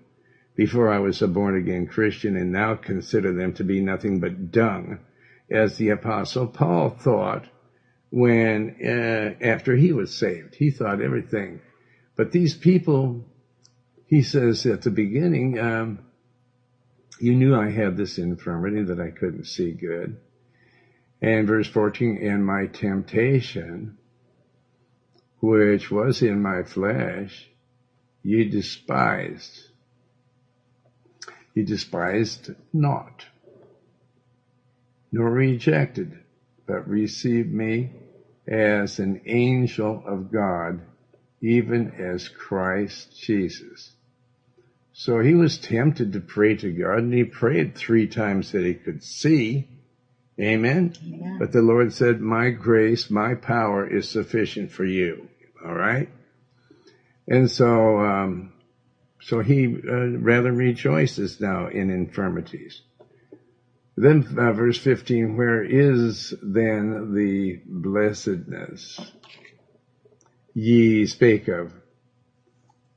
before 0.58 0.92
I 0.92 0.98
was 0.98 1.22
a 1.22 1.28
born 1.28 1.56
again 1.56 1.86
Christian 1.86 2.36
and 2.36 2.50
now 2.50 2.74
consider 2.74 3.32
them 3.32 3.52
to 3.54 3.64
be 3.64 3.80
nothing 3.80 4.18
but 4.18 4.50
dung, 4.50 4.98
as 5.48 5.76
the 5.76 5.90
apostle 5.90 6.48
Paul 6.48 6.90
thought 6.90 7.48
when, 8.10 8.74
uh, 8.84 9.40
after 9.40 9.76
he 9.76 9.92
was 9.92 10.18
saved. 10.18 10.56
He 10.56 10.72
thought 10.72 11.00
everything. 11.00 11.60
But 12.16 12.32
these 12.32 12.56
people, 12.56 13.24
he 14.06 14.22
says 14.22 14.66
at 14.66 14.82
the 14.82 14.90
beginning, 14.90 15.60
um, 15.60 16.00
you 17.20 17.36
knew 17.36 17.54
I 17.54 17.70
had 17.70 17.96
this 17.96 18.18
infirmity 18.18 18.82
that 18.82 18.98
I 18.98 19.12
couldn't 19.12 19.46
see 19.46 19.70
good. 19.70 20.16
And 21.22 21.46
verse 21.46 21.68
14, 21.68 22.18
and 22.20 22.44
my 22.44 22.66
temptation, 22.66 23.96
which 25.38 25.88
was 25.88 26.20
in 26.20 26.42
my 26.42 26.64
flesh, 26.64 27.48
ye 28.24 28.48
despised. 28.48 29.67
Ye 31.58 31.64
despised 31.64 32.54
not, 32.72 33.26
nor 35.10 35.28
rejected, 35.28 36.16
but 36.66 36.88
received 36.88 37.52
me 37.52 37.90
as 38.46 39.00
an 39.00 39.22
angel 39.26 40.04
of 40.06 40.30
God, 40.30 40.82
even 41.40 41.90
as 41.98 42.28
Christ 42.28 43.20
Jesus. 43.20 43.90
So 44.92 45.18
he 45.18 45.34
was 45.34 45.58
tempted 45.58 46.12
to 46.12 46.20
pray 46.20 46.54
to 46.54 46.70
God, 46.70 46.98
and 46.98 47.12
he 47.12 47.24
prayed 47.24 47.74
three 47.74 48.06
times 48.06 48.52
that 48.52 48.64
he 48.64 48.74
could 48.74 49.02
see. 49.02 49.66
Amen? 50.38 50.94
Amen. 51.04 51.38
But 51.40 51.50
the 51.50 51.62
Lord 51.62 51.92
said, 51.92 52.20
My 52.20 52.50
grace, 52.50 53.10
my 53.10 53.34
power 53.34 53.84
is 53.84 54.08
sufficient 54.08 54.70
for 54.70 54.84
you. 54.84 55.26
All 55.66 55.74
right? 55.74 56.08
And 57.26 57.50
so, 57.50 57.98
um, 57.98 58.52
so 59.28 59.40
he 59.40 59.66
uh, 59.66 60.16
rather 60.20 60.50
rejoices 60.50 61.38
now 61.38 61.66
in 61.68 61.90
infirmities. 61.90 62.80
Then 63.94 64.26
uh, 64.38 64.54
verse 64.54 64.78
15, 64.78 65.36
where 65.36 65.62
is 65.62 66.32
then 66.42 67.14
the 67.14 67.60
blessedness 67.66 68.98
ye 70.54 71.04
spake 71.04 71.48
of? 71.48 71.72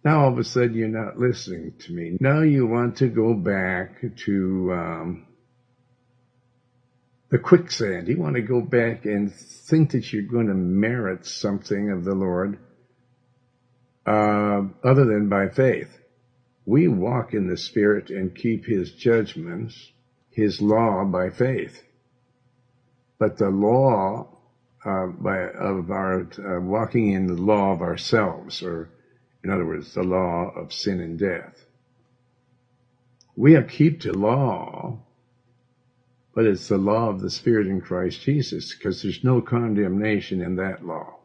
Now 0.06 0.22
all 0.22 0.32
of 0.32 0.38
a 0.38 0.46
sudden 0.46 0.74
you're 0.74 0.88
not 0.88 1.20
listening 1.20 1.74
to 1.80 1.92
me. 1.92 2.16
Now 2.22 2.44
you 2.44 2.66
want 2.66 3.00
to 3.00 3.08
go 3.08 3.34
back 3.34 4.02
to 4.26 4.72
um, 4.72 5.28
the 7.30 7.40
quicksand. 7.40 8.08
You 8.08 8.18
want 8.18 8.36
to 8.36 8.42
go 8.42 8.62
back 8.62 9.04
and 9.04 9.36
think 9.36 9.92
that 9.92 10.14
you're 10.14 10.24
going 10.32 10.48
to 10.48 10.54
merit 10.54 11.26
something 11.26 11.92
of 11.92 12.06
the 12.06 12.16
Lord 12.16 12.58
uh, 14.06 14.62
other 14.82 15.04
than 15.04 15.28
by 15.28 15.50
faith. 15.50 15.98
We 16.72 16.88
walk 16.88 17.34
in 17.34 17.48
the 17.48 17.58
Spirit 17.58 18.10
and 18.12 18.36
keep 18.36 18.66
His 18.66 18.92
judgments 18.94 19.92
his 20.32 20.62
law 20.62 21.06
by 21.06 21.30
faith. 21.30 21.84
But 23.20 23.38
the 23.38 23.50
law 23.50 24.40
uh, 24.86 25.08
by, 25.08 25.50
of 25.50 25.92
our 25.92 26.22
uh, 26.40 26.62
walking 26.62 27.12
in 27.12 27.28
the 27.28 27.36
law 27.36 27.74
of 27.74 27.82
ourselves, 27.82 28.64
or 28.64 28.90
in 29.44 29.52
other 29.52 29.66
words, 29.66 29.94
the 29.94 30.04
law 30.04 30.52
of 30.56 30.74
sin 30.74 31.02
and 31.02 31.20
death. 31.20 31.66
We 33.36 33.54
have 33.54 33.68
keep 33.70 34.02
the 34.02 34.14
law, 34.18 35.00
but 36.36 36.46
it's 36.46 36.70
the 36.70 36.80
law 36.80 37.10
of 37.10 37.22
the 37.22 37.32
Spirit 37.32 37.68
in 37.68 37.82
Christ 37.82 38.22
Jesus, 38.24 38.76
because 38.76 39.04
there's 39.04 39.24
no 39.24 39.42
condemnation 39.42 40.42
in 40.42 40.58
that 40.58 40.86
law. 40.86 41.21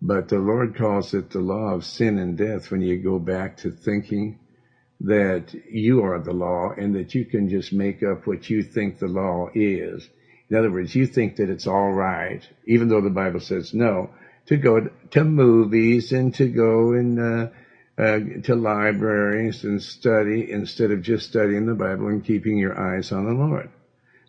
But 0.00 0.28
the 0.28 0.38
Lord 0.38 0.76
calls 0.76 1.12
it 1.14 1.30
the 1.30 1.40
law 1.40 1.74
of 1.74 1.84
sin 1.84 2.18
and 2.18 2.36
death 2.36 2.70
when 2.70 2.82
you 2.82 2.96
go 2.98 3.18
back 3.18 3.56
to 3.58 3.70
thinking 3.70 4.38
that 5.00 5.54
you 5.70 6.02
are 6.02 6.20
the 6.20 6.32
law 6.32 6.72
and 6.76 6.94
that 6.94 7.14
you 7.14 7.24
can 7.24 7.48
just 7.48 7.72
make 7.72 8.02
up 8.02 8.26
what 8.26 8.48
you 8.48 8.62
think 8.62 8.98
the 8.98 9.08
law 9.08 9.48
is. 9.54 10.08
In 10.50 10.56
other 10.56 10.70
words, 10.70 10.94
you 10.94 11.06
think 11.06 11.36
that 11.36 11.50
it's 11.50 11.66
all 11.66 11.92
right, 11.92 12.46
even 12.66 12.88
though 12.88 13.00
the 13.00 13.10
Bible 13.10 13.40
says 13.40 13.74
no, 13.74 14.10
to 14.46 14.56
go 14.56 14.88
to 15.10 15.24
movies 15.24 16.12
and 16.12 16.34
to 16.34 16.48
go 16.48 16.92
and 16.92 17.20
uh, 17.20 17.48
uh, 17.98 18.18
to 18.44 18.54
libraries 18.54 19.64
and 19.64 19.82
study 19.82 20.50
instead 20.50 20.90
of 20.90 21.02
just 21.02 21.28
studying 21.28 21.66
the 21.66 21.74
Bible 21.74 22.08
and 22.08 22.24
keeping 22.24 22.56
your 22.56 22.78
eyes 22.78 23.12
on 23.12 23.26
the 23.26 23.32
Lord. 23.32 23.68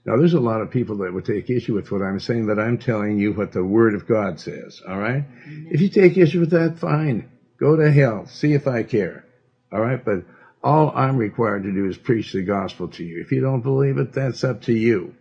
Now, 0.06 0.18
there's 0.18 0.34
a 0.34 0.40
lot 0.40 0.62
of 0.62 0.72
people 0.72 0.98
that 0.98 1.14
would 1.14 1.26
take 1.26 1.50
issue 1.50 1.76
with 1.76 1.92
what 1.92 2.02
I'm 2.02 2.20
saying, 2.20 2.48
but 2.48 2.58
I'm 2.58 2.78
telling 2.78 3.20
you 3.20 3.34
what 3.34 3.52
the 3.52 3.64
Word 3.64 3.96
of 3.96 4.08
God 4.08 4.40
says. 4.40 4.82
All 4.88 4.98
right? 4.98 5.26
If 5.46 5.82
you 5.82 5.90
take 5.90 6.18
issue 6.18 6.40
with 6.40 6.52
that, 6.52 6.80
fine. 6.80 7.30
Go 7.60 7.76
to 7.76 7.92
hell. 7.92 8.26
See 8.28 8.54
if 8.54 8.68
I 8.68 8.84
care. 8.84 9.26
All 9.72 9.82
right? 9.82 10.04
But 10.04 10.24
all 10.64 10.92
I'm 10.96 11.18
required 11.18 11.64
to 11.64 11.72
do 11.72 11.86
is 11.86 11.98
preach 11.98 12.32
the 12.32 12.44
gospel 12.44 12.88
to 12.90 13.04
you. 13.04 13.22
If 13.22 13.32
you 13.32 13.42
don't 13.42 13.62
believe 13.62 13.98
it, 13.98 14.14
that's 14.14 14.44
up 14.44 14.62
to 14.64 14.74
you. 14.74 15.14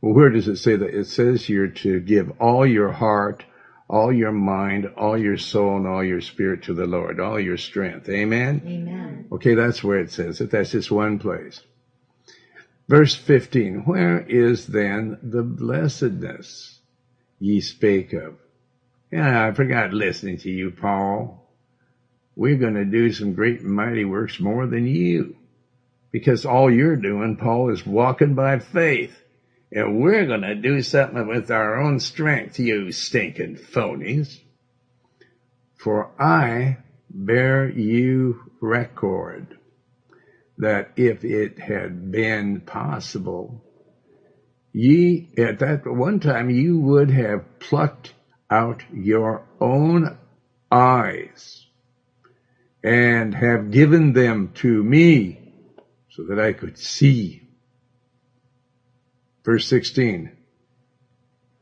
Well, 0.00 0.14
where 0.14 0.30
does 0.30 0.48
it 0.48 0.56
say 0.56 0.74
that? 0.76 0.94
It 0.98 1.06
says 1.06 1.44
here 1.44 1.68
to 1.68 2.00
give 2.00 2.32
all 2.40 2.66
your 2.66 2.90
heart, 2.90 3.44
all 3.88 4.12
your 4.12 4.32
mind, 4.32 4.86
all 4.96 5.16
your 5.16 5.36
soul, 5.36 5.76
and 5.76 5.86
all 5.86 6.02
your 6.02 6.20
spirit 6.20 6.64
to 6.64 6.74
the 6.74 6.86
Lord, 6.86 7.20
all 7.20 7.38
your 7.38 7.56
strength. 7.56 8.08
Amen? 8.08 8.62
Amen. 8.66 9.28
Okay, 9.30 9.54
that's 9.54 9.84
where 9.84 10.00
it 10.00 10.10
says 10.10 10.40
it. 10.40 10.50
That's 10.50 10.72
just 10.72 10.90
one 10.90 11.20
place. 11.20 11.60
Verse 12.92 13.14
15, 13.14 13.84
where 13.86 14.20
is 14.20 14.66
then 14.66 15.18
the 15.22 15.42
blessedness 15.42 16.80
ye 17.38 17.60
spake 17.60 18.12
of? 18.12 18.36
Yeah, 19.10 19.46
I 19.46 19.52
forgot 19.52 19.94
listening 19.94 20.36
to 20.38 20.50
you, 20.50 20.70
Paul 20.70 21.42
we're 22.34 22.56
going 22.56 22.74
to 22.74 22.84
do 22.84 23.12
some 23.12 23.34
great 23.34 23.60
and 23.60 23.72
mighty 23.72 24.04
works 24.04 24.40
more 24.40 24.66
than 24.66 24.86
you. 24.86 25.36
Because 26.10 26.44
all 26.44 26.70
you're 26.70 26.96
doing, 26.96 27.36
Paul, 27.36 27.70
is 27.70 27.86
walking 27.86 28.34
by 28.34 28.58
faith. 28.58 29.18
And 29.70 30.00
we're 30.00 30.26
going 30.26 30.42
to 30.42 30.54
do 30.54 30.82
something 30.82 31.26
with 31.26 31.50
our 31.50 31.80
own 31.80 32.00
strength, 32.00 32.58
you 32.58 32.92
stinking 32.92 33.56
phonies. 33.56 34.38
For 35.76 36.10
I 36.18 36.78
bear 37.10 37.68
you 37.68 38.50
record 38.60 39.58
that 40.62 40.92
if 40.96 41.24
it 41.24 41.58
had 41.58 42.12
been 42.12 42.60
possible, 42.60 43.60
ye 44.72 45.28
at 45.36 45.58
that 45.58 45.86
one 45.86 46.20
time 46.20 46.50
you 46.50 46.78
would 46.78 47.10
have 47.10 47.58
plucked 47.58 48.14
out 48.48 48.82
your 48.92 49.42
own 49.60 50.16
eyes 50.70 51.66
and 52.84 53.34
have 53.34 53.72
given 53.72 54.12
them 54.12 54.52
to 54.54 54.82
me 54.84 55.52
so 56.10 56.22
that 56.24 56.38
I 56.38 56.52
could 56.52 56.78
see. 56.78 57.42
Verse 59.44 59.66
16. 59.66 60.30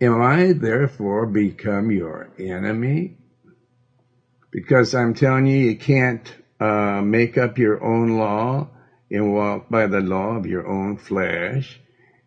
Am 0.02 0.20
I 0.20 0.52
therefore 0.52 1.24
become 1.24 1.90
your 1.90 2.28
enemy? 2.38 3.16
Because 4.50 4.94
I'm 4.94 5.14
telling 5.14 5.46
you, 5.46 5.56
you 5.56 5.76
can't 5.76 6.34
uh, 6.58 7.00
make 7.02 7.38
up 7.38 7.56
your 7.56 7.82
own 7.82 8.18
law 8.18 8.68
and 9.10 9.34
walk 9.34 9.68
by 9.68 9.86
the 9.86 10.00
law 10.00 10.36
of 10.36 10.46
your 10.46 10.66
own 10.66 10.96
flesh, 10.96 11.80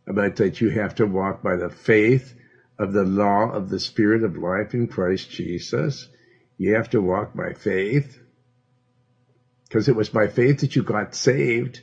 but 0.05 0.35
that 0.37 0.59
you 0.59 0.69
have 0.69 0.95
to 0.95 1.05
walk 1.05 1.41
by 1.41 1.55
the 1.55 1.69
faith 1.69 2.33
of 2.77 2.91
the 2.91 3.03
law 3.03 3.49
of 3.51 3.69
the 3.69 3.79
Spirit 3.79 4.23
of 4.23 4.37
life 4.37 4.73
in 4.73 4.87
Christ 4.87 5.29
Jesus. 5.29 6.09
You 6.57 6.75
have 6.75 6.89
to 6.91 7.01
walk 7.01 7.33
by 7.33 7.53
faith 7.53 8.19
because 9.67 9.87
it 9.87 9.95
was 9.95 10.09
by 10.09 10.27
faith 10.27 10.59
that 10.59 10.75
you 10.75 10.83
got 10.83 11.15
saved. 11.15 11.81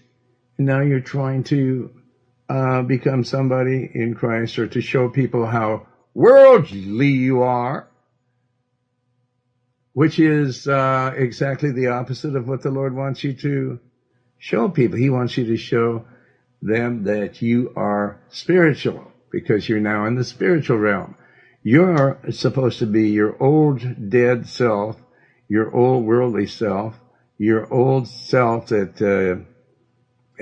And 0.59 0.67
now 0.67 0.81
you're 0.81 1.01
trying 1.01 1.45
to 1.45 1.91
uh, 2.49 2.83
become 2.83 3.25
somebody 3.25 3.91
in 3.95 4.15
Christ 4.15 4.59
or 4.59 4.67
to 4.69 4.81
show 4.81 5.09
people 5.09 5.47
how 5.47 5.87
worldly 6.15 7.09
you 7.09 7.43
are, 7.43 7.89
which 9.93 10.19
is 10.19 10.69
uh, 10.69 11.13
exactly 11.17 11.73
the 11.73 11.89
opposite 11.89 12.37
of 12.37 12.47
what 12.47 12.63
the 12.63 12.71
Lord 12.71 12.95
wants 12.95 13.25
you 13.25 13.33
to 13.35 13.81
show 14.41 14.69
people. 14.69 14.99
He 14.99 15.11
wants 15.11 15.37
you 15.37 15.45
to 15.45 15.57
show 15.57 16.07
them 16.61 17.05
that 17.05 17.41
you 17.41 17.73
are 17.77 18.21
spiritual 18.31 19.13
because 19.31 19.69
you're 19.69 19.79
now 19.79 20.07
in 20.07 20.17
the 20.17 20.25
spiritual 20.25 20.79
realm. 20.79 21.15
You're 21.63 22.19
supposed 22.31 22.81
to 22.81 22.87
be 22.87 23.11
your 23.11 23.41
old 23.41 24.11
dead 24.11 24.49
self, 24.49 24.97
your 25.47 25.75
old 25.75 26.05
worldly 26.05 26.47
self, 26.47 26.99
your 27.39 27.73
old 27.73 28.09
self 28.09 28.69
that 28.69 29.01
uh, 29.01 29.45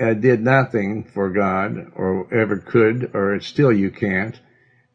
uh, 0.01 0.13
did 0.13 0.41
nothing 0.41 1.03
for 1.03 1.29
God 1.29 1.91
or 1.95 2.33
ever 2.33 2.57
could, 2.57 3.11
or 3.13 3.39
still 3.41 3.71
you 3.71 3.91
can't. 3.91 4.39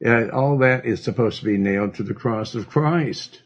Uh, 0.05 0.29
all 0.31 0.59
that 0.59 0.87
is 0.87 1.03
supposed 1.03 1.41
to 1.41 1.45
be 1.45 1.59
nailed 1.59 1.95
to 1.95 2.03
the 2.03 2.15
cross 2.15 2.55
of 2.55 2.71
Christ. 2.71 3.43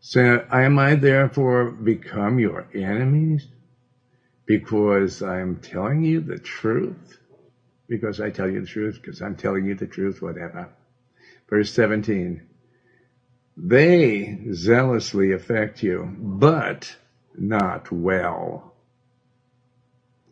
So, 0.00 0.44
am 0.50 0.78
I 0.78 0.96
therefore 0.96 1.70
become 1.70 2.38
your 2.38 2.66
enemies 2.74 3.46
because 4.50 5.22
I'm 5.22 5.60
telling 5.60 6.02
you 6.02 6.20
the 6.20 6.40
truth? 6.40 7.20
Because 7.86 8.20
I 8.20 8.30
tell 8.30 8.50
you 8.50 8.60
the 8.60 8.66
truth, 8.66 8.98
because 9.00 9.22
I'm 9.22 9.36
telling 9.36 9.64
you 9.64 9.76
the 9.76 9.86
truth, 9.86 10.20
whatever. 10.20 10.68
Verse 11.48 11.72
17. 11.72 12.42
They 13.56 14.40
zealously 14.52 15.30
affect 15.30 15.84
you, 15.84 16.16
but 16.18 16.96
not 17.38 17.92
well. 17.92 18.74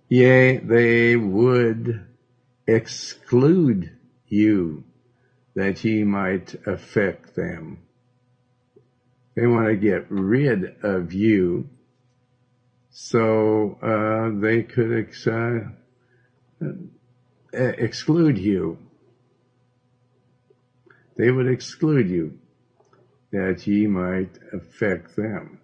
Yea, 0.08 0.56
they 0.56 1.14
would 1.14 2.04
exclude 2.66 3.92
you 4.26 4.82
that 5.54 5.84
ye 5.84 6.02
might 6.02 6.56
affect 6.66 7.36
them. 7.36 7.78
They 9.36 9.46
want 9.46 9.68
to 9.68 9.76
get 9.76 10.06
rid 10.10 10.74
of 10.82 11.12
you 11.12 11.70
so 13.00 13.78
uh, 13.80 14.40
they 14.40 14.64
could 14.64 15.08
uh, 15.28 15.60
uh, 16.60 16.68
exclude 17.54 18.36
you. 18.36 18.76
They 21.16 21.30
would 21.30 21.46
exclude 21.46 22.10
you 22.10 22.40
that 23.30 23.64
ye 23.68 23.86
might 23.86 24.36
affect 24.52 25.14
them. 25.14 25.60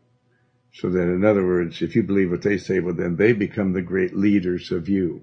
So 0.74 0.90
that, 0.90 1.02
in 1.02 1.24
other 1.24 1.44
words, 1.44 1.82
if 1.82 1.96
you 1.96 2.04
believe 2.04 2.30
what 2.30 2.42
they 2.42 2.56
say, 2.56 2.78
well, 2.78 2.94
then 2.94 3.16
they 3.16 3.32
become 3.32 3.72
the 3.72 3.82
great 3.82 4.16
leaders 4.16 4.70
of 4.70 4.88
you. 4.88 5.22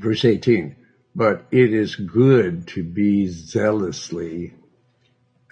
Verse 0.00 0.24
18, 0.24 0.74
but 1.14 1.44
it 1.50 1.74
is 1.74 1.96
good 1.96 2.66
to 2.68 2.82
be 2.82 3.26
zealously 3.26 4.54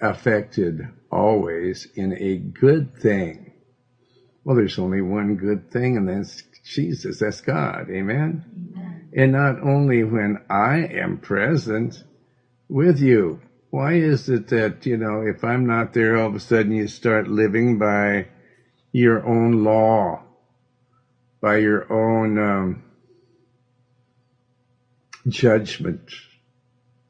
affected 0.01 0.87
always 1.11 1.87
in 1.93 2.11
a 2.13 2.37
good 2.37 2.97
thing. 2.97 3.44
Well, 4.45 4.55
there's 4.55 4.79
only 4.79 5.01
one 5.01 5.35
good 5.35 5.69
thing, 5.69 5.97
and 5.97 6.07
that's 6.07 6.43
Jesus. 6.63 7.19
That's 7.19 7.41
God. 7.41 7.89
Amen? 7.89 8.45
Amen. 8.77 9.09
And 9.13 9.31
not 9.33 9.61
only 9.61 10.05
when 10.05 10.37
I 10.49 10.77
am 10.85 11.17
present 11.17 12.01
with 12.69 12.99
you. 12.99 13.41
Why 13.69 13.93
is 13.93 14.29
it 14.29 14.47
that, 14.49 14.85
you 14.85 14.97
know, 14.97 15.21
if 15.21 15.43
I'm 15.43 15.65
not 15.65 15.93
there, 15.93 16.17
all 16.17 16.27
of 16.27 16.35
a 16.35 16.39
sudden 16.39 16.71
you 16.71 16.87
start 16.87 17.27
living 17.27 17.77
by 17.77 18.27
your 18.91 19.25
own 19.25 19.63
law, 19.63 20.23
by 21.41 21.57
your 21.57 21.91
own 21.91 22.37
um, 22.37 22.83
judgment? 25.27 26.09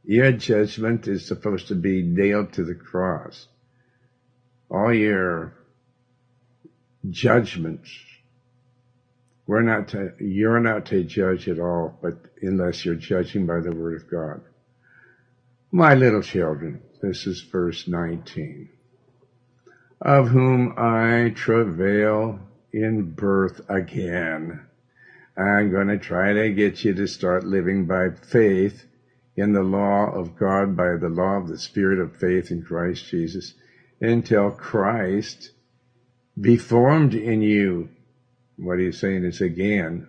Your 0.04 0.32
judgment 0.32 1.08
is 1.08 1.26
supposed 1.26 1.68
to 1.68 1.76
be 1.76 2.02
nailed 2.02 2.54
to 2.54 2.64
the 2.64 2.76
cross. 2.76 3.48
All 4.70 4.94
your 4.94 5.54
judgments, 7.10 7.89
we're 9.47 9.62
not 9.62 9.89
to, 9.89 10.14
you're 10.20 10.60
not 10.60 10.88
to 10.88 11.03
judge 11.03 11.47
at 11.47 11.60
all, 11.60 11.97
but 12.01 12.18
unless 12.41 12.84
you're 12.84 12.95
judging 12.95 13.45
by 13.45 13.60
the 13.60 13.76
word 13.76 14.01
of 14.01 14.10
God. 14.10 14.41
My 15.72 15.93
little 15.93 16.22
children, 16.22 16.82
this 17.01 17.28
is 17.28 17.41
verse 17.41 17.88
19, 17.88 18.70
of 20.01 20.30
whom 20.30 20.74
I 20.78 21.34
travail 21.36 22.39
in 22.72 23.12
birth 23.12 23.62
again. 23.70 24.66
I'm 25.38 25.70
going 25.72 25.89
to 25.89 25.97
try 25.97 26.34
to 26.34 26.53
get 26.53 26.84
you 26.84 26.93
to 26.93 27.08
start 27.08 27.43
living 27.43 27.86
by 27.86 28.10
faith 28.10 28.86
in 29.36 29.51
the 29.51 29.64
law 29.64 30.12
of 30.12 30.38
God 30.38 30.78
by 30.78 30.95
the 30.95 31.10
law 31.10 31.38
of 31.38 31.47
the 31.47 31.58
Spirit 31.58 31.99
of 31.99 32.16
faith 32.16 32.51
in 32.51 32.64
Christ 32.64 33.06
Jesus 33.06 33.53
until 33.99 34.51
Christ 34.51 35.51
be 36.40 36.58
formed 36.58 37.14
in 37.14 37.42
you. 37.42 37.90
What 38.58 38.80
he's 38.80 39.00
saying 39.00 39.24
is 39.24 39.42
again. 39.42 40.08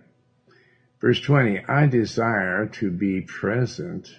Verse 0.99 1.19
20, 1.21 1.65
I 1.65 1.85
desire 1.87 2.65
to 2.65 2.91
be 2.91 3.21
present 3.21 4.09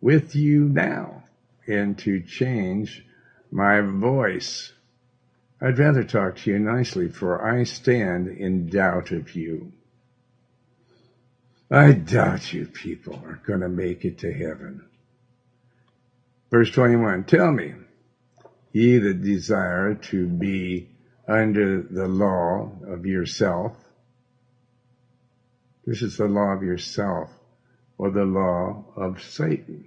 with 0.00 0.34
you 0.34 0.68
now 0.68 1.24
and 1.66 1.98
to 1.98 2.20
change 2.22 3.04
my 3.50 3.80
voice. 3.80 4.72
I'd 5.60 5.78
rather 5.78 6.04
talk 6.04 6.36
to 6.36 6.50
you 6.50 6.58
nicely, 6.58 7.08
for 7.08 7.44
I 7.44 7.64
stand 7.64 8.28
in 8.28 8.68
doubt 8.68 9.10
of 9.10 9.34
you. 9.34 9.72
I 11.70 11.92
doubt 11.92 12.52
you 12.52 12.66
people 12.66 13.20
are 13.24 13.40
going 13.44 13.60
to 13.60 13.68
make 13.68 14.04
it 14.04 14.18
to 14.18 14.32
heaven. 14.32 14.84
Verse 16.50 16.70
21, 16.70 17.24
tell 17.24 17.50
me, 17.50 17.74
ye 18.72 18.98
that 18.98 19.22
desire 19.22 19.94
to 19.94 20.26
be 20.26 20.88
under 21.28 21.82
the 21.82 22.06
law 22.06 22.70
of 22.86 23.04
yourself, 23.06 23.76
this 25.84 26.02
is 26.02 26.16
the 26.16 26.26
law 26.26 26.52
of 26.52 26.62
yourself, 26.62 27.30
or 27.98 28.10
the 28.10 28.24
law 28.24 28.84
of 28.96 29.22
Satan. 29.22 29.86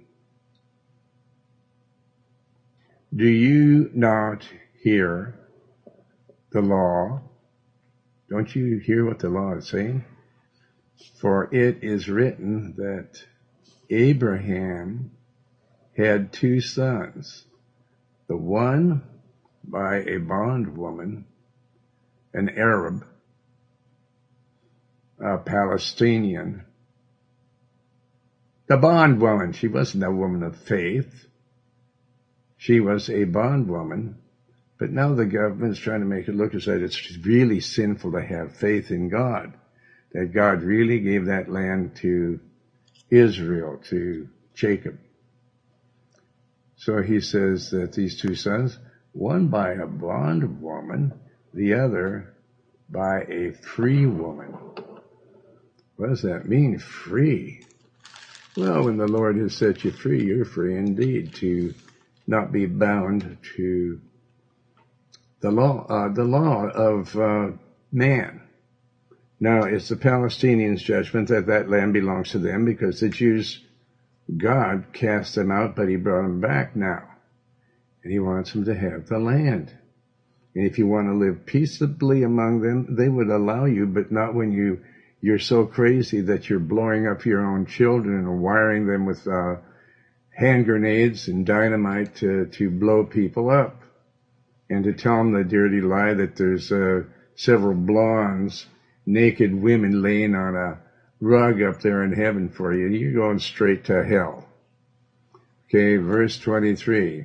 Do 3.14 3.26
you 3.26 3.90
not 3.92 4.46
hear 4.82 5.34
the 6.52 6.60
law? 6.62 7.22
Don't 8.28 8.54
you 8.54 8.78
hear 8.78 9.04
what 9.04 9.18
the 9.18 9.28
law 9.28 9.54
is 9.54 9.68
saying? 9.68 10.04
For 11.20 11.52
it 11.54 11.82
is 11.82 12.08
written 12.08 12.74
that 12.76 13.24
Abraham 13.90 15.10
had 15.96 16.32
two 16.32 16.60
sons, 16.60 17.44
the 18.28 18.36
one 18.36 19.02
by 19.64 19.96
a 19.96 20.18
bondwoman, 20.18 21.26
an 22.32 22.48
Arab, 22.50 23.04
a 25.22 25.38
Palestinian. 25.38 26.64
The 28.66 28.76
bondwoman, 28.76 29.52
she 29.52 29.68
wasn't 29.68 30.04
a 30.04 30.10
woman 30.10 30.42
of 30.42 30.56
faith. 30.56 31.26
She 32.56 32.80
was 32.80 33.10
a 33.10 33.24
bondwoman. 33.24 34.16
But 34.78 34.90
now 34.90 35.14
the 35.14 35.26
government's 35.26 35.78
trying 35.78 36.00
to 36.00 36.06
make 36.06 36.28
it 36.28 36.34
look 36.34 36.54
as 36.54 36.64
though 36.64 36.78
it's 36.78 37.16
really 37.18 37.60
sinful 37.60 38.12
to 38.12 38.22
have 38.22 38.56
faith 38.56 38.90
in 38.90 39.08
God 39.08 39.52
that 40.12 40.32
God 40.32 40.62
really 40.62 41.00
gave 41.00 41.26
that 41.26 41.50
land 41.50 41.96
to 41.96 42.40
Israel, 43.10 43.78
to 43.90 44.28
Jacob. 44.54 44.98
So 46.76 47.02
he 47.02 47.20
says 47.20 47.70
that 47.70 47.92
these 47.92 48.20
two 48.20 48.34
sons, 48.34 48.78
one 49.12 49.48
by 49.48 49.72
a 49.72 49.86
bondwoman, 49.86 51.12
the 51.52 51.74
other 51.74 52.34
by 52.88 53.22
a 53.22 53.52
free 53.52 54.06
woman. 54.06 54.56
What 55.96 56.08
does 56.08 56.22
that 56.22 56.48
mean, 56.48 56.78
free? 56.78 57.62
Well, 58.56 58.84
when 58.84 58.96
the 58.96 59.06
Lord 59.06 59.36
has 59.36 59.54
set 59.54 59.84
you 59.84 59.90
free, 59.90 60.24
you're 60.24 60.44
free 60.44 60.76
indeed 60.76 61.34
to 61.34 61.74
not 62.26 62.52
be 62.52 62.66
bound 62.66 63.38
to 63.56 64.00
the 65.40 65.50
law, 65.50 65.86
uh, 65.88 66.12
the 66.12 66.24
law 66.24 66.66
of 66.68 67.16
uh, 67.16 67.50
man. 67.92 68.42
Now, 69.38 69.64
it's 69.64 69.88
the 69.88 69.96
Palestinians' 69.96 70.80
judgment 70.82 71.28
that 71.28 71.46
that 71.46 71.70
land 71.70 71.92
belongs 71.94 72.30
to 72.32 72.38
them 72.38 72.64
because 72.64 73.00
the 73.00 73.08
Jews, 73.08 73.62
God 74.36 74.86
cast 74.92 75.34
them 75.34 75.50
out, 75.50 75.76
but 75.76 75.88
he 75.88 75.96
brought 75.96 76.22
them 76.22 76.40
back 76.40 76.76
now. 76.76 77.08
And 78.02 78.12
he 78.12 78.18
wants 78.18 78.52
them 78.52 78.64
to 78.66 78.74
have 78.74 79.06
the 79.06 79.18
land. 79.18 79.72
And 80.54 80.66
if 80.66 80.78
you 80.78 80.86
want 80.86 81.08
to 81.08 81.14
live 81.14 81.46
peaceably 81.46 82.22
among 82.22 82.60
them, 82.60 82.96
they 82.96 83.08
would 83.08 83.28
allow 83.28 83.66
you, 83.66 83.86
but 83.86 84.10
not 84.10 84.34
when 84.34 84.52
you, 84.52 84.80
you're 85.20 85.38
so 85.38 85.64
crazy 85.64 86.22
that 86.22 86.48
you're 86.48 86.58
blowing 86.58 87.06
up 87.06 87.24
your 87.24 87.44
own 87.44 87.66
children 87.66 88.26
and 88.26 88.42
wiring 88.42 88.86
them 88.86 89.06
with, 89.06 89.26
uh, 89.26 89.56
hand 90.30 90.64
grenades 90.64 91.28
and 91.28 91.46
dynamite 91.46 92.16
to, 92.16 92.46
to 92.46 92.70
blow 92.70 93.04
people 93.04 93.50
up. 93.50 93.82
And 94.68 94.84
to 94.84 94.92
tell 94.92 95.18
them 95.18 95.32
the 95.32 95.44
dirty 95.44 95.80
lie 95.80 96.14
that 96.14 96.36
there's, 96.36 96.70
uh, 96.72 97.02
several 97.34 97.74
blondes 97.74 98.66
naked 99.06 99.54
women 99.54 100.02
laying 100.02 100.34
on 100.34 100.54
a 100.54 100.78
rug 101.20 101.62
up 101.62 101.80
there 101.80 102.04
in 102.04 102.12
heaven 102.12 102.48
for 102.48 102.74
you. 102.74 102.88
You're 102.88 103.20
going 103.20 103.38
straight 103.38 103.84
to 103.86 104.04
hell. 104.04 104.46
Okay, 105.68 105.96
verse 105.96 106.38
23. 106.38 107.24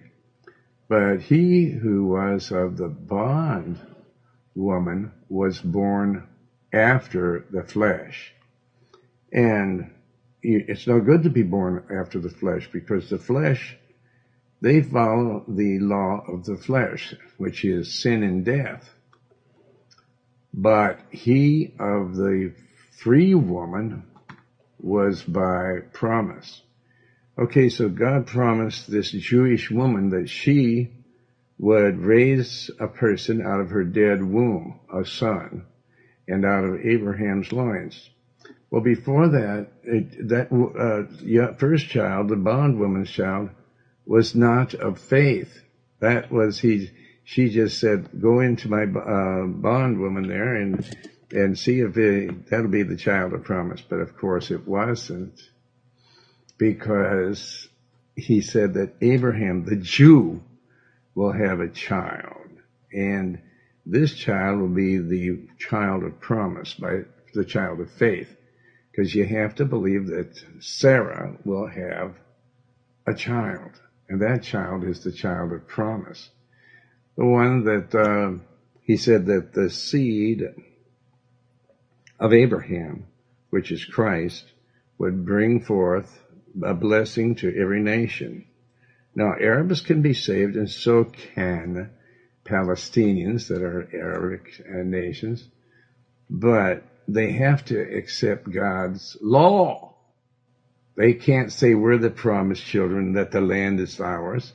But 0.87 1.21
he 1.21 1.71
who 1.71 2.05
was 2.07 2.51
of 2.51 2.77
the 2.77 2.89
bond 2.89 3.79
woman 4.55 5.11
was 5.29 5.59
born 5.59 6.27
after 6.71 7.45
the 7.51 7.63
flesh. 7.63 8.33
And 9.31 9.91
it's 10.43 10.87
no 10.87 11.01
good 11.01 11.23
to 11.23 11.29
be 11.31 11.43
born 11.43 11.83
after 11.91 12.19
the 12.19 12.29
flesh 12.29 12.69
because 12.71 13.09
the 13.09 13.17
flesh, 13.17 13.77
they 14.61 14.81
follow 14.81 15.43
the 15.47 15.79
law 15.79 16.23
of 16.27 16.45
the 16.45 16.57
flesh, 16.57 17.15
which 17.37 17.65
is 17.65 18.01
sin 18.01 18.23
and 18.23 18.45
death. 18.45 18.93
But 20.53 20.99
he 21.09 21.73
of 21.79 22.15
the 22.15 22.53
free 22.91 23.35
woman 23.35 24.03
was 24.79 25.23
by 25.23 25.79
promise. 25.93 26.61
Okay, 27.37 27.67
so 27.67 27.89
God 27.89 28.27
promised 28.27 28.89
this 28.89 29.11
Jewish 29.11 29.69
woman 29.69 30.11
that 30.11 30.29
she 30.29 30.91
would 31.57 31.99
raise 31.99 32.71
a 32.79 32.87
person 32.87 33.45
out 33.45 33.59
of 33.59 33.71
her 33.71 33.83
dead 33.83 34.23
womb, 34.23 34.79
a 34.93 35.05
son, 35.05 35.65
and 36.27 36.45
out 36.45 36.63
of 36.63 36.85
Abraham's 36.85 37.51
loins. 37.51 38.09
Well, 38.69 38.81
before 38.81 39.29
that, 39.29 39.67
it, 39.83 40.29
that 40.29 40.49
uh, 40.51 41.57
first 41.57 41.87
child, 41.89 42.29
the 42.29 42.37
bondwoman's 42.37 43.11
child, 43.11 43.49
was 44.05 44.33
not 44.33 44.73
of 44.73 44.99
faith. 44.99 45.61
That 45.99 46.31
was 46.31 46.59
he 46.59 46.89
she 47.25 47.49
just 47.49 47.79
said, 47.79 48.21
go 48.21 48.39
into 48.39 48.69
my 48.69 48.83
uh, 48.83 49.45
bondwoman 49.47 50.27
there 50.27 50.55
and 50.55 50.95
and 51.31 51.57
see 51.57 51.79
if 51.79 51.97
it, 51.97 52.49
that'll 52.49 52.67
be 52.67 52.83
the 52.83 52.95
child 52.95 53.33
of 53.33 53.43
promise. 53.43 53.81
But 53.81 53.99
of 53.99 54.15
course 54.15 54.51
it 54.51 54.67
wasn't 54.67 55.41
because 56.57 57.67
he 58.15 58.41
said 58.41 58.75
that 58.75 58.95
Abraham, 59.01 59.65
the 59.65 59.75
Jew, 59.75 60.41
will 61.15 61.31
have 61.31 61.59
a 61.59 61.69
child. 61.69 62.49
And 62.93 63.41
this 63.85 64.15
child 64.15 64.59
will 64.59 64.69
be 64.69 64.97
the 64.97 65.47
child 65.57 66.03
of 66.03 66.19
promise 66.19 66.73
by 66.73 67.01
the 67.33 67.45
child 67.45 67.79
of 67.81 67.91
faith. 67.91 68.35
because 68.95 69.13
you 69.13 69.25
have 69.25 69.55
to 69.55 69.65
believe 69.65 70.07
that 70.07 70.41
Sarah 70.59 71.35
will 71.43 71.67
have 71.67 72.15
a 73.05 73.13
child, 73.13 73.71
and 74.07 74.21
that 74.21 74.43
child 74.43 74.85
is 74.85 75.03
the 75.03 75.11
child 75.11 75.51
of 75.51 75.67
promise. 75.67 76.29
The 77.17 77.25
one 77.25 77.65
that 77.65 77.93
uh, 77.93 78.41
he 78.83 78.95
said 78.95 79.25
that 79.25 79.53
the 79.53 79.69
seed 79.69 80.43
of 82.17 82.33
Abraham, 82.33 83.05
which 83.49 83.69
is 83.71 83.83
Christ, 83.83 84.45
would 84.97 85.25
bring 85.25 85.59
forth 85.59 86.21
a 86.63 86.73
blessing 86.73 87.35
to 87.35 87.55
every 87.59 87.81
nation. 87.81 88.45
Now, 89.15 89.33
Arabs 89.33 89.81
can 89.81 90.01
be 90.01 90.13
saved, 90.13 90.55
and 90.55 90.69
so 90.69 91.05
can 91.05 91.89
Palestinians 92.45 93.47
that 93.47 93.61
are 93.61 93.89
Arabic 93.93 94.61
nations, 94.69 95.47
but 96.29 96.83
they 97.07 97.31
have 97.33 97.65
to 97.65 97.79
accept 97.79 98.51
God's 98.51 99.17
law. 99.21 99.95
They 100.95 101.13
can't 101.13 101.51
say 101.51 101.75
we're 101.75 101.97
the 101.97 102.09
promised 102.09 102.65
children, 102.65 103.13
that 103.13 103.31
the 103.31 103.41
land 103.41 103.79
is 103.79 103.99
ours. 103.99 104.53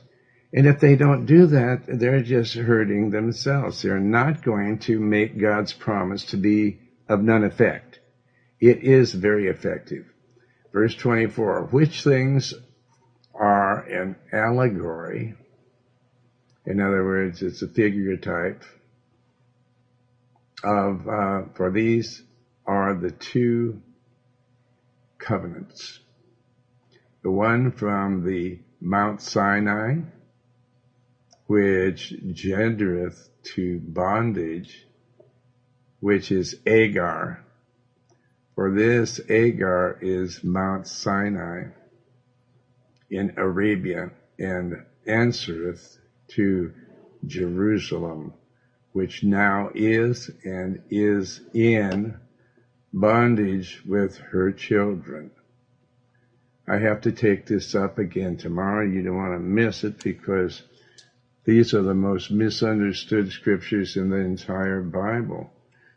And 0.53 0.67
if 0.67 0.79
they 0.79 0.95
don't 0.95 1.25
do 1.25 1.45
that, 1.47 1.83
they're 1.87 2.23
just 2.23 2.55
hurting 2.55 3.09
themselves. 3.09 3.81
They're 3.81 3.99
not 3.99 4.43
going 4.43 4.79
to 4.79 4.99
make 4.99 5.39
God's 5.39 5.71
promise 5.71 6.25
to 6.31 6.37
be 6.37 6.79
of 7.07 7.21
none 7.21 7.43
effect. 7.43 7.99
It 8.59 8.83
is 8.83 9.13
very 9.13 9.47
effective. 9.47 10.05
Verse 10.71 10.95
24, 10.95 11.67
which 11.71 12.03
things 12.03 12.53
are 13.33 13.79
an 13.83 14.15
allegory. 14.31 15.35
In 16.65 16.79
other 16.79 17.03
words, 17.03 17.41
it's 17.41 17.61
a 17.61 17.67
figure 17.67 18.17
type 18.17 18.63
of, 20.63 21.07
uh, 21.07 21.43
for 21.55 21.71
these 21.71 22.23
are 22.65 22.93
the 22.93 23.11
two 23.11 23.81
covenants. 25.17 25.99
The 27.23 27.31
one 27.31 27.71
from 27.71 28.25
the 28.25 28.59
Mount 28.79 29.21
Sinai, 29.21 29.97
which 31.47 32.13
gendereth 32.27 33.29
to 33.55 33.79
bondage, 33.79 34.87
which 35.99 36.31
is 36.31 36.55
Agar. 36.65 37.43
For 38.61 38.69
this 38.69 39.19
Agar 39.27 39.97
is 40.01 40.43
Mount 40.43 40.85
Sinai 40.85 41.69
in 43.09 43.33
Arabia 43.35 44.11
and 44.37 44.83
answereth 45.07 45.97
to 46.35 46.71
Jerusalem, 47.25 48.33
which 48.91 49.23
now 49.23 49.71
is 49.73 50.29
and 50.45 50.79
is 50.91 51.41
in 51.55 52.19
bondage 52.93 53.81
with 53.83 54.17
her 54.17 54.51
children. 54.51 55.31
I 56.67 56.77
have 56.77 57.01
to 57.01 57.11
take 57.11 57.47
this 57.47 57.73
up 57.73 57.97
again 57.97 58.37
tomorrow. 58.37 58.85
You 58.85 59.01
don't 59.01 59.15
want 59.15 59.33
to 59.33 59.39
miss 59.39 59.83
it 59.83 60.03
because 60.03 60.61
these 61.45 61.73
are 61.73 61.81
the 61.81 61.95
most 61.95 62.29
misunderstood 62.29 63.31
scriptures 63.31 63.97
in 63.97 64.11
the 64.11 64.17
entire 64.17 64.83
Bible. 64.83 65.51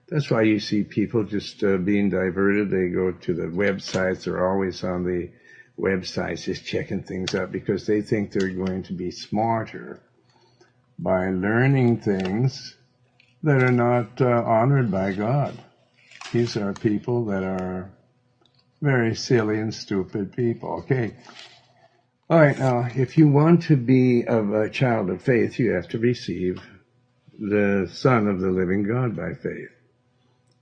That's 0.08 0.30
why 0.30 0.42
you 0.42 0.60
see 0.60 0.84
people 0.84 1.24
just 1.24 1.62
uh, 1.64 1.78
being 1.78 2.10
diverted. 2.10 2.70
They 2.70 2.88
go 2.88 3.12
to 3.12 3.34
the 3.34 3.44
websites. 3.44 4.24
They're 4.24 4.46
always 4.46 4.84
on 4.84 5.04
the 5.04 5.30
websites 5.78 6.44
just 6.44 6.64
checking 6.64 7.02
things 7.02 7.34
out 7.34 7.50
because 7.50 7.86
they 7.86 8.02
think 8.02 8.30
they're 8.30 8.50
going 8.50 8.84
to 8.84 8.92
be 8.92 9.10
smarter 9.10 10.00
by 10.98 11.30
learning 11.30 11.98
things 11.98 12.76
that 13.42 13.62
are 13.62 13.72
not 13.72 14.20
uh, 14.20 14.42
honored 14.44 14.90
by 14.90 15.12
God. 15.12 15.58
These 16.32 16.56
are 16.56 16.72
people 16.72 17.26
that 17.26 17.42
are 17.42 17.90
very 18.80 19.14
silly 19.14 19.58
and 19.58 19.74
stupid 19.74 20.32
people. 20.32 20.80
Okay. 20.84 21.16
All 22.30 22.40
right. 22.40 22.58
Now, 22.58 22.88
if 22.94 23.18
you 23.18 23.28
want 23.28 23.62
to 23.64 23.76
be 23.76 24.24
of 24.26 24.52
a 24.52 24.70
child 24.70 25.10
of 25.10 25.22
faith, 25.22 25.58
you 25.58 25.72
have 25.72 25.88
to 25.88 25.98
receive 25.98 26.62
the 27.38 27.88
Son 27.92 28.28
of 28.28 28.40
the 28.40 28.50
living 28.50 28.84
God 28.84 29.16
by 29.16 29.34
faith. 29.34 29.73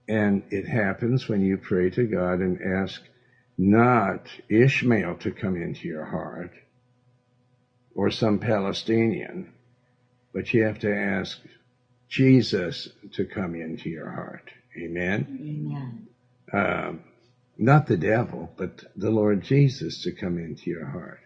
And 0.08 0.42
it 0.50 0.66
happens 0.66 1.28
when 1.28 1.42
you 1.42 1.56
pray 1.56 1.90
to 1.90 2.04
God 2.04 2.40
and 2.40 2.60
ask 2.60 3.00
not 3.56 4.26
Ishmael 4.48 5.16
to 5.18 5.30
come 5.30 5.56
into 5.56 5.86
your 5.86 6.04
heart 6.04 6.52
or 7.94 8.10
some 8.10 8.38
Palestinian, 8.38 9.52
but 10.32 10.52
you 10.52 10.64
have 10.64 10.80
to 10.80 10.94
ask 10.94 11.38
Jesus 12.08 12.88
to 13.12 13.24
come 13.24 13.54
into 13.54 13.88
your 13.88 14.10
heart. 14.10 14.50
Amen. 14.76 15.38
Amen. 15.40 16.08
Um, 16.52 17.00
not 17.58 17.86
the 17.86 17.96
devil, 17.96 18.52
but 18.56 18.84
the 18.96 19.10
Lord 19.10 19.42
Jesus 19.42 20.02
to 20.02 20.12
come 20.12 20.38
into 20.38 20.70
your 20.70 20.86
heart. 20.86 21.20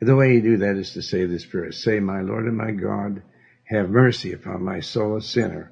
And 0.00 0.08
the 0.08 0.16
way 0.16 0.34
you 0.34 0.42
do 0.42 0.56
that 0.58 0.76
is 0.76 0.92
to 0.92 1.02
say 1.02 1.26
this 1.26 1.46
prayer. 1.46 1.72
Say, 1.72 2.00
my 2.00 2.20
Lord 2.20 2.44
and 2.44 2.56
my 2.56 2.72
God, 2.72 3.22
have 3.64 3.88
mercy 3.88 4.32
upon 4.32 4.64
my 4.64 4.80
soul, 4.80 5.16
a 5.16 5.22
sinner. 5.22 5.71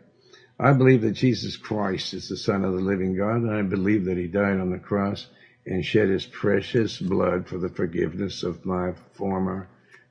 I 0.62 0.74
believe 0.74 1.00
that 1.00 1.12
Jesus 1.12 1.56
Christ 1.56 2.12
is 2.12 2.28
the 2.28 2.36
Son 2.36 2.66
of 2.66 2.74
the 2.74 2.80
living 2.80 3.16
God, 3.16 3.36
and 3.36 3.50
I 3.50 3.62
believe 3.62 4.04
that 4.04 4.18
he 4.18 4.26
died 4.26 4.60
on 4.60 4.68
the 4.68 4.78
cross 4.78 5.26
and 5.64 5.82
shed 5.82 6.10
his 6.10 6.26
precious 6.26 6.98
blood 6.98 7.48
for 7.48 7.56
the 7.56 7.70
forgiveness 7.70 8.42
of 8.42 8.66
my 8.66 8.92
former 9.14 9.68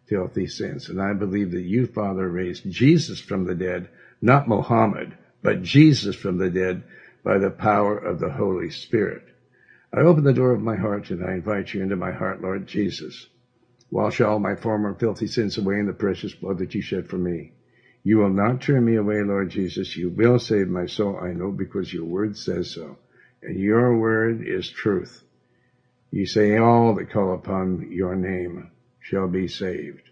filthy 0.07 0.47
sins. 0.47 0.89
And 0.89 0.99
I 0.99 1.13
believe 1.13 1.51
that 1.51 1.61
you, 1.61 1.85
Father, 1.85 2.27
raised 2.27 2.67
Jesus 2.67 3.19
from 3.19 3.45
the 3.45 3.53
dead, 3.53 3.89
not 4.23 4.47
Mohammed, 4.47 5.15
but 5.43 5.61
Jesus 5.61 6.15
from 6.15 6.39
the 6.39 6.49
dead 6.49 6.81
by 7.23 7.37
the 7.37 7.51
power 7.51 7.95
of 7.95 8.19
the 8.19 8.31
Holy 8.31 8.71
Spirit. 8.71 9.21
I 9.93 9.99
open 9.99 10.23
the 10.23 10.33
door 10.33 10.53
of 10.53 10.61
my 10.61 10.77
heart 10.77 11.11
and 11.11 11.23
I 11.23 11.33
invite 11.33 11.75
you 11.75 11.83
into 11.83 11.95
my 11.95 12.11
heart, 12.11 12.41
Lord 12.41 12.65
Jesus. 12.65 13.27
Wash 13.91 14.19
all 14.19 14.39
my 14.39 14.55
former 14.55 14.95
filthy 14.95 15.27
sins 15.27 15.59
away 15.59 15.77
in 15.77 15.85
the 15.85 15.93
precious 15.93 16.33
blood 16.33 16.57
that 16.57 16.73
you 16.73 16.81
shed 16.81 17.07
for 17.07 17.19
me. 17.19 17.51
You 18.03 18.17
will 18.17 18.29
not 18.29 18.61
turn 18.61 18.85
me 18.85 18.95
away, 18.95 19.23
Lord 19.23 19.49
Jesus. 19.49 19.95
You 19.97 20.09
will 20.09 20.39
save 20.39 20.67
my 20.67 20.85
soul, 20.85 21.19
I 21.21 21.33
know, 21.33 21.51
because 21.51 21.93
your 21.93 22.05
word 22.05 22.37
says 22.37 22.71
so. 22.71 22.97
And 23.41 23.57
your 23.59 23.97
word 23.97 24.41
is 24.45 24.69
truth. 24.69 25.23
You 26.11 26.25
say 26.25 26.57
all 26.57 26.95
that 26.95 27.11
call 27.11 27.33
upon 27.33 27.91
your 27.91 28.15
name 28.15 28.71
shall 28.99 29.27
be 29.27 29.47
saved. 29.47 30.03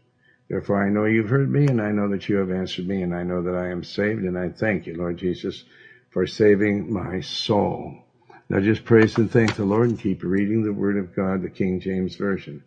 Therefore 0.50 0.86
I 0.86 0.90
know 0.90 1.06
you've 1.06 1.30
heard 1.30 1.50
me 1.50 1.66
and 1.66 1.82
I 1.82 1.92
know 1.92 2.10
that 2.10 2.30
you 2.30 2.38
have 2.38 2.52
answered 2.52 2.88
me 2.88 3.02
and 3.02 3.14
I 3.14 3.24
know 3.24 3.42
that 3.44 3.56
I 3.56 3.70
am 3.70 3.84
saved 3.84 4.24
and 4.24 4.38
I 4.38 4.50
thank 4.50 4.86
you, 4.86 4.96
Lord 4.96 5.18
Jesus, 5.18 5.64
for 6.10 6.26
saving 6.26 6.92
my 6.92 7.20
soul. 7.22 8.04
Now 8.50 8.62
just 8.62 8.86
praise 8.86 9.18
and 9.18 9.30
thank 9.30 9.56
the 9.56 9.66
Lord 9.66 9.90
and 9.90 10.00
keep 10.00 10.24
reading 10.24 10.64
the 10.64 10.72
Word 10.72 10.98
of 10.98 11.16
God, 11.16 11.42
the 11.42 11.50
King 11.50 11.82
James 11.82 12.16
Version. 12.16 12.64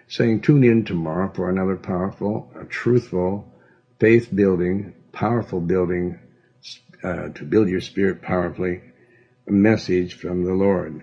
saying 0.09 0.41
tune 0.41 0.65
in 0.65 0.87
tomorrow 0.87 1.31
for 1.35 1.51
another 1.51 1.77
powerful, 1.77 2.51
truthful, 2.71 3.53
faith 4.01 4.35
building, 4.35 4.95
powerful 5.13 5.61
building, 5.61 6.19
uh, 7.05 7.29
to 7.29 7.45
build 7.45 7.69
your 7.69 7.83
spirit 7.83 8.23
powerfully, 8.23 8.81
a 9.47 9.53
message 9.53 10.15
from 10.15 10.45
the 10.45 10.55
Lord. 10.55 11.03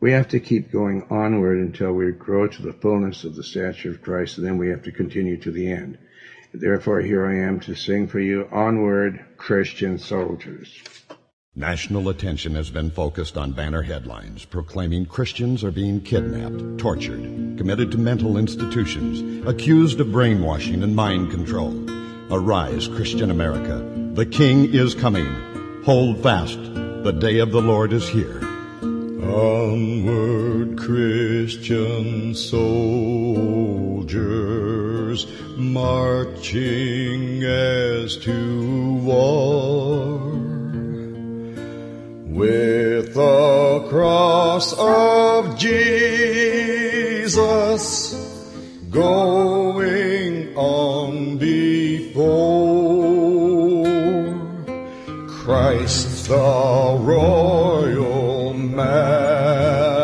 We 0.00 0.12
have 0.12 0.28
to 0.28 0.40
keep 0.40 0.72
going 0.72 1.06
onward 1.10 1.58
until 1.58 1.92
we 1.92 2.12
grow 2.12 2.48
to 2.48 2.62
the 2.62 2.72
fullness 2.72 3.24
of 3.24 3.36
the 3.36 3.42
stature 3.42 3.90
of 3.90 4.00
Christ, 4.00 4.38
and 4.38 4.46
then 4.46 4.56
we 4.56 4.70
have 4.70 4.84
to 4.84 4.92
continue 4.92 5.36
to 5.36 5.50
the 5.50 5.70
end. 5.70 5.98
Therefore, 6.54 7.02
here 7.02 7.26
I 7.26 7.46
am 7.46 7.60
to 7.60 7.74
sing 7.74 8.08
for 8.08 8.20
you 8.20 8.48
Onward, 8.50 9.22
Christian 9.36 9.98
Soldiers. 9.98 10.82
National 11.56 12.08
attention 12.10 12.54
has 12.54 12.70
been 12.70 12.92
focused 12.92 13.36
on 13.36 13.50
banner 13.50 13.82
headlines 13.82 14.44
proclaiming 14.44 15.04
Christians 15.04 15.64
are 15.64 15.72
being 15.72 16.00
kidnapped, 16.00 16.78
tortured, 16.78 17.58
committed 17.58 17.90
to 17.90 17.98
mental 17.98 18.36
institutions, 18.36 19.44
accused 19.48 19.98
of 19.98 20.12
brainwashing 20.12 20.84
and 20.84 20.94
mind 20.94 21.32
control. 21.32 21.74
Arise, 22.32 22.86
Christian 22.86 23.32
America. 23.32 23.84
The 24.14 24.26
King 24.26 24.72
is 24.72 24.94
coming. 24.94 25.26
Hold 25.84 26.22
fast. 26.22 26.62
The 26.62 27.16
day 27.18 27.40
of 27.40 27.50
the 27.50 27.60
Lord 27.60 27.92
is 27.92 28.08
here. 28.08 28.40
Onward, 29.24 30.78
Christian 30.78 32.32
soldiers, 32.32 32.86
marching 35.56 37.42
as 37.42 38.16
to 38.18 38.94
war. 39.02 40.29
With 42.40 43.12
the 43.12 43.86
cross 43.90 44.72
of 44.78 45.58
Jesus 45.58 47.36
going 48.88 50.56
on 50.56 51.36
before 51.36 52.24
Christ 55.28 56.28
the 56.28 56.96
royal 56.98 58.54
master 58.54 60.00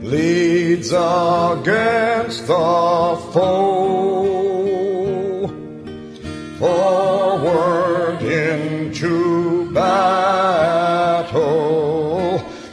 leads 0.00 0.92
against 0.92 2.46
the 2.46 3.18
foe. 3.32 3.75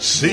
Sim. 0.03 0.32